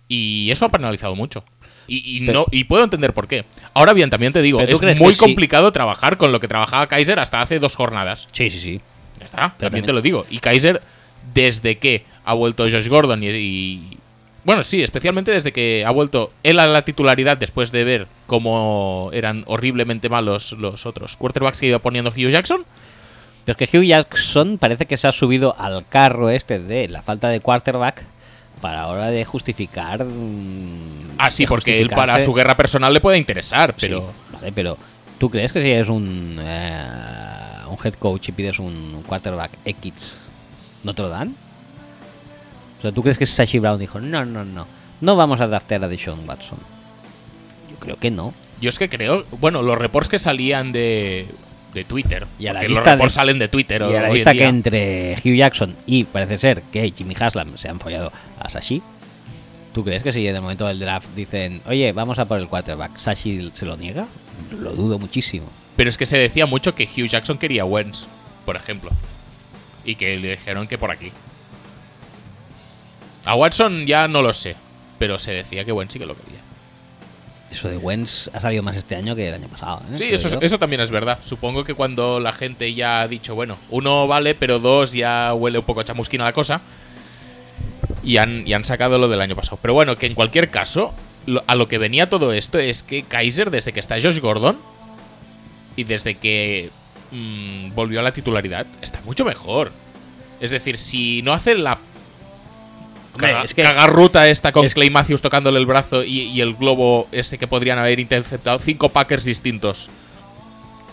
[0.08, 1.44] Y eso ha penalizado mucho.
[1.88, 3.44] Y, y Pero- no, y puedo entender por qué.
[3.72, 5.18] Ahora bien, también te digo, es muy sí.
[5.18, 8.26] complicado trabajar con lo que trabajaba Kaiser hasta hace dos jornadas.
[8.32, 8.80] sí, sí, sí.
[9.18, 10.26] Ya está, también, también- te lo digo.
[10.28, 10.82] Y Kaiser,
[11.32, 13.95] desde que ha vuelto Josh Gordon y, y-
[14.46, 19.10] Bueno, sí, especialmente desde que ha vuelto él a la titularidad después de ver cómo
[19.12, 22.64] eran horriblemente malos los otros quarterbacks que iba poniendo Hugh Jackson.
[23.44, 27.02] Pero es que Hugh Jackson parece que se ha subido al carro este de la
[27.02, 28.04] falta de quarterback
[28.60, 30.04] para ahora de justificar.
[30.04, 34.12] mm, Ah, sí, porque él para su guerra personal le puede interesar, Sí, pero...
[34.32, 34.78] vale, pero
[35.18, 36.80] ¿tú crees que si eres un, eh,
[37.68, 39.92] un head coach y pides un quarterback X,
[40.84, 41.34] no te lo dan?
[42.78, 44.66] O sea, ¿tú crees que Sashi Brown dijo, no, no, no,
[45.00, 46.58] no vamos a draftear a Deshaun Watson?
[47.70, 48.34] Yo creo que no.
[48.60, 49.24] Yo es que creo...
[49.40, 51.26] Bueno, los reports que salían de,
[51.74, 52.26] de Twitter...
[52.38, 54.44] Y a la porque los de- reports salen de Twitter y a la vista que
[54.44, 58.82] entre Hugh Jackson y parece ser que Jimmy Haslam se han follado a Sashi,
[59.74, 62.48] ¿tú crees que si en el momento del draft dicen, oye, vamos a por el
[62.48, 64.06] quarterback, Sashi se lo niega?
[64.58, 65.46] Lo dudo muchísimo.
[65.76, 68.06] Pero es que se decía mucho que Hugh Jackson quería Wentz,
[68.46, 68.90] por ejemplo.
[69.84, 71.12] Y que le dijeron que por aquí.
[73.26, 74.56] A Watson ya no lo sé.
[74.98, 76.38] Pero se decía que Wentz sí que lo quería.
[77.50, 79.82] Eso de Wentz ha salido más este año que el año pasado.
[79.92, 79.96] ¿eh?
[79.96, 80.38] Sí, Creo eso, yo.
[80.40, 81.18] eso también es verdad.
[81.22, 85.58] Supongo que cuando la gente ya ha dicho, bueno, uno vale, pero dos ya huele
[85.58, 86.60] un poco a chamusquina la cosa.
[88.02, 89.58] Y han, y han sacado lo del año pasado.
[89.60, 90.92] Pero bueno, que en cualquier caso,
[91.26, 94.56] lo- a lo que venía todo esto es que Kaiser, desde que está Josh Gordon
[95.76, 96.70] y desde que
[97.10, 99.72] mm, volvió a la titularidad, está mucho mejor.
[100.40, 101.78] Es decir, si no hace la
[103.16, 106.40] Hombre, caga- es que- cagarruta esta con es- Clay Matthews tocándole el brazo y, y
[106.40, 109.90] el globo ese que podrían haber interceptado cinco Packers distintos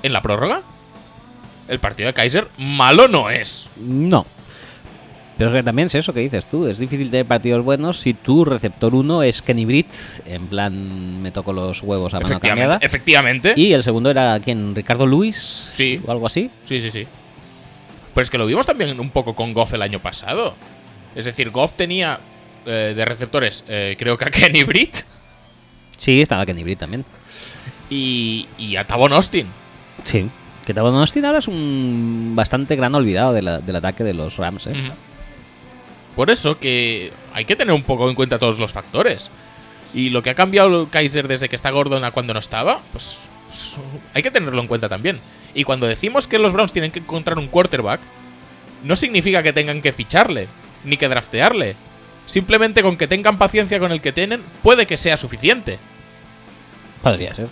[0.01, 0.61] en la prórroga,
[1.69, 3.69] el partido de Kaiser malo no es.
[3.77, 4.25] No.
[5.37, 6.67] Pero es que también es eso que dices tú.
[6.67, 9.87] Es difícil tener partidos buenos si tu receptor uno es Kenny Britt.
[10.27, 12.75] En plan, me toco los huevos a mano cambiada.
[12.81, 12.85] Efectivamente.
[12.85, 13.53] efectivamente.
[13.55, 15.37] Y el segundo era quién, Ricardo Luis.
[15.69, 15.99] Sí.
[16.05, 16.51] O algo así.
[16.63, 17.07] Sí, sí, sí.
[18.13, 20.53] Pero es que lo vimos también un poco con Goff el año pasado.
[21.15, 22.19] Es decir, Goff tenía
[22.65, 24.97] eh, de receptores, eh, creo que a Kenny Britt
[25.97, 27.05] Sí, estaba Kenny Britt también.
[27.89, 29.47] y, y a Tavon Austin.
[30.03, 30.27] Sí.
[30.65, 34.37] Que Tavon Austin ahora es un bastante gran olvidado de la- del ataque de los
[34.37, 34.67] Rams.
[34.67, 34.73] ¿eh?
[36.15, 39.29] Por eso que hay que tener un poco en cuenta todos los factores.
[39.93, 43.27] Y lo que ha cambiado Kaiser desde que está Gordon a cuando no estaba, pues
[44.13, 45.19] hay que tenerlo en cuenta también.
[45.53, 47.99] Y cuando decimos que los Browns tienen que encontrar un quarterback,
[48.83, 50.47] no significa que tengan que ficharle,
[50.83, 51.75] ni que draftearle.
[52.25, 55.77] Simplemente con que tengan paciencia con el que tienen, puede que sea suficiente.
[57.01, 57.47] Podría ser.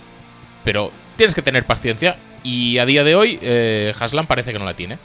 [0.64, 4.64] Pero tienes que tener paciencia y a día de hoy eh, Haslam parece que no
[4.64, 4.98] la tiene.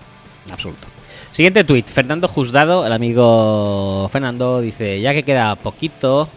[0.52, 0.88] Absoluto.
[1.32, 6.30] Siguiente tweet, Fernando Juzgado, el amigo Fernando, dice, ya que queda poquito,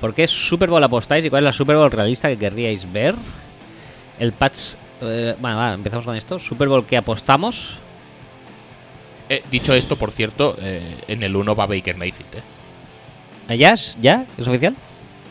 [0.00, 3.14] ¿por qué Super Bowl apostáis y cuál es la Super Bowl realista que querríais ver?
[4.18, 4.74] El patch...
[5.02, 6.38] eh, bueno, va, empezamos con esto.
[6.38, 7.78] Super Bowl que apostamos.
[9.30, 12.42] Eh, dicho esto, por cierto, eh, en el 1 va Baker Mayfield, ¿eh?
[13.50, 14.26] ¿Eh, ¿Ya es, ya?
[14.36, 14.74] ¿Es oficial?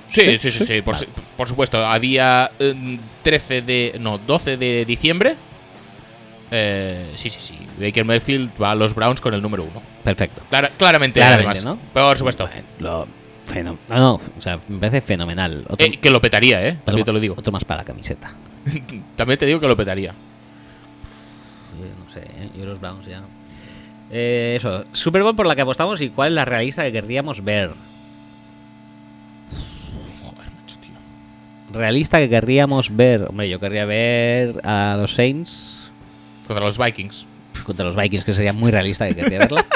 [0.09, 1.05] Sí, sí, sí, sí, por, su-
[1.37, 1.85] por supuesto.
[1.85, 3.97] A día eh, 13 de.
[3.99, 5.35] No, 12 de diciembre.
[6.49, 7.55] eh, sí, sí, sí.
[7.79, 9.81] Baker Mayfield va a los Browns con el número 1.
[10.03, 10.41] Perfecto.
[10.49, 11.19] claramente, Claramente,
[11.59, 11.63] además.
[11.63, 11.77] ¿no?
[11.93, 12.49] Por supuesto.
[12.79, 13.07] Lo-
[13.63, 15.65] no, no, o sea, me parece fenomenal.
[15.69, 16.77] Otro, Eh, que lo petaría, ¿eh?
[16.85, 17.33] También te lo digo.
[17.37, 18.31] Otro más para la camiseta.
[19.15, 20.13] También te digo que lo petaría.
[21.79, 22.49] Yo no sé, ¿eh?
[22.57, 23.21] yo los Browns ya.
[24.11, 27.43] Eh, eso, Super Bowl por la que apostamos y cuál es la realista que querríamos
[27.43, 27.71] ver.
[30.23, 30.95] Joder, macho, tío.
[31.71, 33.25] Realista que querríamos ver.
[33.29, 35.89] Hombre, yo querría ver a los Saints
[36.47, 37.25] Contra los Vikings.
[37.63, 39.65] contra los Vikings, que sería muy realista que querría verla.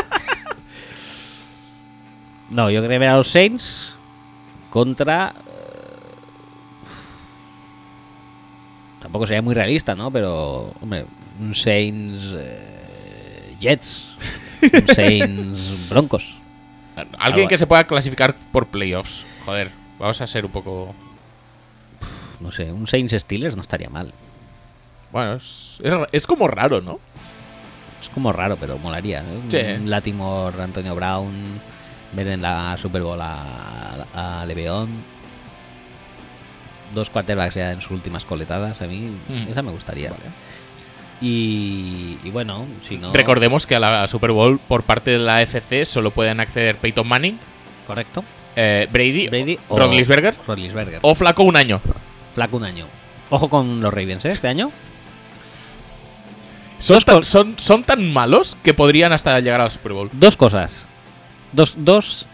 [2.50, 3.96] No, yo querría ver a los Saints
[4.70, 5.34] contra.
[5.36, 5.42] eh,
[9.02, 10.12] Tampoco sería muy realista, ¿no?
[10.12, 11.06] Pero, hombre,
[11.40, 14.13] un Saints eh, Jets,
[14.72, 16.36] un Saints Broncos.
[17.18, 19.26] Alguien que se pueda clasificar por playoffs.
[19.46, 20.94] Joder, vamos a ser un poco.
[22.40, 24.14] No sé, un Saints Steelers no estaría mal.
[25.12, 27.00] Bueno, es, es, es como raro, ¿no?
[28.02, 29.20] Es como raro, pero molaría.
[29.22, 29.24] ¿eh?
[29.44, 29.88] Un- Sí.
[29.88, 31.32] Latimore, Antonio Brown,
[32.14, 34.90] ver en la Super Bowl a, a Leveón.
[36.94, 39.52] Dos quarterbacks ya en sus últimas coletadas, a mí Mm.
[39.52, 40.12] esa me gustaría.
[41.26, 43.14] Y, y bueno, si no...
[43.14, 47.08] Recordemos que a la Super Bowl, por parte de la FC, solo pueden acceder Peyton
[47.08, 47.40] Manning,
[47.88, 48.24] Correcto.
[48.58, 51.00] eh, Brady, Brady o Rodlisberger Rodlisberger.
[51.02, 51.80] o Flaco un año.
[52.36, 52.88] Flaco un año.
[53.30, 54.32] Ojo con los Ravens, ¿eh?
[54.32, 54.70] Este año.
[56.80, 60.10] Son tan, son, son tan malos que podrían hasta llegar a la Super Bowl.
[60.12, 60.84] Dos cosas.
[61.54, 62.26] Dos, dos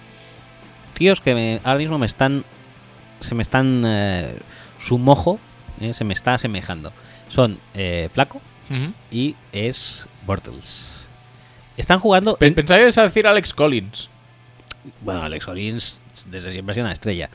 [0.96, 2.44] tíos que me- ahora mismo me están.
[3.22, 3.84] Se me están.
[3.86, 4.36] eh,
[4.80, 5.40] su mojo
[5.80, 6.92] eh, se me está asemejando.
[7.30, 8.10] Son eh,
[9.12, 11.06] Y es Bortles.
[11.78, 12.36] Están jugando.
[12.38, 14.10] Pe- en- Pensaba que ibas a decir Alex Collins.
[15.02, 17.30] bueno, Alex Collins desde siempre ha sido una estrella.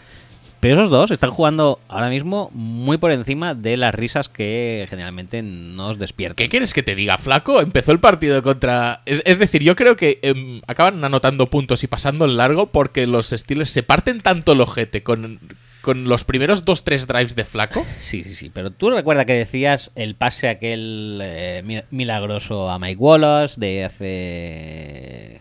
[0.60, 5.42] Pero esos dos están jugando ahora mismo muy por encima de las risas que generalmente
[5.42, 6.36] nos despiertan.
[6.36, 7.60] ¿Qué quieres que te diga, Flaco?
[7.60, 9.02] Empezó el partido contra.
[9.04, 13.06] Es, es decir, yo creo que em, acaban anotando puntos y pasando en largo porque
[13.06, 15.38] los Steelers se parten tanto el ojete con,
[15.84, 17.86] con los primeros dos, tres drives de Flaco.
[18.00, 18.50] Sí, sí, sí.
[18.52, 23.84] Pero tú recuerda que decías el pase aquel eh, mi- milagroso a Mike Wallace de
[23.84, 25.40] hace.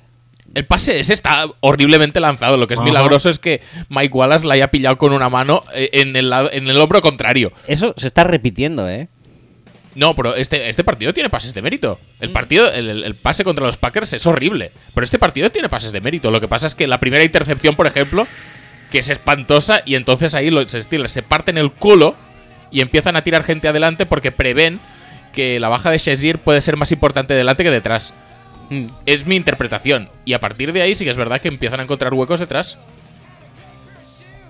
[0.53, 2.57] El pase ese está horriblemente lanzado.
[2.57, 2.87] Lo que es Ajá.
[2.87, 6.51] milagroso es que Mike Wallace la haya pillado con una mano eh, en el, lado,
[6.51, 7.51] en el hombro contrario.
[7.67, 9.07] Eso se está repitiendo, ¿eh?
[9.95, 11.99] No, pero este, este partido tiene pases de mérito.
[12.19, 14.71] El partido, el, el- el pase contra los Packers es horrible.
[14.93, 16.29] Pero este partido tiene pases de mérito.
[16.31, 18.27] Lo que pasa es que la primera intercepción, por ejemplo,
[18.93, 22.15] que es espantosa, y entonces ahí los Steelers se parten el culo
[22.69, 24.79] y empiezan a tirar gente adelante porque prevén
[25.33, 28.13] que la baja de Shazier puede ser más importante delante que detrás.
[29.07, 30.09] Es mi interpretación.
[30.25, 32.77] Y a partir de ahí sí que es verdad que empiezan a encontrar huecos detrás.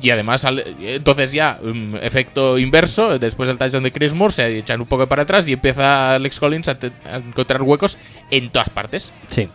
[0.01, 0.45] Y además,
[0.81, 5.07] entonces ya, mm, efecto inverso, después del touchdown de Chris Moore, se echan un poco
[5.07, 6.77] para atrás y empieza Alex Collins a,
[7.09, 7.97] a encontrar huecos
[8.29, 9.13] en todas partes.
[9.29, 9.47] Sí.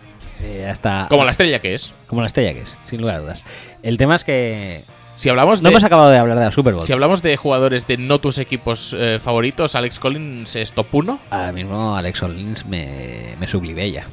[0.42, 1.06] Eh, hasta.
[1.08, 1.92] Como la estrella que es.
[2.06, 3.44] como la estrella que es, sin lugar a dudas.
[3.82, 4.82] El tema es que.
[5.16, 6.82] Si hablamos No de, hemos acabado de hablar de la Super Bowl.
[6.84, 11.18] si hablamos de jugadores de no tus equipos eh, favoritos, Alex Collins es top 1.
[11.30, 14.04] Ahora mismo Alex Orleans me, me sublime ya.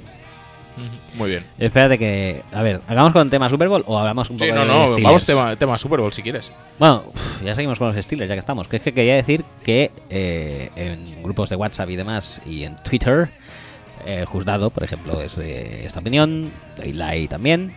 [1.14, 1.46] Muy bien.
[1.58, 2.42] Espérate que.
[2.52, 4.68] A ver, ¿hagamos con el tema Super Bowl o hablamos un Sí, poco no, de
[4.68, 5.04] no, Steelers?
[5.04, 6.52] vamos tema, tema Super Bowl si quieres.
[6.80, 7.04] Bueno,
[7.44, 8.68] ya seguimos con los Steelers, ya que estamos.
[8.68, 12.76] Que es que quería decir que eh, en grupos de WhatsApp y demás, y en
[12.84, 13.30] Twitter,
[14.06, 17.74] eh, Juzgado, por ejemplo, es de esta opinión, Daylight también,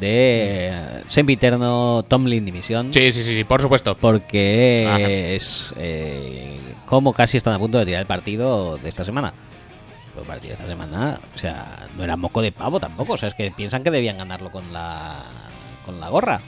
[0.00, 3.96] de eh, Sempiterno Tomlin Dimisión, Sí, sí, sí, sí, por supuesto.
[3.96, 5.00] porque Ajá.
[5.00, 9.32] es eh, como casi están a punto de tirar el partido de esta semana.
[10.18, 13.28] El partido de esta semana, o sea, no era moco de pavo tampoco, o sea,
[13.28, 15.22] es que piensan que debían ganarlo con la,
[15.84, 16.40] con la gorra.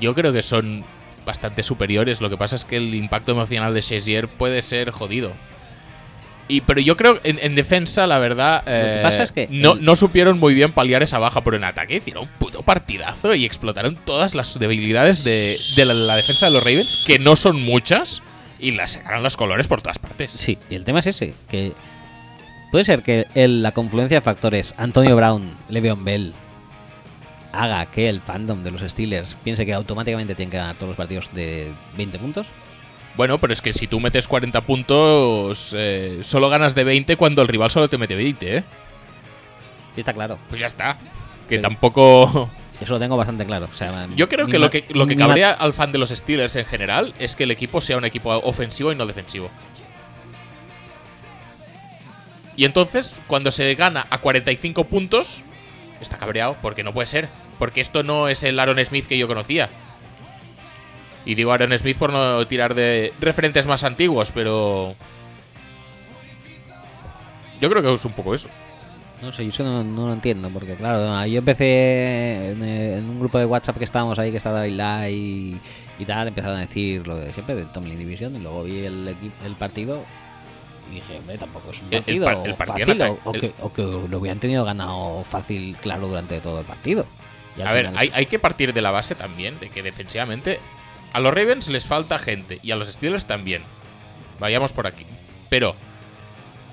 [0.00, 0.84] Yo creo que son
[1.26, 2.20] bastante superiores.
[2.20, 5.32] Lo que pasa es que el impacto emocional de Shazier puede ser jodido.
[6.50, 9.72] Y, pero yo creo en, en defensa, la verdad, que eh, pasa es que no,
[9.74, 13.34] el- no supieron muy bien paliar esa baja, pero en ataque hicieron un puto partidazo
[13.34, 17.36] y explotaron todas las debilidades de, de la, la defensa de los Ravens, que no
[17.36, 18.22] son muchas,
[18.58, 20.32] y las sacaron los colores por todas partes.
[20.32, 21.72] Sí, y el tema es ese, que
[22.72, 26.32] puede ser que el- la confluencia de factores Antonio Brown, Le'Veon Bell
[27.52, 30.96] haga que el fandom de los Steelers piense que automáticamente tienen que ganar todos los
[30.96, 32.46] partidos de 20 puntos.
[33.20, 37.42] Bueno, pero es que si tú metes 40 puntos, eh, solo ganas de 20 cuando
[37.42, 38.64] el rival solo te mete 20, ¿eh?
[39.94, 40.38] Sí, está claro.
[40.48, 40.96] Pues ya está.
[41.46, 41.60] Que Sí.
[41.60, 42.48] tampoco.
[42.80, 43.68] Eso lo tengo bastante claro.
[43.70, 46.56] O sea, Yo creo que lo que, lo que cabrea al fan de los Steelers
[46.56, 49.50] en general es que el equipo sea un equipo ofensivo y no defensivo.
[52.56, 55.42] Y entonces, cuando se gana a 45 puntos,
[56.00, 57.28] está cabreado, porque no puede ser.
[57.58, 59.68] Porque esto no es el Aaron Smith que yo conocía.
[61.30, 64.96] Y digo Aaron Smith por no tirar de referentes más antiguos, pero.
[67.60, 68.48] Yo creo que es un poco eso.
[69.22, 73.20] No sé, yo eso no, no lo entiendo, porque claro, yo empecé en, en un
[73.20, 75.60] grupo de WhatsApp que estábamos ahí, que estaba David Lai y,
[76.00, 79.14] y tal, empezaron a decir lo de siempre de Tomlin Division, y luego vi el,
[79.44, 80.02] el partido
[80.90, 83.20] y dije, hombre, tampoco es un El- el partido par- el partido fácil, o, ataque,
[83.24, 87.06] o el- que, o que lo hubieran tenido ganado fácil, claro, durante todo el partido.
[87.64, 90.58] A ver, hay, hay que partir de la base también de que defensivamente
[91.12, 93.62] a los Ravens les falta gente y a los Steelers también.
[94.38, 95.04] Vayamos por aquí.
[95.48, 95.74] Pero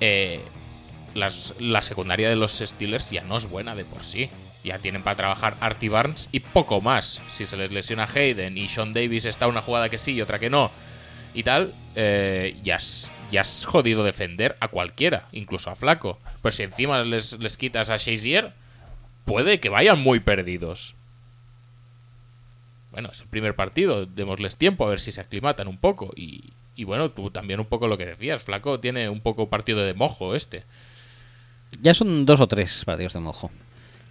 [0.00, 0.40] eh,
[1.14, 4.30] la secundaria de los Steelers ya no es buena de por sí.
[4.64, 7.22] Ya tienen para trabajar Artie Barnes y poco más.
[7.28, 10.38] Si se les lesiona Hayden y Sean Davis está una jugada que sí y otra
[10.38, 10.70] que no
[11.34, 16.18] y tal, eh, ya, es, ya jodido defender a cualquiera, incluso a Flaco.
[16.42, 18.52] Pues si encima les, les quitas a Shazier,
[19.24, 20.96] puede que vayan muy perdidos.
[22.90, 26.12] Bueno, es el primer partido, démosles tiempo a ver si se aclimatan un poco.
[26.16, 29.80] Y, y bueno, tú también un poco lo que decías, Flaco tiene un poco partido
[29.84, 30.64] de mojo este.
[31.82, 33.50] Ya son dos o tres partidos de mojo.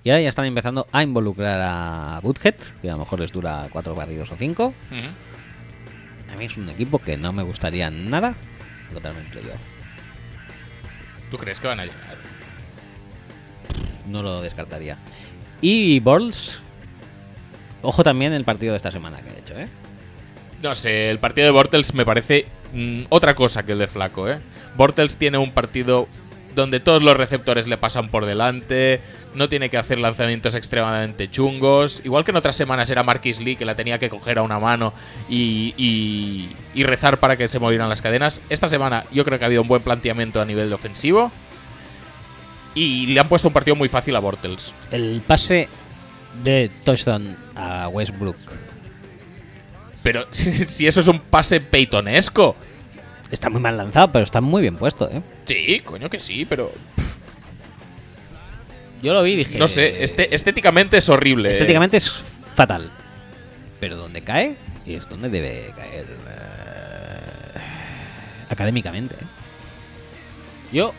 [0.03, 3.67] Y ahora ya están empezando a involucrar a Butthead, que a lo mejor les dura
[3.71, 4.73] cuatro partidos o cinco.
[6.31, 8.35] A mí es un equipo que no me gustaría nada
[8.89, 9.59] encontrarme en playoff.
[11.31, 12.15] ¿Tú crees que van a llegar?
[14.07, 14.97] No lo descartaría.
[15.61, 16.61] Y Borls,
[17.81, 19.67] ojo también el partido de esta semana que he hecho, ¿eh?
[20.61, 24.27] No sé, el partido de Bortles me parece mm, otra cosa que el de Flaco,
[24.29, 24.39] ¿eh?
[24.75, 26.07] Bortles tiene un partido
[26.55, 28.99] donde todos los receptores le pasan por delante,
[29.35, 32.01] no tiene que hacer lanzamientos extremadamente chungos.
[32.03, 34.57] Igual que en otras semanas era Marquis Lee que la tenía que coger a una
[34.59, 34.91] mano
[35.29, 38.41] y, y- y rezar para que se movieran las cadenas.
[38.49, 41.31] Esta semana yo creo que ha habido un buen planteamiento a nivel ofensivo
[42.73, 44.73] y le han puesto un partido muy fácil a Bortles.
[44.91, 45.67] El pase
[46.43, 48.38] de touchdown a Westbrook
[50.03, 52.55] Pero si eso es un pase peitonesco.
[53.31, 55.22] está muy mal lanzado, pero está muy bien puesto, ¿eh?
[55.45, 56.72] Sí, coño que sí, pero
[59.01, 59.57] Yo lo vi y dije...
[59.57, 61.51] No sé, este, estéticamente es horrible.
[61.51, 62.11] Estéticamente es
[62.55, 62.91] fatal.
[63.80, 64.57] Pero donde cae
[64.95, 67.59] es donde debe caer eh,
[68.49, 69.15] académicamente.
[69.15, 69.27] ¿eh?
[70.72, 70.93] Yo,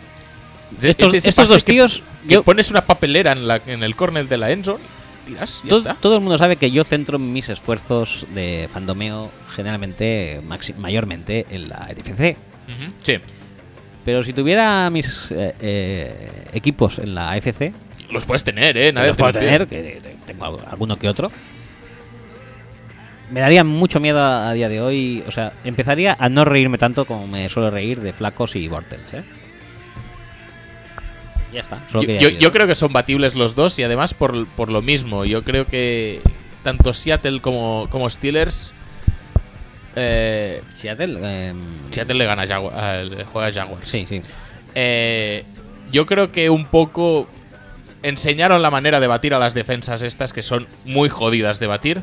[0.82, 4.39] estos, es dos tíos, que yo, pones una papelera en, la, en el córner de
[4.39, 4.85] la endzone,
[5.28, 5.94] tiras, ya todo, está.
[5.94, 10.40] todo el mundo sabe que yo centro mis esfuerzos de fandomeo generalmente,
[10.78, 11.88] mayormente en la.
[11.94, 13.16] Ujú, Sí,
[14.05, 17.72] Pero si tuviera mis eh, eh, equipos en la AFC,
[18.10, 18.92] los puedes tener, ¿eh?
[18.92, 21.30] Nadie los puedo tener, que te- tengo al- alguno que otro.
[23.30, 25.22] Me daría mucho miedo a, a día de hoy.
[25.26, 29.12] O sea, empezaría a no reírme tanto como me suelo reír de flacos y Bortels,
[29.14, 29.22] ¿eh?
[31.53, 31.81] Ya está.
[31.91, 35.25] solo Yo, creo que son batibles los dos y además por, por lo mismo.
[35.25, 36.20] Yo creo que
[36.62, 38.75] tanto Seattle como, como Steelers.
[39.97, 41.49] Eh, Seattle.
[41.49, 43.89] em, Seattle le gana a juega a Jaguars.
[43.89, 44.20] Sí, sí.
[44.75, 45.45] Eh,
[45.91, 47.29] yo creo que un poco
[48.03, 52.03] enseñaron la manera de batir a las defensas estas que son muy jodidas de batir.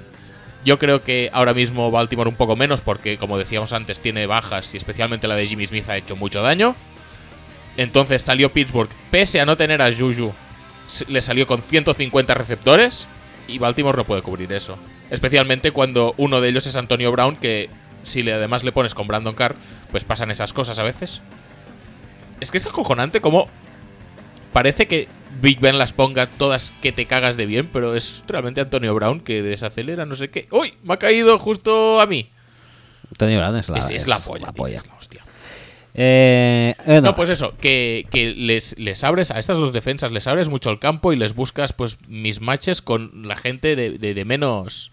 [0.66, 4.74] Yo creo que ahora mismo Baltimore un poco menos porque, como decíamos antes, tiene bajas
[4.74, 6.76] y especialmente la de Jimmy Smith ha hecho mucho daño.
[7.78, 10.32] Entonces salió Pittsburgh, pese a no tener a Juju,
[11.08, 13.08] le salió con 150 receptores
[13.48, 14.78] y Baltimore no puede cubrir eso.
[15.10, 17.70] Especialmente cuando uno de ellos es Antonio Brown, que
[18.02, 19.56] si le, además le pones con Brandon Carr,
[19.92, 21.22] pues pasan esas cosas a veces.
[22.40, 23.48] Es que es acojonante como
[24.54, 25.08] parece que
[25.42, 29.20] Big Ben las ponga todas que te cagas de bien, pero es realmente Antonio Brown
[29.20, 30.48] que desacelera, no sé qué.
[30.52, 30.74] ¡Uy!
[30.84, 32.30] Me ha caído justo a mí.
[33.18, 34.46] Tony Brown es la, es, es la polla.
[34.46, 34.78] tío, polla.
[34.78, 34.95] es la.
[35.98, 40.28] Eh, eh, No, pues eso, que, que les, les abres a estas dos defensas, les
[40.28, 44.14] abres mucho el campo y les buscas pues mis matches con la gente de, de-
[44.14, 44.92] de menos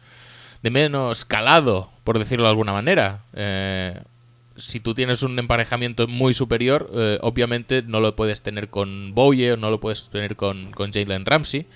[0.62, 3.24] de menos calado, por decirlo de alguna manera.
[3.34, 4.00] Eh,
[4.54, 9.52] si tú tienes un emparejamiento muy superior, eh, obviamente no lo puedes tener con Bowie
[9.52, 11.66] o no lo puedes tener con, con Jalen Ramsey.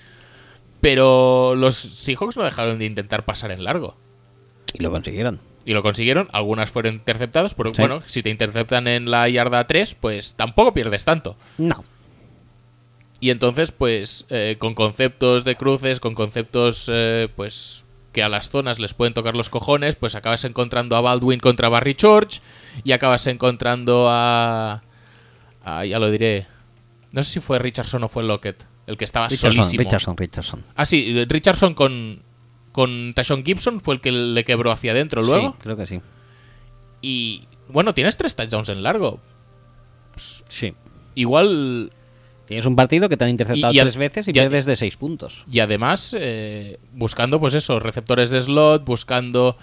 [0.79, 3.97] Pero los Seahawks no dejaron de intentar pasar en largo.
[4.73, 5.39] Y lo consiguieron.
[5.67, 7.81] Y lo consiguieron, algunas fueron interceptadas, pero Sí.
[7.81, 11.35] bueno, si te interceptan en la yarda 3, pues tampoco pierdes tanto.
[11.57, 11.83] No.
[13.19, 17.83] Y entonces, pues, eh, con conceptos de cruces, con conceptos, eh, pues,
[18.13, 21.67] que a las zonas les pueden tocar los cojones, pues acabas encontrando a Baldwin contra
[21.67, 22.39] Barry George
[22.85, 24.81] y acabas encontrando a...
[25.65, 26.47] a ya lo diré.
[27.11, 28.65] No sé si fue Richardson o fue Lockett.
[28.87, 29.83] El que estaba Richardson, solísimo.
[29.83, 30.63] Richardson, Richardson.
[30.75, 32.21] Ah, sí, Richardson con,
[32.77, 35.53] con Tashon Gibson fue el que le quebró hacia adentro luego.
[35.53, 35.99] Sí, creo que sí.
[37.01, 39.19] Y bueno, tienes tres touchdowns en largo.
[40.15, 40.75] Sí.
[41.15, 41.91] Igual.
[42.45, 44.65] Tienes un partido que te han interceptado Y- y a- tres veces y y pierdes
[44.67, 45.43] de seis puntos.
[45.51, 49.57] Y además, eh, buscando, pues eso, receptores de slot, buscando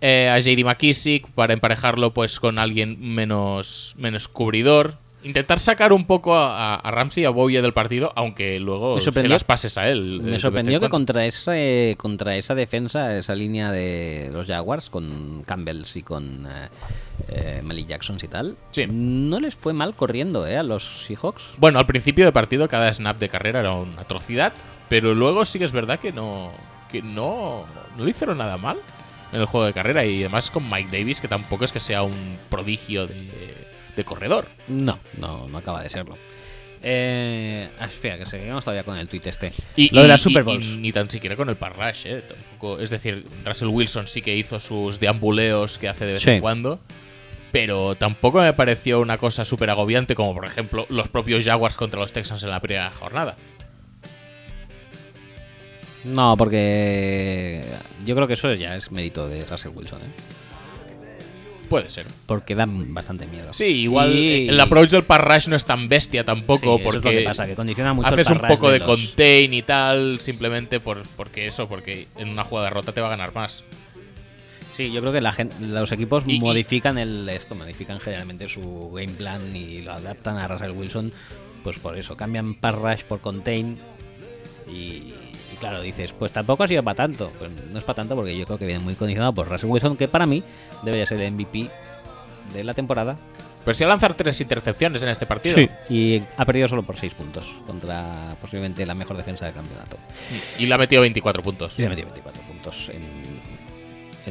[0.00, 4.98] eh, a JD McKissick para emparejarlo pues con alguien menos, menos cubridor.
[5.26, 9.26] Intentar sacar un poco a, a Ramsey y a Bowie del partido, aunque luego se
[9.28, 10.20] las pases a él.
[10.20, 14.46] eh, Me sorprendió en que contra esa, eh, contra esa defensa, esa línea de los
[14.46, 16.68] Jaguars, con Campbells y con eh,
[17.28, 18.86] eh, Malik Jackson y tal, Sí.
[18.88, 21.42] no les fue mal corriendo eh, a los Seahawks.
[21.58, 24.52] Bueno, al principio de partido cada snap de carrera era una atrocidad,
[24.88, 26.52] pero luego sí que es verdad que no
[26.92, 27.64] que no,
[27.98, 28.76] no lo hicieron nada mal
[29.32, 32.04] en el juego de carrera y además con Mike Davis que tampoco es que sea
[32.04, 33.65] un prodigio de,
[33.96, 34.46] de corredor.
[34.68, 36.16] No, no, no acaba de serlo.
[36.82, 39.52] Eh, ah, espera, que seguimos todavía con el tweet este.
[39.74, 40.66] Y, Lo de y- y- Super y Bowls.
[40.66, 44.60] ni tan siquiera con el parrash, eh, tampoco, es decir, Russell Wilson sí que hizo
[44.60, 46.30] sus deambuleos que hace de vez Sí.
[46.32, 46.78] en cuando.
[47.50, 51.98] Pero tampoco me pareció una cosa súper agobiante como por ejemplo los propios Jaguars contra
[52.00, 53.34] los Texans en la primera jornada.
[56.04, 57.64] No, porque
[58.04, 60.04] yo creo que eso ya es mérito de Russell Wilson, ¿eh?
[61.68, 62.06] Puede ser.
[62.26, 63.52] porque dan bastante miedo.
[63.52, 66.84] Sí, igual Y- el approach del parrash no es tan bestia tampoco, Sí, eso es
[66.84, 69.54] lo porque que pasa, que condiciona mucho el haces un parrash poco de, los- contain
[69.54, 73.34] y tal, simplemente por, porque eso, porque en una jugada rota te va a ganar
[73.34, 73.64] más.
[74.76, 78.90] Sí, yo creo que la gente, los equipos Y- modifican el esto, modifican generalmente su
[78.92, 81.12] game plan y lo adaptan a Russell Wilson,
[81.64, 83.78] pues por eso, cambian pass rush por contain
[84.70, 85.14] y,
[85.56, 88.36] y claro, dices, pues tampoco ha sido para tanto, pues no es para tanto porque
[88.36, 90.42] yo creo que viene muy condicionado por Russell Wilson, que para mí
[90.82, 91.68] debería ser el MVP
[92.54, 93.16] de la temporada
[93.64, 95.56] Pero si a lanzar tres intercepciones en este partido.
[95.90, 99.96] y ha perdido solo por 6 puntos contra posiblemente la mejor defensa del campeonato.
[100.58, 101.72] Y le ha metido 24 puntos.
[101.76, 103.02] Y le ha metido 24 puntos en,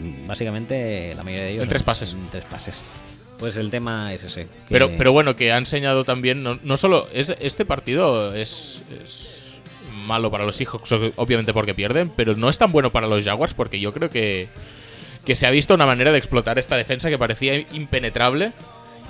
[0.01, 1.63] en básicamente la mayoría de ellos.
[1.63, 2.13] En tres pases.
[2.13, 2.75] En tres pases.
[3.37, 4.43] Pues el tema es ese.
[4.45, 8.83] que- Pero, pero bueno, que ha enseñado también, no, no solo, es, este partido es,
[9.03, 9.44] es
[10.05, 13.25] malo para los Seahawks, ob- obviamente porque pierden, pero no es tan bueno para los
[13.25, 14.47] Jaguars porque yo creo que,
[15.25, 18.53] que se ha visto una manera de explotar esta defensa que parecía impenetrable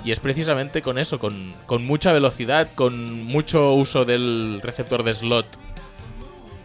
[0.04, 5.14] y es precisamente con eso, con, con mucha velocidad, con mucho uso del receptor de
[5.14, 5.46] slot.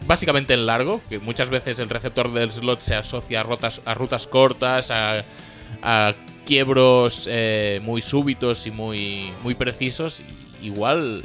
[0.06, 3.94] Básicamente en largo, que muchas veces el receptor del slot se asocia a, rotas, a
[3.94, 5.22] rutas cortas, a,
[5.82, 6.14] a
[6.44, 10.22] quiebros eh, muy súbitos y muy, muy precisos.
[10.60, 11.24] igual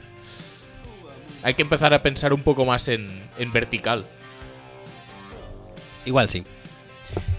[1.47, 3.07] hay que empezar a pensar un poco más en,
[3.39, 4.03] en vertical.
[6.05, 6.43] Igual sí.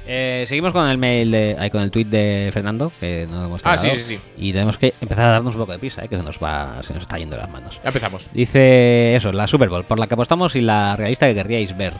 [0.06, 3.76] Eh, seguimos con el mail de, con el tweet de Fernando que nos hemos Ah,
[3.76, 4.18] sí, sí, sí.
[4.39, 6.82] y tenemos que empezar a darnos un poco de prisa eh, que se nos va
[6.82, 8.30] se nos está yendo de las manos Ya empezamos.
[8.32, 11.93] dice eso la Super Bowl por la que apostamos y la realista que querríais ver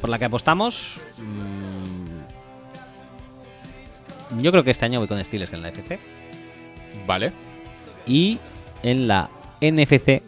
[0.00, 2.00] por la que apostamos mm,
[4.40, 5.98] yo creo que este año voy con Steelers en la FC
[7.06, 7.32] Vale.
[8.06, 8.38] Y
[8.82, 9.28] en la
[9.60, 10.22] NFC.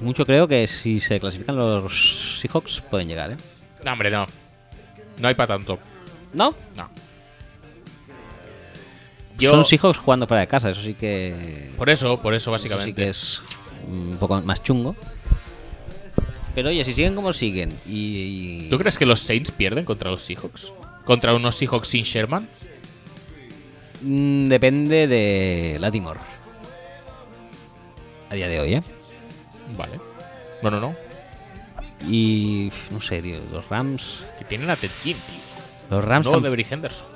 [0.00, 3.36] Mucho creo que si se clasifican los Seahawks pueden llegar, ¿eh?
[3.84, 4.26] No, hombre, no.
[5.20, 5.78] No hay para tanto.
[6.32, 6.54] ¿No?
[6.76, 6.88] No.
[9.38, 11.70] Yo, Son Seahawks jugando fuera de casa, eso sí que.
[11.76, 13.02] por eso, por eso, eso sí básicamente.
[13.02, 13.42] que es
[13.86, 14.94] un poco más chungo.
[16.54, 18.64] Pero oye, si siguen como siguen y.
[18.66, 20.72] y- ¿Tú crees que los Saints pierden contra los Seahawks?
[21.04, 22.48] ¿Contra unos Seahawks sin Sherman?
[24.02, 26.20] Mm, depende de Latimore.
[28.30, 28.82] A día de hoy, ¿eh?
[29.76, 30.00] Vale.
[30.62, 30.94] Bueno, no.
[32.08, 32.70] Y.
[32.90, 34.24] No sé, tío, los Rams.
[34.38, 35.40] Que tienen a Ted King, tío.
[35.90, 37.06] Los Rams, No de Henderson.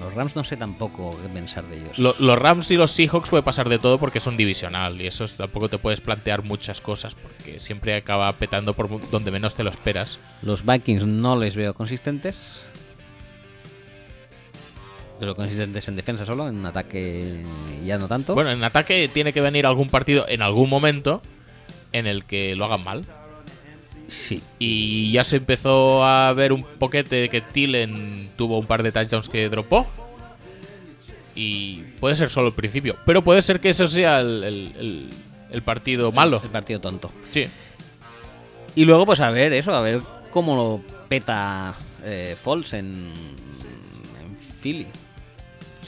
[0.00, 1.98] los Rams no sé tampoco qué pensar de ellos.
[1.98, 5.24] Lo- los Rams y los Seahawks puede pasar de todo porque son divisional y eso
[5.24, 9.62] es- tampoco te puedes plantear muchas cosas porque siempre acaba petando por donde menos te
[9.64, 10.18] lo esperas.
[10.42, 12.38] Los Vikings no les veo consistentes.
[15.18, 17.42] Pero consistentes en defensa solo, en ataque
[17.86, 18.34] ya no tanto.
[18.34, 21.22] Bueno, en ataque tiene que venir algún partido en algún momento
[21.92, 23.04] en el que lo hagan mal.
[24.08, 24.40] sí.
[24.58, 28.92] Y ya se empezó a ver un poquete de que Tillen tuvo un par de
[28.92, 29.86] touchdowns que dropó.
[31.34, 32.96] Y puede ser solo el principio.
[33.04, 35.10] Pero puede ser que eso sea el, el- el-
[35.50, 36.40] el partido malo.
[36.42, 37.10] El partido tonto.
[37.30, 37.46] Sí.
[38.74, 40.00] Y luego, pues a ver eso, a ver
[40.30, 44.86] cómo lo peta eh, Foles en, en Philly.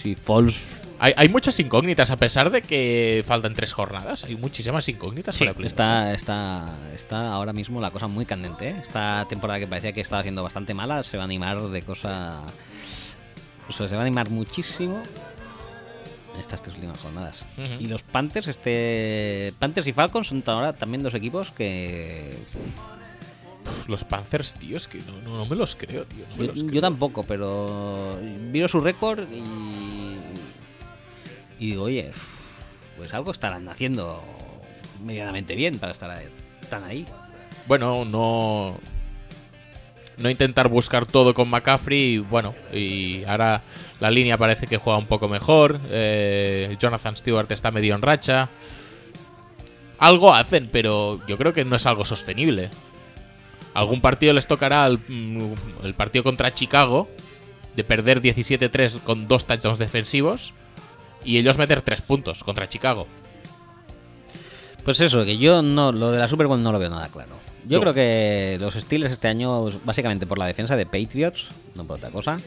[0.00, 0.64] Si Foles.
[1.00, 4.24] Hay, hay muchas incógnitas, a pesar de que faltan tres jornadas.
[4.24, 5.72] Hay muchísimas incógnitas Sí, para playoffs.
[5.72, 8.68] está, está, está ahora mismo la cosa muy candente.
[8.70, 8.76] ¿eh?
[8.82, 12.40] Esta temporada que parecía que estaba siendo bastante mala se va a animar de cosa.
[13.68, 15.00] O sea, se va a animar muchísimo
[16.40, 17.44] estas tres últimas jornadas.
[17.78, 22.30] Y los Panthers, este Panthers y Falcons son ahora también dos equipos que
[23.66, 26.24] Uf, los Panthers, tío, es que no, no, no me los creo, tío.
[26.38, 28.18] no yo, los yo tampoco, pero
[28.52, 29.42] miro su récord y
[31.58, 32.12] y digo, oye,
[32.96, 34.22] pues algo estarán haciendo
[35.04, 36.22] medianamente bien para estar
[36.68, 37.06] tan ahí.
[37.66, 38.78] Bueno, no.
[40.18, 42.18] No intentar buscar todo con McCaffrey.
[42.18, 43.62] Bueno, y ahora
[44.00, 45.80] la línea parece que juega un poco mejor.
[45.90, 48.48] eh, Jonathan Stewart está medio en racha.
[49.98, 52.70] Algo hacen, pero yo creo que no es algo sostenible.
[53.74, 55.52] Algún partido les tocará al- mm,
[55.84, 57.08] el partido contra Chicago
[57.76, 60.52] de perder 17-3 con dos touchdowns defensivos
[61.24, 63.06] y ellos meter 3 puntos contra Chicago.
[64.84, 67.36] Pues eso, que yo no lo de la Super Bowl no lo veo nada claro.
[67.66, 67.82] Yo No.
[67.82, 72.10] creo que los Steelers este año, básicamente por la defensa de Patriots, no por otra
[72.10, 72.38] cosa,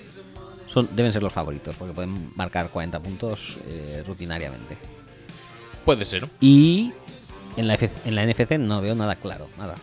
[0.68, 4.77] son, deben ser los favoritos, porque pueden marcar 40 puntos eh, rutinariamente.
[5.85, 6.26] Puede ser.
[6.39, 6.93] Y
[7.57, 9.76] en la, F- en la NFC no veo nada claro, nada.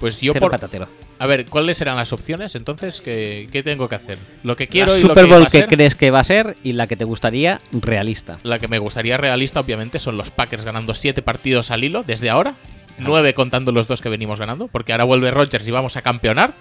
[0.00, 0.88] Pues yo Cero por, patatero.
[1.24, 3.00] A ver, ¿cuáles serán las opciones entonces?
[3.00, 4.18] ¿Qué, qué tengo que hacer?
[4.42, 6.24] Lo que quiero la y Super lo que Bowl a que crees que va a
[6.24, 8.36] ser y la que te gustaría realista.
[8.42, 12.28] La que me gustaría realista, obviamente, son los Packers ganando 7 partidos al hilo desde
[12.28, 12.56] ahora.
[12.98, 14.68] 9 contando los dos que venimos ganando.
[14.68, 16.52] Porque ahora vuelve Rodgers y vamos a campeonar.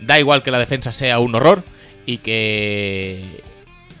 [0.00, 1.62] Da igual que la defensa sea un horror
[2.06, 3.42] y que.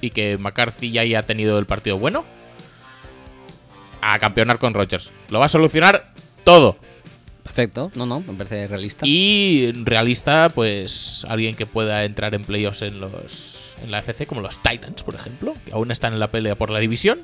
[0.00, 2.24] Y que McCarthy ya haya tenido el partido bueno.
[4.00, 5.12] A campeonar con Rodgers.
[5.28, 6.78] Lo va a solucionar todo.
[7.50, 9.04] Perfecto, no, no, me parece realista.
[9.06, 14.40] Y realista, pues alguien que pueda entrar en playoffs en los en la FC, como
[14.40, 17.22] los Titans, por ejemplo, que aún están en la pelea por la división.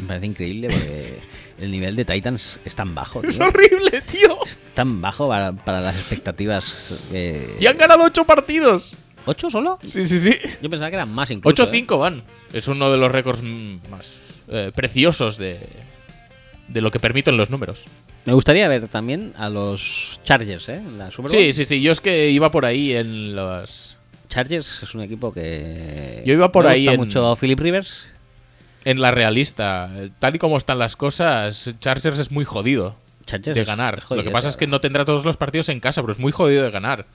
[0.00, 1.18] Me parece increíble porque
[1.58, 3.22] el nivel de Titans es tan bajo.
[3.22, 3.46] Es tío.
[3.46, 4.42] horrible, tío.
[4.44, 6.94] Es tan bajo para, para las expectativas.
[7.12, 8.96] eh, Y han ganado 8 partidos.
[9.26, 9.78] ¿Ocho solo?
[9.86, 10.34] Sí, sí, sí.
[10.62, 11.70] Yo pensaba que eran más incluso.
[11.70, 12.24] 8-5 van.
[12.52, 15.60] Es uno de los récords mm, más eh, preciosos de,
[16.68, 17.84] de lo que permiten los números.
[18.26, 20.80] Me gustaría ver también a los Chargers, ¿eh?
[20.98, 21.40] La Super Bowl.
[21.40, 21.80] Sí, sí, sí.
[21.82, 23.96] Yo es que iba por ahí en los.
[24.28, 26.22] Chargers es un equipo que.
[26.26, 28.06] Yo iba por me ahí gusta en- mucho Philip Rivers.
[28.84, 29.90] En la realista.
[30.18, 32.96] Tal y como están las cosas, Chargers es muy jodido.
[33.26, 34.00] Chargers de ganar.
[34.00, 36.18] jodido, Lo que pasa es que no tendrá todos los partidos en casa, pero es
[36.18, 37.06] muy jodido de ganar.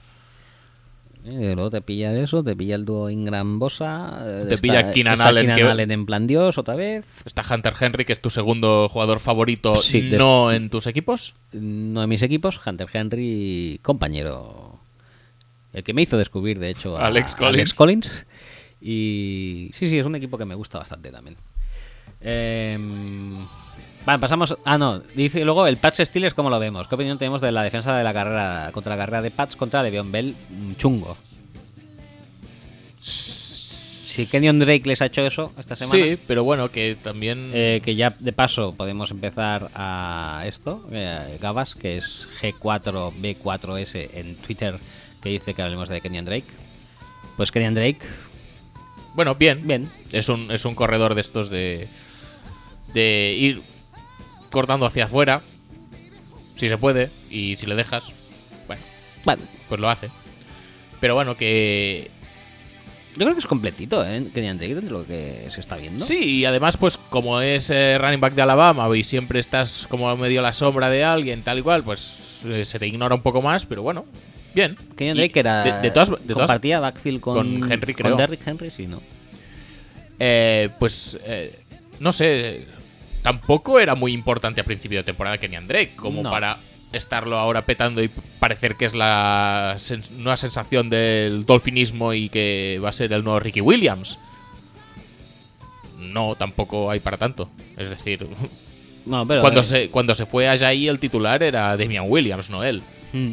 [1.28, 4.24] Eh, luego te pilla eso, te pilla el dúo Ingram Bosa.
[4.26, 7.04] eh, Te está- pilla Keenan Allen, Keenan que- Allen en plan Dios otra vez.
[7.24, 11.34] Está Hunter Henry, que es tu segundo jugador favorito, Sí, de- no en tus equipos.
[11.52, 14.78] Uno de mis equipos, Hunter Henry, compañero.
[15.72, 17.74] El que me hizo descubrir, de hecho, a Alex Collins.
[17.74, 18.26] Collins.
[18.80, 21.36] Y sí, sí, es un equipo que me gusta bastante también.
[22.20, 23.36] Em,
[24.06, 24.56] vale, pasamos.
[24.64, 25.00] Ah, no.
[25.14, 26.88] Dice luego el Pats Steelers, ¿cómo lo vemos?
[26.88, 29.82] ¿Qué opinión tenemos de la defensa de la carrera contra la carrera de Pats contra
[29.82, 30.34] Le'Veon Bell?
[30.48, 31.16] Mm, Chungo.
[32.98, 36.02] Si Kenyon Drake les ha hecho eso esta semana.
[36.02, 37.50] Sí, pero bueno, que también...
[37.52, 44.36] Eh, que ya de paso podemos empezar a esto, eh, Gabas, que es G4B4S en
[44.36, 44.78] Twitter,
[45.22, 46.46] que dice que hablemos de Kenyan Drake.
[47.36, 47.98] Pues Kenyan Drake,
[49.14, 49.66] Bueno, bien.
[49.66, 49.90] bien.
[50.12, 51.86] Es un, es un corredor de estos de,
[52.94, 53.60] de ir
[54.56, 55.42] cortando hacia afuera,
[56.56, 58.04] si se puede, y si le dejas,
[58.66, 58.80] bueno,
[59.24, 60.08] Bueno, pues lo hace.
[60.98, 62.10] Pero bueno, que...
[63.12, 64.24] yo creo que es completito, ¿eh?
[64.34, 66.02] Kenyan Drake, de lo que se está viendo.
[66.02, 70.16] Sí, y además, pues como es eh, running back de Alabama y siempre estás como
[70.16, 73.20] medio a la sombra de alguien, tal y cual, pues eh, se te ignora un
[73.22, 74.06] poco más, pero bueno,
[74.54, 74.74] bien.
[74.96, 75.62] Kenyan Drake era.
[75.64, 78.16] De, de todas, de todas- compartía backfield con, con Henry, con creo.
[78.16, 79.02] Derrick Henry, sí, ¿no?
[80.18, 81.58] Eh, pues eh,
[82.00, 82.64] no sé,
[83.26, 86.30] tampoco era muy importante a principio de temporada Kenyan Drake, como No.
[86.30, 86.58] para
[86.92, 88.06] estarlo ahora petando y
[88.38, 93.24] parecer que es la sens- nueva sensación del dolfinismo y que va a ser el
[93.24, 94.16] nuevo Ricky Williams.
[95.98, 97.48] No, tampoco hay para tanto.
[97.76, 98.24] Es decir,
[99.06, 99.40] No, pero.
[99.40, 102.80] cuando eh, se, cuando se fue allá ahí el titular era Damian Williams, no él.
[103.12, 103.32] Mm.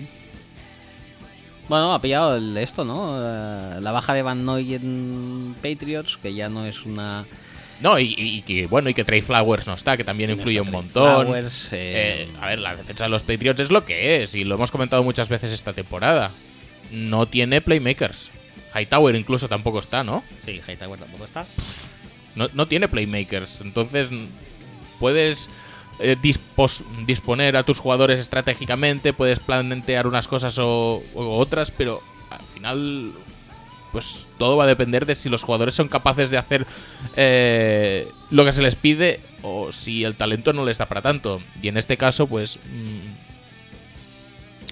[1.70, 3.15] Bueno, ha pillado el- esto, ¿no?
[3.20, 7.26] Eh, la baja de Van Noy en Patriots, que ya no es una.
[7.84, 11.26] No, y, que bueno, y que Trey Flowers no está, que también influye un montón.
[11.27, 14.45] Flowers, eh, Eh, a ver, la defensa de los Patriots es lo que es, y
[14.45, 16.31] lo hemos comentado muchas veces esta temporada.
[16.91, 18.31] No tiene playmakers.
[18.73, 20.23] Hightower incluso tampoco está, ¿no?
[20.45, 21.45] Sí, Hightower tampoco está.
[22.35, 23.60] No, no tiene playmakers.
[23.61, 24.10] Entonces,
[24.99, 25.49] puedes
[25.99, 32.01] eh, dispos- disponer a tus jugadores estratégicamente, puedes plantear unas cosas o, o otras, pero
[32.30, 33.11] al final,
[33.94, 36.65] pues todo va a depender de si los jugadores son capaces de hacer
[37.15, 41.41] eh, lo que se les pide o si el talento no les da para tanto.
[41.61, 43.14] Y en este caso, pues mm,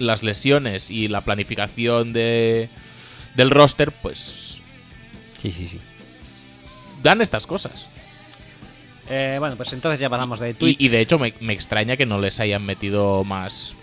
[0.04, 2.68] las lesiones y la planificación de,
[3.34, 4.60] del roster, pues
[5.40, 5.80] Sí, sí, sí.
[7.02, 7.88] dan estas cosas.
[9.08, 10.80] Eh, bueno, pues entonces ya pasamos de Twitch.
[10.80, 13.76] Y, y de hecho me, me extraña que no les hayan metido más,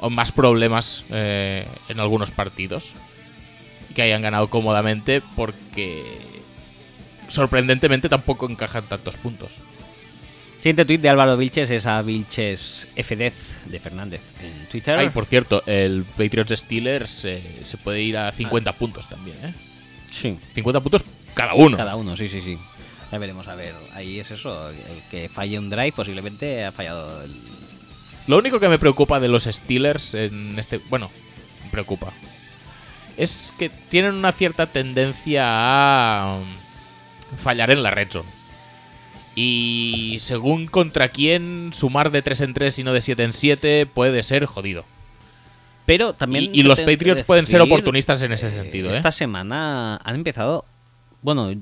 [0.00, 2.92] o más problemas eh, en algunos partidos.
[3.96, 6.04] Que hayan ganado cómodamente porque
[7.28, 9.54] sorprendentemente tampoco encajan tantos puntos.
[10.58, 13.32] Siguiente tweet de Álvaro Vilches es a Vilches F10
[13.64, 14.98] de Fernández en Twitter.
[14.98, 19.54] Ay, por cierto, el Patriots Steelers eh, se puede ir a 50 puntos también, ¿eh?
[20.10, 21.02] sí, 50 puntos
[21.32, 21.78] cada uno.
[21.78, 22.58] cada uno, sí, sí, sí.
[23.10, 23.74] Ya veremos, a ver.
[23.94, 24.76] Ahí es eso, el
[25.10, 27.34] que falle un drive posiblemente ha fallado el...
[28.26, 30.82] Lo único que me preocupa de los Steelers en este.
[30.90, 31.10] Bueno,
[31.64, 32.12] me preocupa.
[33.16, 38.28] Es que tienen una cierta tendencia a um, fallar en la red zone.
[39.34, 43.86] Y según contra quién, sumar de 3 en 3 y no de 7 en 7
[43.86, 44.84] puede ser jodido.
[45.84, 46.44] Pero también...
[46.44, 48.96] Y, y los Patriots pueden ser oportunistas en ese eh, sentido, ¿eh?
[48.96, 50.64] Esta semana han empezado...
[51.22, 51.52] Bueno,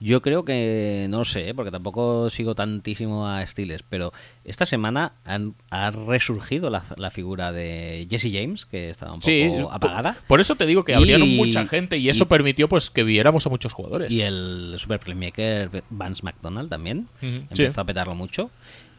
[0.00, 1.06] yo creo que...
[1.10, 4.12] No sé, porque tampoco sigo tantísimo a Steelers, pero
[4.44, 9.26] esta semana han, ha resurgido la, la figura de Jesse James, que estaba un poco
[9.30, 10.14] Sí, apagada.
[10.14, 12.88] Por, por eso te digo que abrieron Y- mucha gente y eso y- permitió pues
[12.90, 14.10] que viéramos a muchos jugadores.
[14.10, 18.50] Y el super playmaker Vance McDonald también empezó a petarlo mucho.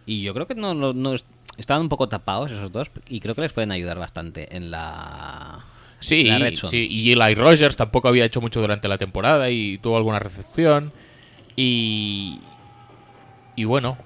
[0.06, 1.26] Y yo creo que no, no, no es-
[1.58, 5.66] estaban un poco tapados esos dos y creo que les pueden ayudar bastante en la,
[6.02, 6.70] Sí, la red zone.
[6.72, 10.92] sí, y Eli Rogers tampoco había hecho mucho durante la temporada y tuvo alguna recepción.
[11.56, 12.40] Y.
[13.56, 13.98] Y bueno,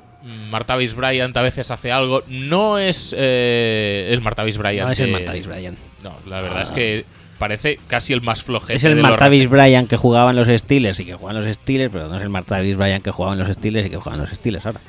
[0.50, 2.22] Martavis Bryant a veces hace algo.
[2.28, 4.88] No es eh, el Martavis Bryant.
[4.88, 5.78] No es el Martavis Bryant.
[6.04, 6.64] No, la verdad Ah.
[6.64, 7.06] es que
[7.40, 8.76] parece casi el más flojete.
[8.76, 11.56] Es el de Martavis Bryant que jugaba en los Steelers y que juega en los
[11.56, 14.16] Steelers, pero no es el Martavis Bryant que jugaba en los Steelers y que juega
[14.18, 14.80] en los Steelers ahora.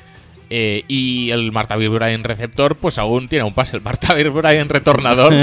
[0.49, 3.75] Eh, y el Martavis Bryant receptor, pues aún tiene un pase.
[3.77, 5.33] El Martavis Bryant retornador.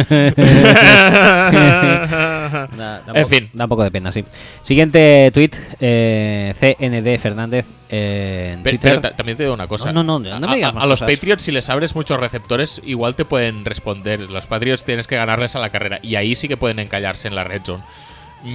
[1.55, 2.68] Da,
[3.06, 3.51] da un en fin.
[3.52, 4.24] Da un poco de pena, sí.
[4.62, 5.51] Siguiente tweet,
[5.81, 8.90] eh, CND Fernández eh, en Pero, Twitter.
[8.90, 9.93] pero ta- también te digo una cosa.
[9.93, 11.14] No, no, no, no me A- digas a, más a los cosas.
[11.14, 14.20] Patriots, si les abres muchos receptores, igual te pueden responder.
[14.31, 15.98] Los Patriots tienes que ganarles a la carrera.
[16.02, 17.82] Y ahí sí que pueden encallarse en la red zone.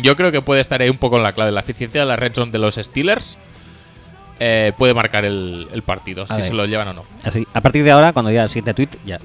[0.04, 1.52] Yo creo que puede estar ahí un poco en la clave.
[1.52, 3.38] La eficiencia de la red zone de los Steelers
[4.40, 6.44] eh, puede marcar el, el partido, A si ver.
[6.44, 7.04] se lo llevan o no.
[7.24, 9.20] Así, a partir de ahora, cuando diga el siguiente tweet, ya.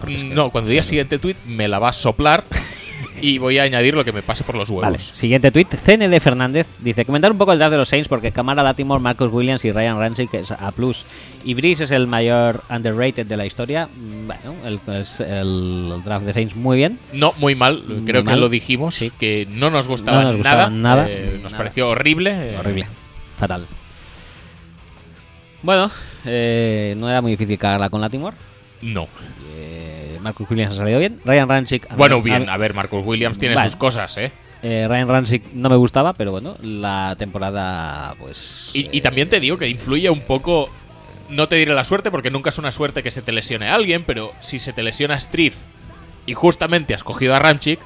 [0.00, 2.44] Porque es que- No, cuando diga siguiente tweet me la va a soplar
[3.20, 4.82] y voy a añadir lo que me pase por los huevos.
[4.84, 5.66] Vale, siguiente tweet.
[5.66, 9.30] CND Fernández dice: Comentar un poco el draft de los Saints porque Camara Latimore, Marcus
[9.32, 10.72] Williams y Ryan Ramsey que es A.
[11.44, 13.86] Y Brice es el mayor underrated de la historia.
[13.94, 16.98] Mm, Bueno, el, es el draft de Saints muy bien.
[17.12, 18.40] No, muy mal, Muy creo que mal.
[18.40, 19.12] lo dijimos, Sí.
[19.16, 21.06] que no nos gustaba, No nos gustaba nada, nada.
[21.08, 21.58] eh, nos Nada.
[21.58, 22.54] pareció horrible.
[22.54, 22.86] eh, Horrible.
[23.38, 23.66] Fatal.
[25.62, 25.90] Bueno,
[26.24, 28.36] eh, no era muy difícil cagarla con Latimore.
[28.82, 29.06] No.
[29.54, 31.20] Eh, Marcus Williams ha salido bien.
[31.24, 31.90] Ryan Ramchick.
[31.90, 33.68] a Bueno, bien, a- a ver, Marcus Williams tiene Vale.
[33.68, 34.32] sus cosas, ¿eh?
[34.62, 38.70] eh, Ryan Ramchick no me gustaba, pero bueno, la temporada, pues.
[38.72, 40.68] Y, y también te digo que influye un poco.
[41.28, 43.74] No te diré la suerte, porque nunca es una suerte que se te lesione a
[43.74, 45.56] alguien, pero si se te lesiona Striff
[46.26, 47.80] y justamente has cogido a Ramchick,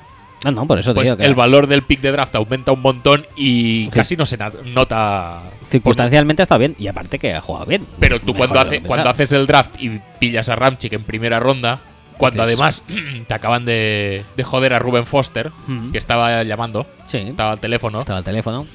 [0.47, 2.73] No, no, por eso te pues digo que el valor del pick de draft aumenta
[2.73, 5.43] un montón y casi no se nota.
[5.68, 6.74] circunstancialmente ha estado bien.
[6.78, 7.86] Y aparte que ha jugado bien.
[7.98, 11.40] Pero tú Mejor cuando, hace, cuando haces el draft y pillas a Ramchick en primera
[11.40, 11.81] ronda,
[12.16, 12.82] cuando además
[13.27, 15.51] te acaban de, de joder a Ruben Foster,
[15.93, 18.66] que estaba llamando, Sí, estaba al teléfono, estaba el teléfono.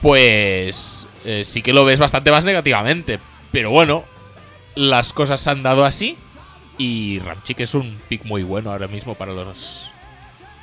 [0.00, 3.18] pues eh, sí que lo ves bastante más negativamente.
[3.52, 4.04] Pero bueno,
[4.74, 6.16] las cosas se han dado así
[6.78, 9.89] y Ramchick es un pick muy bueno ahora mismo para los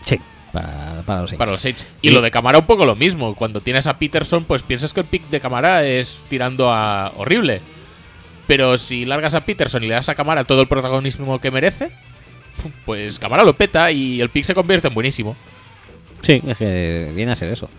[0.08, 0.20] Sí,
[0.54, 1.38] para, para los Saints.
[1.38, 1.86] para los Saints.
[2.02, 3.36] Y Y- lo de Camara un poco lo mismo.
[3.36, 7.62] Cuando tienes a Peterson, pues piensas que el pick de Camara es tirando a horrible.
[8.48, 11.92] Pero si largas a Peterson y le das a Camara todo el protagonismo que merece,
[12.86, 15.36] pues Camara lo peta y el pick se convierte en buenísimo.
[16.22, 17.70] Sí, es que viene a ser eso.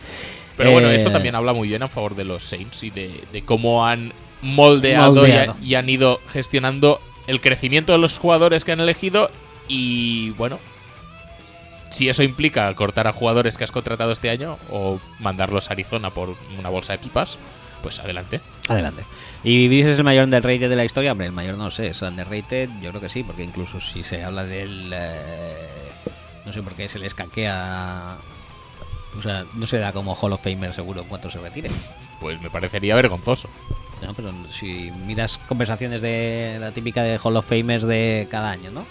[0.57, 3.11] Pero bueno, Eh, esto también habla muy bien a favor de los Saints y de,
[3.33, 5.53] de cómo han moldeado, y Moldeado.
[5.53, 9.31] ha- Y, han ido gestionando el crecimiento de los jugadores que han elegido.
[9.69, 10.59] Y bueno,
[11.91, 16.11] si eso implica cortar a jugadores que has contratado este año o mandarlos a Arizona
[16.11, 17.39] por una bolsa de pipas,
[17.83, 18.41] pues adelante.
[18.69, 19.05] Adelante.
[19.45, 21.13] ¿Y Brice es el mayor underrated de la historia?
[21.13, 24.25] Hombre, el mayor no sé, es underrated, yo creo que sí, porque incluso si se
[24.25, 24.93] habla del...
[24.93, 25.69] eh,
[26.45, 28.17] no sé por qué se le escaquea...
[29.19, 31.71] O sea, no se da como Hall of Famer seguro en cuanto se retire.
[32.21, 33.49] Pues me parecería vergonzoso.
[34.03, 38.71] No, pero si miras conversaciones de la típica de Hall of Famers de cada año,
[38.71, 38.85] ¿no?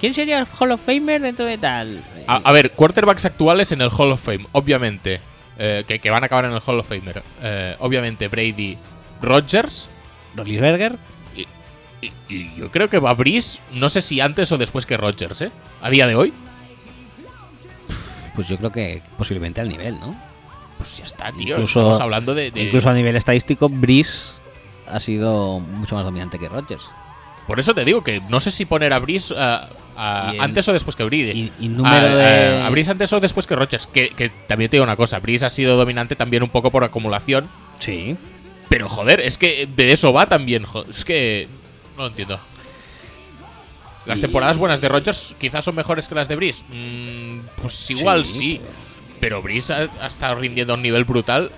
[0.00, 2.02] ¿Quién sería el Hall of Famer dentro de tal?
[2.26, 5.20] A, a ver, quarterbacks actuales en el Hall of Fame, obviamente,
[5.58, 7.22] eh, que, que van a acabar en el Hall of Famer.
[7.42, 8.78] Eh, obviamente Brady,
[9.20, 9.88] Rodgers.
[10.36, 10.96] Roethlisberger.
[11.36, 11.46] Y,
[12.06, 15.42] y- y yo creo que va Brice, no sé si antes o después que Rodgers,
[15.42, 15.50] ¿eh?
[15.82, 16.32] A día de hoy.
[18.34, 20.14] Pues yo creo que posiblemente al nivel, ¿no?
[20.76, 21.54] pues ya está, tío.
[21.56, 22.52] Incluso- Estamos hablando de.
[22.52, 24.12] de- Incluso a nivel estadístico, Breeze
[24.86, 26.82] ha sido mucho más dominante que Rodgers.
[27.48, 28.98] Por eso te digo que no sé si poner a
[29.36, 31.32] ah, ah, Y en- antes o después que Bride.
[31.34, 33.86] y- y número a, de- a- a Breeze antes o después que Rodgers.
[33.88, 36.84] Que, que también te digo una cosa: Breeze ha sido dominante también un poco por
[36.84, 37.48] acumulación.
[37.80, 38.16] Sí.
[38.68, 40.62] Pero joder, es que de eso va también.
[40.64, 41.48] jo- Es que.
[41.96, 42.38] No lo entiendo.
[44.06, 46.62] Las Y- temporadas buenas de Rodgers quizás son mejores que las de Breeze.
[46.68, 48.38] Mm, pues igual sí.
[48.38, 48.60] Sí.
[49.20, 51.50] Pero Breeze ha, ha estado rindiendo a un nivel brutal.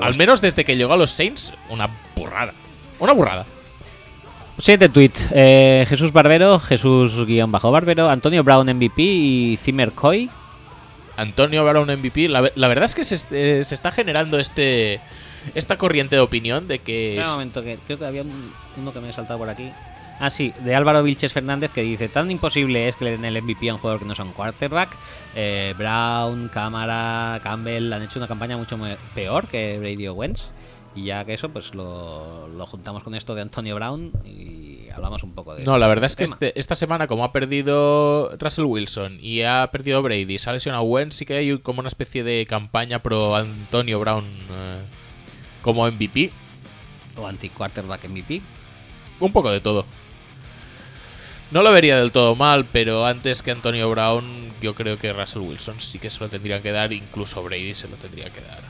[0.00, 2.52] Al menos desde que llegó a los Saints, una burrada.
[2.98, 3.46] Una burrada.
[4.58, 5.26] Siete tweets.
[5.32, 10.28] Eh, Jesús Barbero, Jesús guion bajo Barbero, Antonio Brown MVP y Zimmer Coy.
[11.16, 12.28] Antonio Brown MVP.
[12.28, 13.14] La, ve- la verdad es que se,
[13.60, 15.00] eh, se está generando este
[15.54, 17.10] esta corriente de opinión de que.
[17.12, 19.70] Espera un momento, que creo que había un- uno que me he saltado por aquí.
[20.20, 23.40] Ah, sí, de Álvaro Vilches Fernández que dice: Tan imposible es que le den el
[23.40, 24.88] MVP a un jugador que no sea un quarterback.
[25.36, 28.76] Eh, Brown, Cámara, Campbell han hecho una campaña mucho
[29.14, 30.50] peor que Brady Wentz.
[30.94, 35.22] Y ya que eso, pues lo, lo juntamos con esto de Antonio Brown y hablamos
[35.22, 35.64] un poco de.
[35.64, 39.68] No, la verdad es que este- esta semana, como ha perdido Russell Wilson y ha
[39.70, 43.36] perdido Brady, se ha lesionado Wentz, sí que hay como una especie de campaña pro
[43.36, 44.82] Antonio Brown eh,
[45.62, 46.32] como MVP.
[47.16, 48.40] O anti-quarterback MVP.
[49.20, 49.84] Un poco de todo.
[51.50, 54.24] No lo vería del todo mal, pero antes que Antonio Brown,
[54.60, 57.88] yo creo que Russell Wilson sí que se lo tendrían que dar, incluso Brady se
[57.88, 58.60] lo tendría que dar.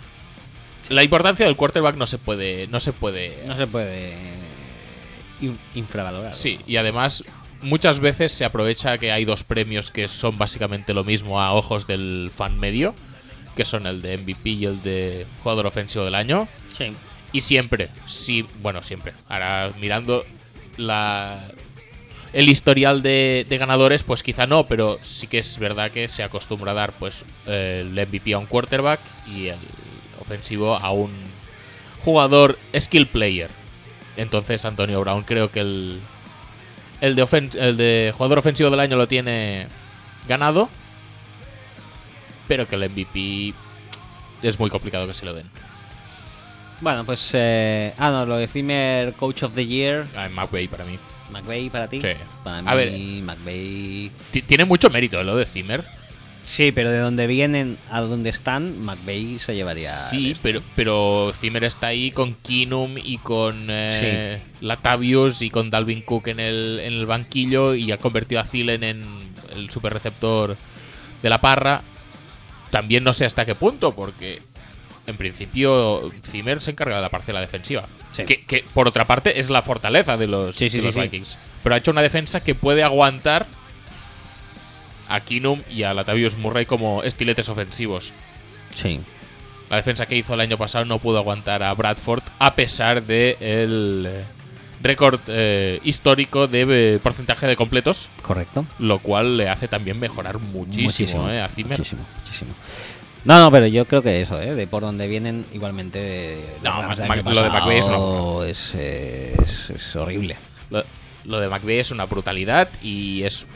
[0.88, 3.44] La importancia del quarterback no se puede, no se puede.
[3.46, 4.14] No se puede
[5.40, 6.34] in- infravalorar.
[6.34, 7.24] Sí, y además
[7.60, 11.86] muchas veces se aprovecha que hay dos premios que son básicamente lo mismo a ojos
[11.86, 12.94] del fan medio,
[13.56, 16.48] que son el de MVP y el de jugador ofensivo del año.
[16.76, 16.92] Sí.
[17.32, 19.12] Y siempre, sí, bueno, siempre.
[19.28, 20.24] Ahora mirando
[20.76, 21.48] la
[22.32, 26.22] el historial de, de ganadores, pues quizá no, pero sí que es verdad que se
[26.22, 29.56] acostumbra a dar pues el MVP a un quarterback y el
[30.32, 31.10] ofensivo a un
[32.04, 33.48] jugador skill player.
[34.16, 36.00] Entonces Antonio Brown creo que el
[37.00, 39.66] el de ofen- el de jugador ofensivo del año lo tiene
[40.28, 40.68] ganado,
[42.46, 43.54] pero que el MVP
[44.42, 45.48] es muy complicado que se lo den.
[46.80, 47.30] Bueno, pues.
[47.32, 50.06] eh, ah, no, lo de Zimmer Coach of the Year.
[50.16, 50.98] Ah, McVay para mí.
[51.30, 52.00] McVeigh para ti.
[52.00, 52.08] Sí.
[52.44, 53.22] Para A mí, ver.
[53.22, 54.10] McVeigh.
[54.30, 55.84] Ti- Tiene mucho mérito eh, lo de Zimmer.
[56.48, 59.90] Sí, pero de donde vienen a donde están, McVeigh se llevaría.
[59.90, 60.42] Sí, esto.
[60.42, 66.28] pero, pero Zimmer está ahí con Kinum y con eh, Latavius y con Dalvin Cook
[66.28, 69.04] en el, en el banquillo y ha convertido a Thielen en
[69.54, 70.56] el super receptor
[71.22, 71.82] de la parra.
[72.70, 74.40] También no sé hasta qué punto, porque
[75.06, 77.86] en principio Zimmer se encarga de la parcela defensiva.
[78.12, 78.24] Sí.
[78.24, 80.94] Que, que, por otra parte es la fortaleza de los, Sí, sí, de sí, los
[80.94, 81.00] sí.
[81.02, 81.38] Vikings.
[81.62, 83.46] Pero ha hecho una defensa que puede aguantar
[85.08, 88.12] a Kinum y a Latavius Murray como estiletes ofensivos.
[88.74, 89.00] Sí.
[89.70, 93.36] La defensa que hizo el año pasado no pudo aguantar a Bradford a pesar de
[93.40, 94.24] el eh,
[94.82, 98.64] récord eh, histórico de eh, porcentaje de completos, Correcto.
[98.78, 101.78] lo cual le hace también mejorar muchísimo, eh, a Zimmer.
[101.78, 102.50] Muchísimo, muchísimo.
[103.24, 104.54] No, no, pero yo creo que eso, ¿eh?
[104.54, 105.98] De por donde vienen, igualmente.
[105.98, 108.74] de- de No, Rams Mac- del lo de McVeigh es-
[109.70, 110.36] es horrible.
[110.70, 110.82] Lo,
[111.24, 113.46] lo de McVeigh es una brutalidad y es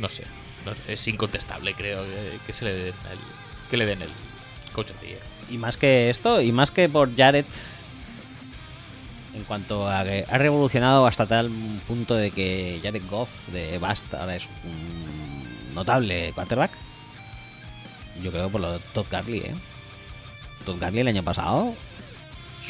[0.00, 0.24] no sé,
[0.64, 3.18] no sé, es incontestable, creo que, que se le den el,
[3.70, 4.08] que le den el
[5.02, 5.18] year.
[5.50, 7.44] Y más que esto, y más que por Jared,
[9.34, 11.50] en cuanto a que ha revolucionado hasta tal
[11.86, 16.70] punto de que Jared Goff de Bast ahora es un notable quarterback.
[18.22, 19.54] Yo creo por lo de Todd Garley, ¿eh?
[20.64, 21.74] Todd Garley el año pasado,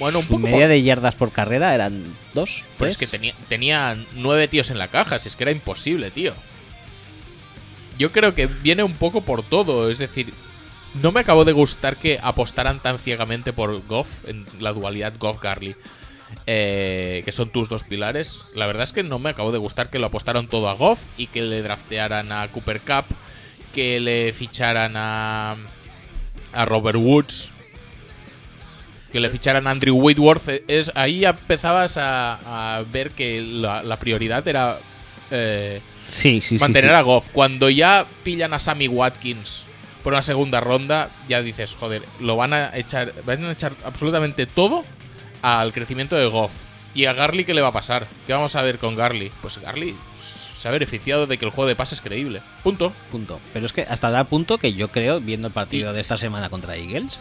[0.01, 2.03] Bueno, un poco media por- de yardas por carrera eran
[2.35, 2.65] dos.
[2.79, 2.99] Pero es tres.
[2.99, 6.35] que tenía, tenía nueve tíos en la caja, si es que era imposible, tío.
[7.99, 10.33] Yo creo que viene un poco por todo, es decir,
[11.03, 15.77] no me acabó de gustar que apostaran tan ciegamente por Goff, en la dualidad Goff-Garley,
[16.47, 18.47] eh, que son tus dos pilares.
[18.55, 21.01] La verdad es que no me acabó de gustar que lo apostaron todo a Goff
[21.17, 23.05] y que le draftearan a Cooper Cup,
[23.75, 25.57] que le ficharan a,
[26.53, 27.51] a Robert Woods,
[29.13, 33.83] que le ficharan a Andrew Whitworth, eh, es, ahí empezabas a, a ver que la,
[33.83, 34.79] la prioridad era
[35.31, 35.81] eh,
[36.11, 36.97] Sí, mantener sí.
[36.97, 37.29] a Goff.
[37.33, 39.65] Cuando ya pillan a Sammy Watkins
[40.05, 44.47] por una segunda ronda, ya dices, joder, lo van a echar, van a echar absolutamente
[44.47, 44.85] todo
[45.43, 46.53] al crecimiento de Goff.
[46.95, 48.07] ¿Y a Garly qué le va a pasar?
[48.27, 49.31] ¿Qué vamos a ver con Garly?
[49.43, 52.41] Pues Garly se ha beneficiado de que el juego de pase es creíble.
[52.63, 52.93] Punto.
[53.11, 53.39] Punto.
[53.53, 56.17] Pero es que hasta tal punto que yo creo, viendo el partido Y- de esta
[56.17, 57.19] semana contra Eagles,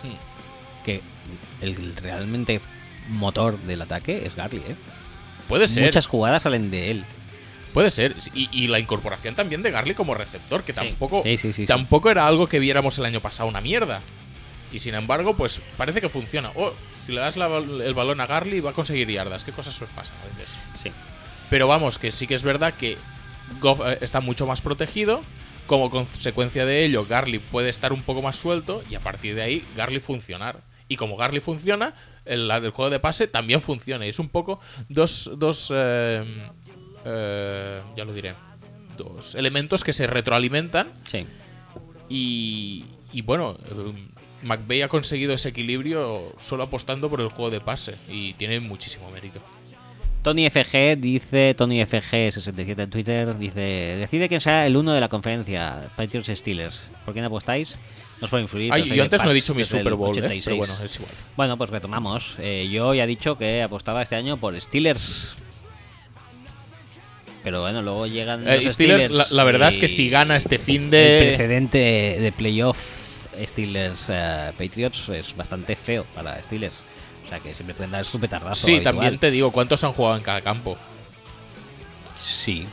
[0.86, 1.02] que
[1.62, 2.62] el realmente
[3.10, 4.76] motor del ataque es Garley, ¿eh?
[5.50, 5.84] Puede ser.
[5.84, 7.06] Muchas jugadas salen de él.
[7.76, 8.16] Puede ser.
[8.34, 11.66] Y, y la incorporación también de Garly como receptor, que tampoco, Sí, sí, sí, sí.
[11.68, 14.02] tampoco era algo que viéramos el año pasado una mierda.
[14.72, 16.52] Y sin embargo, pues parece que funciona.
[16.56, 16.72] Oh,
[17.06, 19.44] si le das la el balón a Garly va a conseguir yardas.
[19.44, 20.56] ¿Qué cosas os pasan a veces?
[20.82, 20.90] Sí.
[21.50, 22.98] Pero vamos, que sí que es verdad que
[23.60, 25.22] Goff eh, está mucho más protegido.
[25.68, 29.42] Como consecuencia de ello, Garly puede estar un poco más suelto y a partir de
[29.42, 30.62] ahí Garly funcionar.
[30.88, 31.94] Y como Garly funciona,
[32.26, 34.06] el, la del juego de pase también funciona.
[34.06, 36.24] Y es un poco dos, dos eh,
[37.06, 38.34] eh, ya lo diré,
[38.98, 41.26] dos elementos que se retroalimentan Sí.
[42.10, 43.94] y, y bueno, eh,
[44.44, 49.10] McVeigh ha conseguido ese equilibrio solo apostando por el juego de pase y tiene muchísimo
[49.12, 49.40] mérito.
[50.22, 53.60] Tony FG dice, Tony FG67 en Twitter, dice,
[54.00, 56.82] decide quién sea el uno de la conferencia, Patriots Steelers.
[57.06, 57.78] ¿Por quién apostáis?
[58.22, 58.74] Nos puede influir.
[58.74, 60.22] Ay, yo antes no he dicho mi Super Bowl, ¿eh?
[60.22, 60.46] 86.
[60.46, 61.12] pero bueno, es igual.
[61.36, 62.38] Bueno, pues retomamos.
[62.40, 65.36] Eh, yo ya he dicho que apostaba este año por Steelers.
[67.46, 69.30] Pero bueno, luego llegan Eh, los Steelers, Steelers.
[69.32, 71.26] la, la verdad es que si gana este fin El de...
[71.38, 71.78] precedente
[72.20, 72.78] de playoff
[73.42, 76.76] Steelers eh, Patriots es bastante feo para Steelers.
[77.26, 78.66] O sea que siempre pueden dar su petardazo.
[78.66, 78.96] Sí, habitual.
[78.96, 80.78] también te digo, ¿cuántos han jugado en cada campo?
[82.20, 82.66] Sí,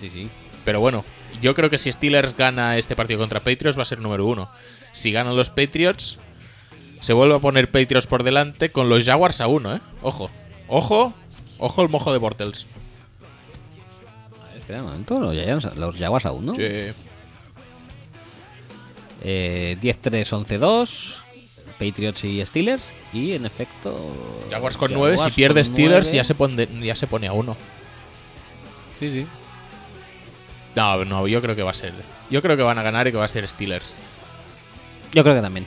[0.00, 0.28] sí, sí.
[0.64, 1.04] Pero bueno,
[1.40, 4.50] yo creo que si Steelers gana este partido contra Patriots va a ser número uno.
[4.92, 6.18] Si ganan los Patriots,
[7.00, 9.80] se vuelve a poner Patriots por delante con los Jaguars a uno, ¿eh?
[10.02, 10.30] Ojo,
[10.66, 11.14] ojo,
[11.58, 12.66] ojo el mojo de Bortles.
[14.68, 15.18] Espera un momento,
[15.76, 16.54] los Jaguars aún, ¿no?
[16.54, 16.62] Sí.
[19.22, 21.14] Eh, 10-3, 11-2.
[21.78, 22.82] Patriots y Steelers.
[23.14, 23.98] Y en efecto.
[24.50, 27.56] Jaguars con nueve, si Jaguars pierde Steelers ya se, pone, ya se pone a uno.
[29.00, 29.26] Sí, sí.
[30.76, 31.94] No, no, yo creo que va a ser.
[32.28, 33.94] Yo creo que van a ganar y que va a ser Steelers.
[35.14, 35.66] Yo creo que también.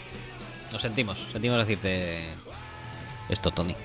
[0.71, 2.19] Nos sentimos, sentimos decirte
[3.29, 3.75] esto, Tony.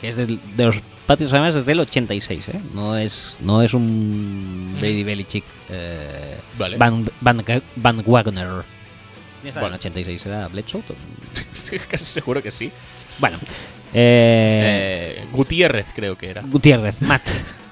[0.00, 2.60] Que es de los Patriots además desde el 86, ¿eh?
[2.74, 6.76] No es, no es un Brady Belichick eh, Vale.
[6.76, 7.42] Van, Van,
[7.76, 8.46] Van Wagner.
[9.40, 9.74] ¿Quién estaba en Bueno.
[9.74, 10.26] el 86?
[10.26, 10.82] ¿Era Bledsoe?
[11.54, 12.70] Sí, Casi seguro que sí.
[13.18, 13.38] Bueno.
[13.94, 16.42] Eh, Eh, Gutiérrez creo que era.
[16.42, 17.26] Gutiérrez, Matt.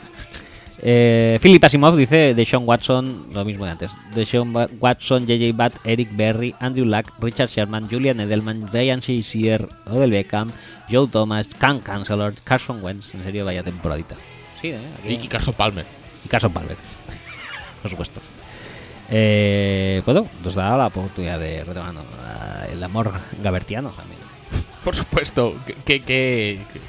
[0.83, 3.93] Eh, Philip Asimov dice de Sean Watson, lo mismo de antes.
[4.15, 9.01] De Sean Wa- Watson, JJ Batt, Eric Berry, Andrew Luck, Richard Sherman, Julian Edelman, Brian
[9.01, 10.51] Shazier, Odell Beckham,
[10.91, 13.15] Joe Thomas, Cam Chancellor, Carson Wentz.
[13.15, 14.15] En serio, vaya temporadita.
[14.61, 14.79] Sí, ¿eh?
[15.03, 15.85] Aquí- Y, Carson Palmer.
[16.25, 16.77] y Carson Palmer.
[17.83, 18.21] Por supuesto.
[19.11, 20.27] Eh, ¿Puedo?
[20.45, 21.95] Nos da la oportunidad de retomar
[22.73, 23.13] el amor
[23.43, 24.19] gabertiano también.
[24.85, 25.55] Por supuesto.
[25.67, 26.81] Que, que, que-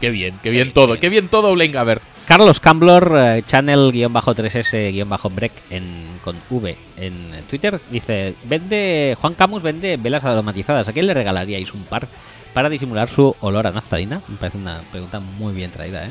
[0.00, 0.98] que bien, que bien todo.
[0.98, 2.02] Que bien todo, Blaine Gabbert.
[2.26, 5.84] Carlos Camblor, eh, channel-3S-break en,
[6.22, 7.12] con V en
[7.50, 10.88] Twitter, dice, vende Juan Camus vende velas aromatizadas.
[10.88, 12.08] ¿A quién le regalaríais un par
[12.54, 14.22] para disimular su olor a naftalina?
[14.28, 16.10] Me parece una pregunta muy bien traída, ¿eh?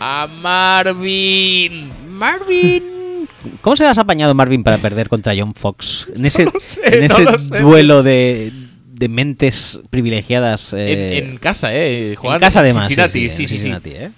[0.00, 1.90] A Marvin.
[2.08, 3.28] Marvin.
[3.60, 6.06] ¿Cómo se has apañado Marvin para perder contra John Fox?
[6.14, 7.08] En ese, No sé, en
[7.62, 8.50] duelo de,
[8.86, 10.72] de mentes privilegiadas.
[10.72, 12.14] eh, en, en casa, ¿eh?
[12.14, 12.86] en casa además.
[12.88, 13.54] Cincinnati, sí, sí, en sí, sí.
[13.56, 14.10] Cincinnati, ¿eh?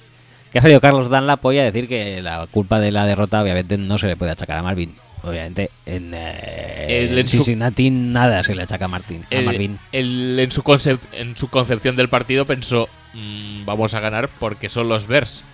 [0.53, 3.79] Que ha salido Carlos Dunlap hoy a decir que la culpa de la derrota obviamente
[3.79, 4.95] no se le puede achacar a Marvin.
[5.25, 9.79] Obviamente en, eh, El- en su- Cincinnati nada se le achaca a, Martin, a Marvin.
[9.93, 14.69] él en, su concep- en su concepción del partido pensó, "Mm, vamos a ganar porque
[14.69, 15.45] son los Bears.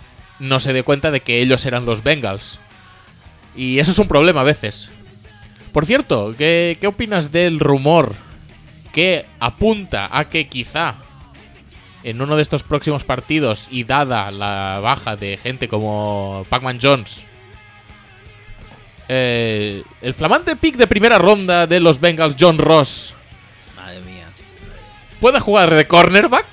[0.41, 2.59] No se dio cuenta de que ellos eran los Bengals.
[3.57, 4.91] Y eso es un problema a veces.
[5.73, 8.15] Por cierto, ¿qué, qué opinas del rumor
[8.93, 10.95] que apunta a que quizá
[12.03, 17.25] en uno de estos próximos partidos y dada la baja de gente como Pac-Man Jones,
[19.09, 23.15] eh, el flamante pick de primera ronda de los Bengals, John Ross,
[23.77, 24.29] Madre mía.
[25.21, 26.47] ¿Puede jugar de cornerback?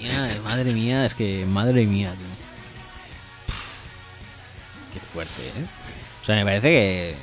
[0.00, 2.12] Mía, madre mía, es que madre mía.
[2.12, 2.26] tío.
[4.94, 5.66] Qué fuerte, ¿eh?
[6.22, 7.16] O sea, me parece que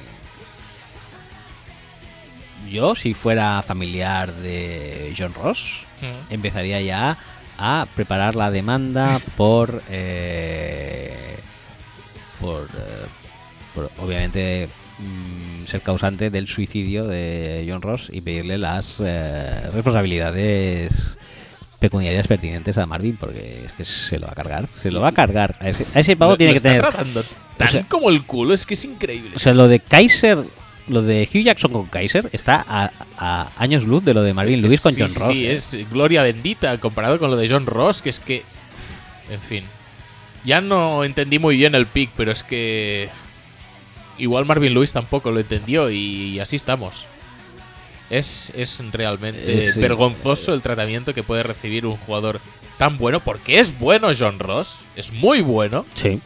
[2.70, 5.82] yo si fuera familiar de John Ross
[6.30, 7.18] empezaría ya
[7.58, 11.38] a preparar la demanda por eh,
[12.40, 13.06] por, eh,
[13.76, 14.68] por, obviamente
[15.00, 21.18] mm, ser causante del suicidio de John Ross y pedirle las eh, responsabilidades
[21.80, 25.10] pecuniarias pertinentes a Marvin porque es que se lo va a cargar se lo va
[25.10, 27.24] a cargar a ese, a ese pavo Lo- tiene lo que está tener tratando
[27.58, 29.32] tan o sea- como el culo, es que es increíble.
[29.36, 30.38] o sea lo de Kaiser
[30.88, 34.62] lo de Hugh Jackson con Kaiser está a, a años luz de lo de Marvin
[34.62, 35.54] Lewis con Sí, John sí, Ross Sí, ¿eh?
[35.54, 38.44] es gloria bendita comparado con lo de John Ross, que es que.
[39.30, 39.64] En fin.
[40.46, 43.10] Ya no entendí muy bien el pick, pero es que.
[44.18, 47.06] Igual Marvin Lewis tampoco lo entendió y así estamos.
[48.10, 49.80] Es, es realmente Eh, sí.
[49.80, 52.42] vergonzoso el tratamiento que puede recibir un jugador
[52.78, 56.20] tan bueno, porque es bueno John Ross, es muy bueno, sí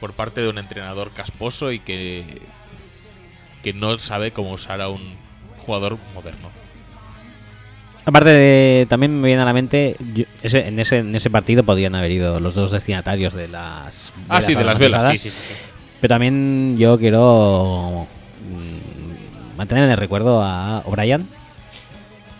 [0.00, 2.42] por parte de un entrenador casposo y que,
[3.66, 5.00] que no sabe cómo usar a un
[5.58, 6.50] jugador moderno.
[8.04, 11.64] Aparte de, también me viene a la mente, yo- ese- en, ese, en ese partido
[11.64, 14.12] podían haber ido los dos destinatarios de las...
[14.28, 15.40] Ah, sí, de las velas, sí, sí, sí.
[15.48, 15.52] sí.
[16.00, 18.06] Pero también yo quiero
[18.52, 21.26] mm, mantener en el recuerdo a O'Brien,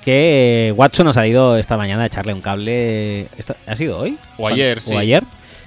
[0.05, 3.23] que Watson nos ha ido esta mañana a echarle un cable.
[3.37, 4.17] esta- ¿Ha sido hoy?
[4.39, 4.95] O ayer, O sí.
[4.97, 5.25] ayer,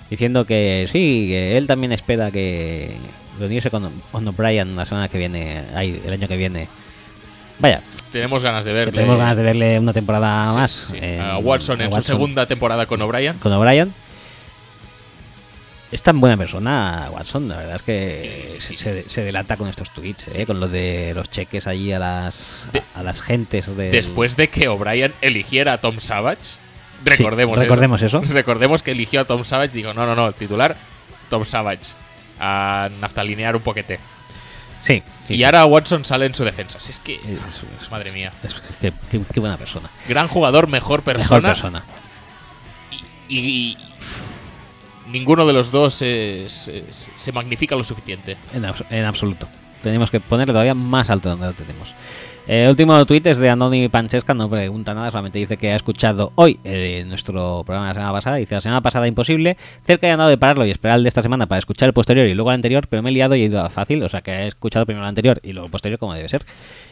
[0.10, 2.96] diciendo que sí, que él también espera que
[3.40, 6.68] reunirse con, con O'Brien la semana que viene, ay, el año que viene.
[7.60, 8.92] Vaya, Tenemos ganas de verle.
[8.94, 10.72] tenemos ganas de verle una temporada Sí, más.
[10.72, 10.98] sí.
[11.02, 13.38] en- a Watson a en su segunda temporada con O'Brien.
[13.40, 13.94] Con O'Brien.
[15.92, 17.48] Es tan buena persona, Watson.
[17.50, 18.76] La verdad es que Sí.
[18.76, 20.46] Se, se delata con estos tweets, ¿eh?
[20.46, 22.36] con lo de los cheques allí a las,
[22.72, 23.66] De- a, las gentes.
[23.76, 26.58] Después de que O'Brien eligiera a Tom Savage.
[27.04, 27.64] Recordemos, eso.
[27.64, 28.22] recordemos eso.
[28.30, 29.74] Recordemos que eligió a Tom Savage.
[29.74, 30.76] Digo, no, no, no, titular
[31.30, 31.94] Tom Savage.
[32.40, 34.00] A naftalinear un poquete.
[34.82, 36.80] Sí, sí, y ahora Watson sale en su defensa.
[36.80, 37.16] Si es que.
[37.16, 38.32] Es- es- Madre mía.
[38.44, 39.90] es- qué, qué- qué buena persona.
[40.08, 41.24] Gran jugador, mejor persona.
[41.40, 41.84] Mejor persona.
[43.28, 43.78] Y, y-
[45.08, 46.48] ninguno de los dos se
[47.34, 48.38] magnifica lo suficiente.
[48.54, 49.48] En, en absoluto.
[49.84, 51.90] Tenemos que ponerle todavía más alto donde lo tenemos.
[52.52, 55.76] Eh, el último tweet es de Anoni Panchesca, no pregunta nada, solamente dice que ha
[55.76, 58.36] escuchado hoy eh, nuestro programa de la semana pasada.
[58.38, 61.22] Dice la semana pasada imposible, cerca he andado de pararlo y esperar el de esta
[61.22, 63.46] semana para escuchar el posterior y luego el anterior, pero me he liado y he
[63.46, 66.00] ido a fácil, o sea que he escuchado primero el anterior y luego el posterior
[66.00, 66.44] como debe ser.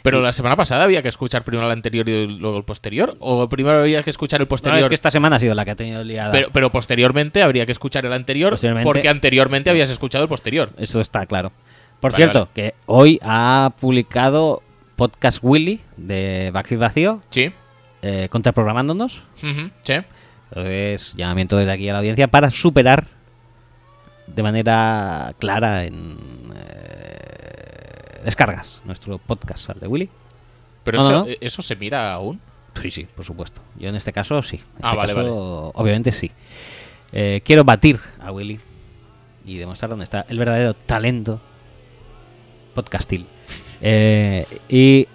[0.04, 3.16] Pero la semana pasada había que escuchar primero el anterior y luego el posterior.
[3.20, 4.82] O primero había que escuchar el No, posterior.
[4.84, 6.32] es que esta semana ha sido la que ha tenido liada.
[6.32, 8.60] pero, pero posteriormente habría que escuchar el anterior.
[8.84, 10.70] Porque anteriormente habías escuchado el posterior.
[10.78, 11.52] Eso está claro.
[12.00, 12.52] Por Vale, cierto, vale.
[12.54, 14.62] que hoy ha publicado
[14.98, 17.52] Podcast Willy de Backfield Vacío, Sí.
[18.02, 19.24] eh, contraprogramándonos.
[19.36, 19.94] Sí.
[20.50, 23.08] Entonces, llamamiento desde aquí a la audiencia para superar
[24.28, 26.18] de manera clara en
[26.56, 30.10] eh, descargas nuestro podcast al de Willy.
[30.84, 31.32] Pero No, eso, no, no.
[31.42, 32.40] eso se mira aún.
[32.82, 33.62] Sí, sí, por supuesto.
[33.78, 34.58] Yo en este caso sí.
[34.58, 36.32] En Ah, este vale, caso, Obviamente sí.
[37.12, 38.60] Eh, quiero batir a Willy
[39.46, 41.40] y demostrar dónde está el verdadero talento
[42.76, 43.26] podcastil.
[43.82, 45.08] Eh, y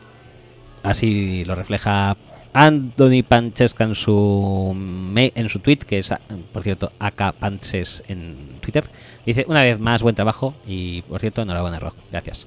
[0.83, 2.17] así lo refleja
[2.55, 4.77] Anthony Panchesca en su
[5.17, 6.13] en su tweet, que es,
[6.53, 8.85] por cierto, AK Panches en Twitter.
[9.25, 11.95] Dice, una vez más, buen trabajo y, por cierto, enhorabuena, Rock.
[12.11, 12.47] Gracias.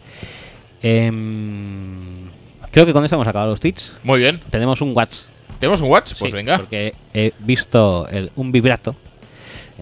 [0.81, 2.29] Em,
[2.71, 3.97] creo que con esto hemos acabado los tweets.
[4.03, 4.39] Muy bien.
[4.49, 5.25] Tenemos un WhatsApp.
[5.59, 6.19] ¿Tenemos un WhatsApp?
[6.19, 6.57] Pues Sí, venga.
[6.57, 8.95] Porque he visto el- un vibrato.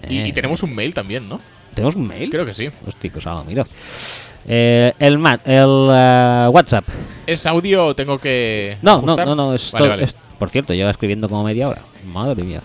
[0.08, 1.40] Y, y Eh, tenemos un mail también, ¿no?
[1.74, 2.30] ¿Tenemos un mail?
[2.30, 2.68] Creo que sí.
[2.86, 3.64] Hostia, pues ahora lo miro.
[4.46, 6.84] Eh, el ma- el eh, WhatsApp.
[7.26, 8.76] ¿Es audio o tengo que.
[8.82, 9.26] No, no, ajustar?
[9.26, 9.54] no, no.
[9.54, 10.04] Es Vale, vale.
[10.04, 11.82] es- por cierto, lleva escribiendo como media hora.
[12.12, 12.60] Madre mía.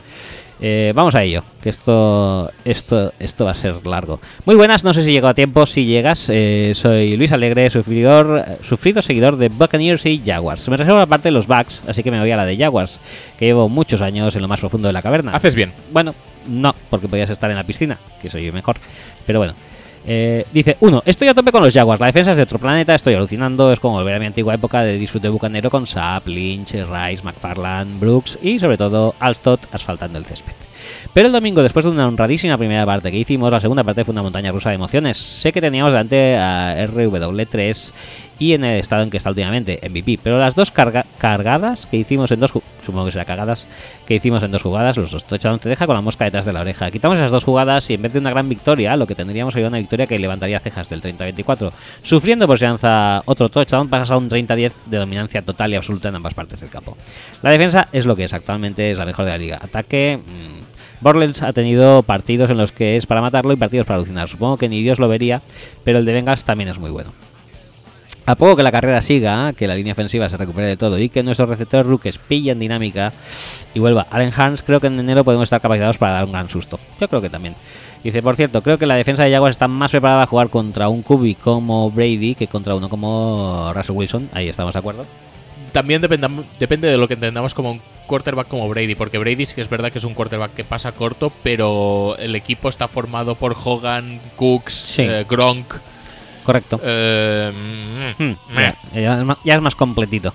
[0.62, 4.20] Eh, vamos a ello, que esto, esto, esto va a ser largo.
[4.46, 5.66] Muy buenas, no sé si llego a tiempo.
[5.66, 10.68] Si llegas, eh, soy Luis Alegre, sufridor, sufrido seguidor de Buccaneers y Jaguars.
[10.68, 13.00] Me reservo la parte de los Bucks, así que me voy a la de Jaguars,
[13.38, 15.32] que llevo muchos años en lo más profundo de la caverna.
[15.32, 15.72] Haces bien.
[15.92, 16.14] Bueno,
[16.48, 18.78] no, porque podías estar en la piscina, que soy yo mejor.
[19.26, 19.54] Pero bueno.
[20.06, 22.96] Eh, dice, uno, estoy a tope con los Jaguars, la defensa es de otro planeta,
[22.96, 26.72] estoy alucinando, es como volver a mi antigua época de disfrute bucanero con Sapp, Lynch,
[26.72, 30.54] Rice, McFarland, Brooks y sobre todo Alstott asfaltando el césped.
[31.14, 34.12] Pero el domingo, después de una honradísima primera parte que hicimos, la segunda parte fue
[34.14, 35.18] una montaña rusa de emociones.
[35.18, 37.92] Sé que teníamos delante a RW3
[38.40, 41.98] y en el estado en que está últimamente, MVP, pero las dos carga- cargadas que
[41.98, 42.52] hicimos en dos
[42.86, 43.68] supongo que será cagadas,
[44.08, 46.54] que hicimos en dos jugadas, los dos touchdowns te deja con la mosca detrás de
[46.54, 46.90] la oreja.
[46.90, 49.68] Quitamos esas dos jugadas y en vez de una gran victoria, lo que tendríamos sería
[49.68, 51.72] una victoria que levantaría cejas del 30-24.
[52.02, 56.10] Sufriendo por si lanza otro touchdown, pasas a un 30-10 de dominancia total y absoluta
[56.10, 56.98] en ambas partes del campo.
[57.44, 59.60] La defensa es lo que es, actualmente es la mejor de la liga.
[59.62, 60.18] Ataque...
[60.26, 60.60] mm,
[61.02, 64.28] Borlens ha tenido partidos en los que es para matarlo y partidos para alucinar.
[64.28, 65.42] Supongo que ni Dios lo vería,
[65.86, 67.12] pero el de Bengals también es muy bueno.
[68.30, 71.10] A poco que la carrera siga, que la línea ofensiva se recupere de todo y
[71.10, 73.12] que nuestros receptores rookies pillen dinámica
[73.74, 76.48] y vuelva Allen Hans, creo que en enero podemos estar capacitados para dar un gran
[76.48, 76.80] susto.
[77.02, 77.56] Yo creo que también.
[78.04, 80.90] Dice, por cierto, creo que la defensa de Jaguars está más preparada a jugar contra
[80.90, 84.30] un QB como Brady que contra uno como Russell Wilson.
[84.32, 85.08] Ahí estamos de acuerdo.
[85.72, 89.62] También depende de lo que entendamos como un quarterback como Brady, porque Brady sí que
[89.62, 93.56] es verdad que es un quarterback que pasa corto, pero el equipo está formado por
[93.64, 95.02] Hogan, Cooks, Sí.
[95.02, 95.74] eh, Gronk.
[96.50, 96.80] Correcto.
[96.84, 97.52] eh,
[98.18, 98.76] Hmm, mm, ya,
[99.46, 100.34] ya es más, completito.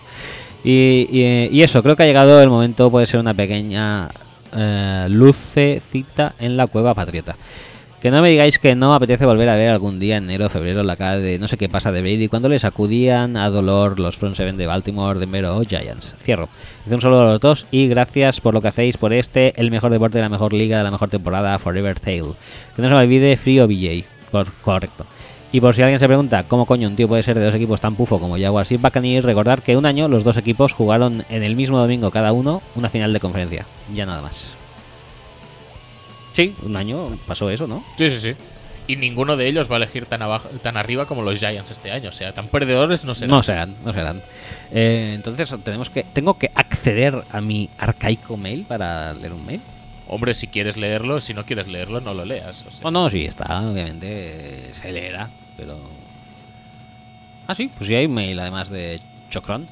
[0.62, 4.08] Y, y- y eso, creo que ha llegado el momento, puede ser una pequeña
[4.56, 7.34] eh, lucecita en la cueva patriota.
[8.00, 10.48] Que no me digáis que no apetece volver a ver algún día en enero o
[10.50, 13.98] febrero la cara de no sé qué pasa de Brady cuando le sacudían a dolor
[13.98, 16.14] los front seven de Baltimore, Denver o Giants.
[16.22, 16.48] Cierro.
[16.86, 19.70] Hice un saludo a los dos y gracias por lo que hacéis por este, el
[19.70, 22.34] mejor deporte de la mejor liga, de la mejor temporada, Forever Tale.
[22.76, 24.04] Que no se me olvide Free o BJ.
[24.30, 25.06] Cor- correcto.
[25.54, 27.80] Y por si alguien se pregunta cómo coño un tío puede ser de dos equipos
[27.80, 31.44] tan pufo como Jaguars y Buccaneers, recordar que un año los dos equipos jugaron en
[31.44, 33.64] el mismo domingo cada uno una final de conferencia.
[33.94, 34.48] Ya nada más.
[36.32, 37.84] Sí, un año pasó eso, ¿no?
[37.96, 38.36] Sí, sí, sí.
[38.88, 41.92] Y ninguno de ellos va a elegir tan, abajo, tan arriba como los Giants este
[41.92, 42.08] año.
[42.08, 43.30] O sea, tan perdedores no serán.
[43.30, 44.22] No serán, no serán.
[44.72, 49.60] Eh, entonces tenemos que, tengo que acceder a mi arcaico mail para leer un mail.
[50.08, 52.64] Hombre, si quieres leerlo, si no quieres leerlo, no lo leas.
[52.66, 52.88] o sea.
[52.88, 55.78] Oh, no, sí, está, obviamente, se leerá, pero...
[57.46, 59.00] Ah, sí, pues sí hay un mail además de
[59.30, 59.66] Chocron.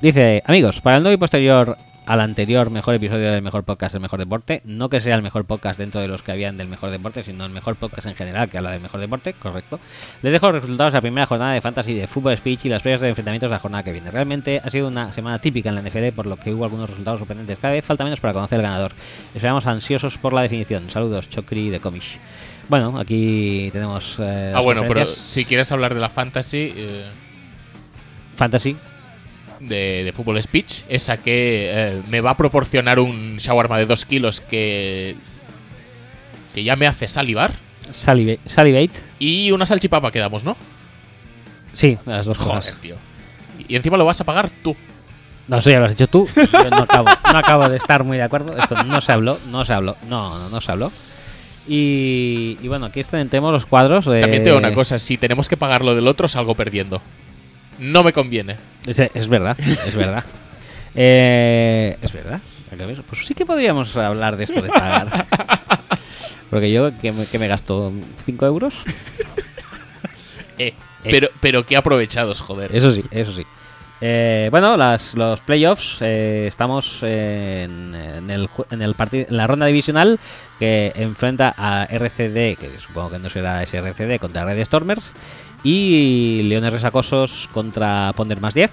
[0.00, 1.76] Dice, amigos, para el nuevo y posterior
[2.06, 5.44] al anterior mejor episodio del mejor podcast del mejor deporte, no que sea el mejor
[5.44, 8.48] podcast dentro de los que habían del mejor deporte, sino el mejor podcast en general
[8.48, 9.78] que habla del mejor deporte, correcto.
[10.22, 12.82] Les dejo los resultados de la primera jornada de Fantasy de Fútbol Speech y las
[12.82, 14.10] previas de enfrentamientos de la jornada que viene.
[14.10, 17.20] Realmente ha sido una semana típica en la NFL, por lo que hubo algunos resultados
[17.20, 17.58] sorprendentes.
[17.58, 18.92] Cada vez falta menos para conocer el ganador.
[19.34, 20.90] Esperamos ansiosos por la definición.
[20.90, 22.18] Saludos, Chocri de Comish.
[22.68, 24.16] Bueno, aquí tenemos...
[24.18, 27.04] eh, Ah, bueno, pero si quieres hablar de la fantasy eh,
[28.36, 28.76] Fantasy,
[29.60, 34.04] de, de fútbol speech, esa que eh, me va a proporcionar un shawarma de 2
[34.06, 35.14] kilos que,
[36.54, 37.52] que ya me hace salivar.
[37.90, 39.00] Saliva- Salivate.
[39.18, 40.56] Y una salchipapa quedamos, ¿no?
[41.74, 42.76] Sí, las dos Joder, cosas.
[42.80, 42.96] tío.
[43.68, 44.74] Y encima lo vas a pagar tú.
[45.48, 46.28] No, eso ya lo has hecho tú.
[46.34, 48.56] Yo no acabo, no acabo de estar muy de acuerdo.
[48.56, 49.96] Esto no se habló, no se habló.
[50.08, 50.90] No, no, no se habló.
[51.68, 54.06] Y, y bueno, aquí tenemos los cuadros.
[54.06, 57.00] de- También te digo una cosa, si tenemos que pagar lo del otro, salgo perdiendo.
[57.78, 58.56] No me conviene.
[58.86, 60.24] Es, es verdad, es verdad.
[60.94, 62.42] Eh, es verdad.
[63.08, 65.26] Pues sí que podríamos hablar de esto de pagar.
[66.50, 67.90] Porque yo, que me, que me gasto?
[68.26, 68.74] ¿5 euros?
[70.58, 72.76] Eh, pero, pero qué aprovechados, joder.
[72.76, 73.42] Eso sí, eso sí.
[74.04, 79.46] Eh, bueno, las, los playoffs, eh, estamos en, en el, en, el partido, en la
[79.46, 80.18] ronda divisional
[80.58, 85.12] que enfrenta a RCD, que supongo que no será ese RCD, contra Red Stormers,
[85.62, 88.72] y Leones Resacosos contra Ponder más 10.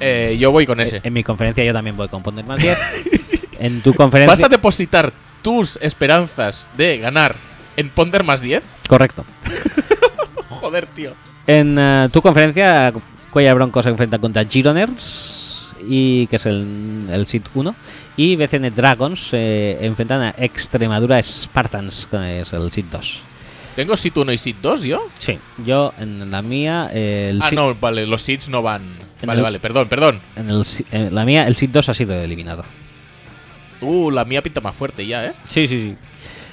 [0.00, 0.96] Eh, yo voy con ese.
[0.96, 2.78] Eh, En mi conferencia yo también voy con Ponder más 10.
[3.58, 4.32] en tu conferencia...
[4.32, 5.12] ¿Vas a depositar
[5.42, 7.36] tus esperanzas de ganar
[7.76, 8.62] en Ponder más 10?
[8.88, 9.26] Correcto.
[10.48, 11.12] Joder, tío.
[11.46, 12.94] En eh, tu conferencia,
[13.32, 17.74] Cuella Broncos se enfrenta contra Gironers, y que es el, el SIT 1.
[18.16, 23.20] Y BCN Dragons se enfrentan a Extremadura Spartans, que es el SIT 2.
[23.76, 25.06] ¿Tengo Sit 1 y Sit 2 yo?
[25.20, 28.82] Sí, yo en la mía, eh, el Ah, no, vale, los Sits no van.
[29.22, 30.20] Vale, el- vale, perdón, perdón.
[30.34, 32.64] en, el en la mía, el SIT 2 ha sido eliminado.
[33.80, 35.32] Uh, la mía pinta más fuerte ya, ¿eh?
[35.48, 35.96] Sí, sí, sí.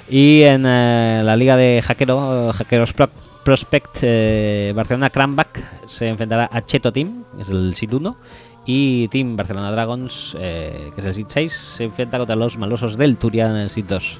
[0.08, 3.10] Y en eh, la liga de Hackero, Hackeros Pro-
[3.46, 8.18] Prospect, eh, Barcelona Cranback se enfrentará a Cheto Team, que es el SIT 1.
[8.66, 12.98] Y Team Barcelona Dragons, eh, que es el SIT 6, se enfrenta contra los malosos
[12.98, 14.20] del Turia en el SIT 2.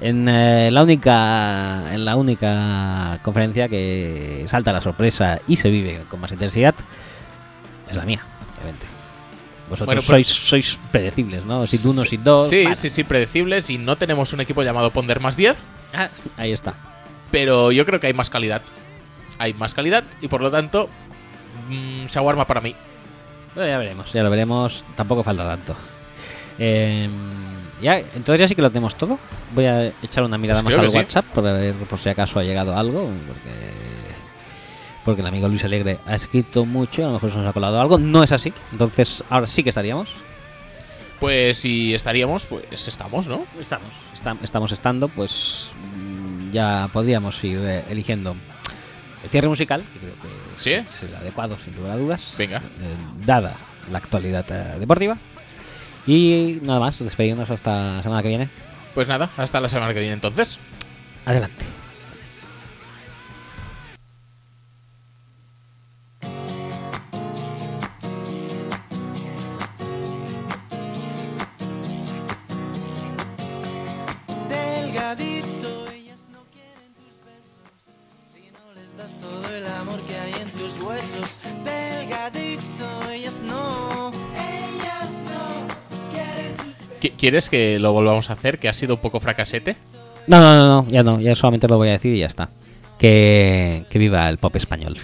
[0.00, 6.00] En, eh, la única, en la única conferencia que salta la sorpresa y se vive
[6.08, 6.74] con más intensidad
[7.90, 8.24] es la mía,
[8.56, 8.86] obviamente.
[9.68, 11.66] Vosotros Bueno, pero- sois, sois predecibles, ¿no?
[11.66, 12.48] SIT 1, SIT 2.
[12.48, 12.74] Sí, bueno.
[12.74, 13.68] sí, sí, predecibles.
[13.68, 15.54] Y no tenemos un equipo llamado Ponder más 10.
[15.92, 16.08] Ah,
[16.38, 16.74] ahí está.
[17.34, 18.62] Pero yo creo que hay más calidad.
[19.38, 20.88] Hay más calidad y por lo tanto,
[21.68, 22.76] mm, shawarma para mí.
[23.56, 24.84] Bueno, ya veremos, ya lo veremos.
[24.94, 25.74] Tampoco falta tanto.
[26.60, 27.08] Eh,
[27.82, 29.18] ya, entonces ya sí que lo tenemos todo.
[29.52, 30.98] Voy a echar una mirada Pues más al sí.
[30.98, 33.10] WhatsApp por ver por si acaso ha llegado algo.
[33.26, 33.70] Porque,
[35.04, 37.80] porque el amigo Luis Alegre ha escrito mucho, a lo mejor se nos ha colado
[37.80, 37.98] algo.
[37.98, 38.52] No es así.
[38.70, 40.10] Entonces ahora sí que estaríamos.
[41.18, 43.44] Pues si estaríamos, pues estamos, ¿no?
[43.60, 43.90] Estamos.
[44.40, 45.72] estamos estando, pues
[46.54, 48.34] ya podríamos ir eh, eligiendo
[49.22, 50.72] el cierre musical, que creo que ¿Sí?
[50.72, 52.24] es, es el adecuado, sin lugar a dudas.
[52.38, 52.58] Venga.
[52.58, 52.62] eh,
[53.26, 53.54] dada
[53.90, 55.18] la actualidad eh, deportiva.
[56.06, 58.48] Y nada más, despedimos hasta la semana que viene.
[58.94, 60.58] Pues nada, hasta la semana que viene entonces.
[61.26, 61.64] Adelante.
[87.24, 88.58] ¿Quieres que lo volvamos a hacer?
[88.58, 89.76] Que ha sido un poco fracasete.
[90.26, 92.50] No, no, no, no, ya no, ya solamente lo voy a decir y ya está.
[92.98, 94.98] Que, que viva el pop español.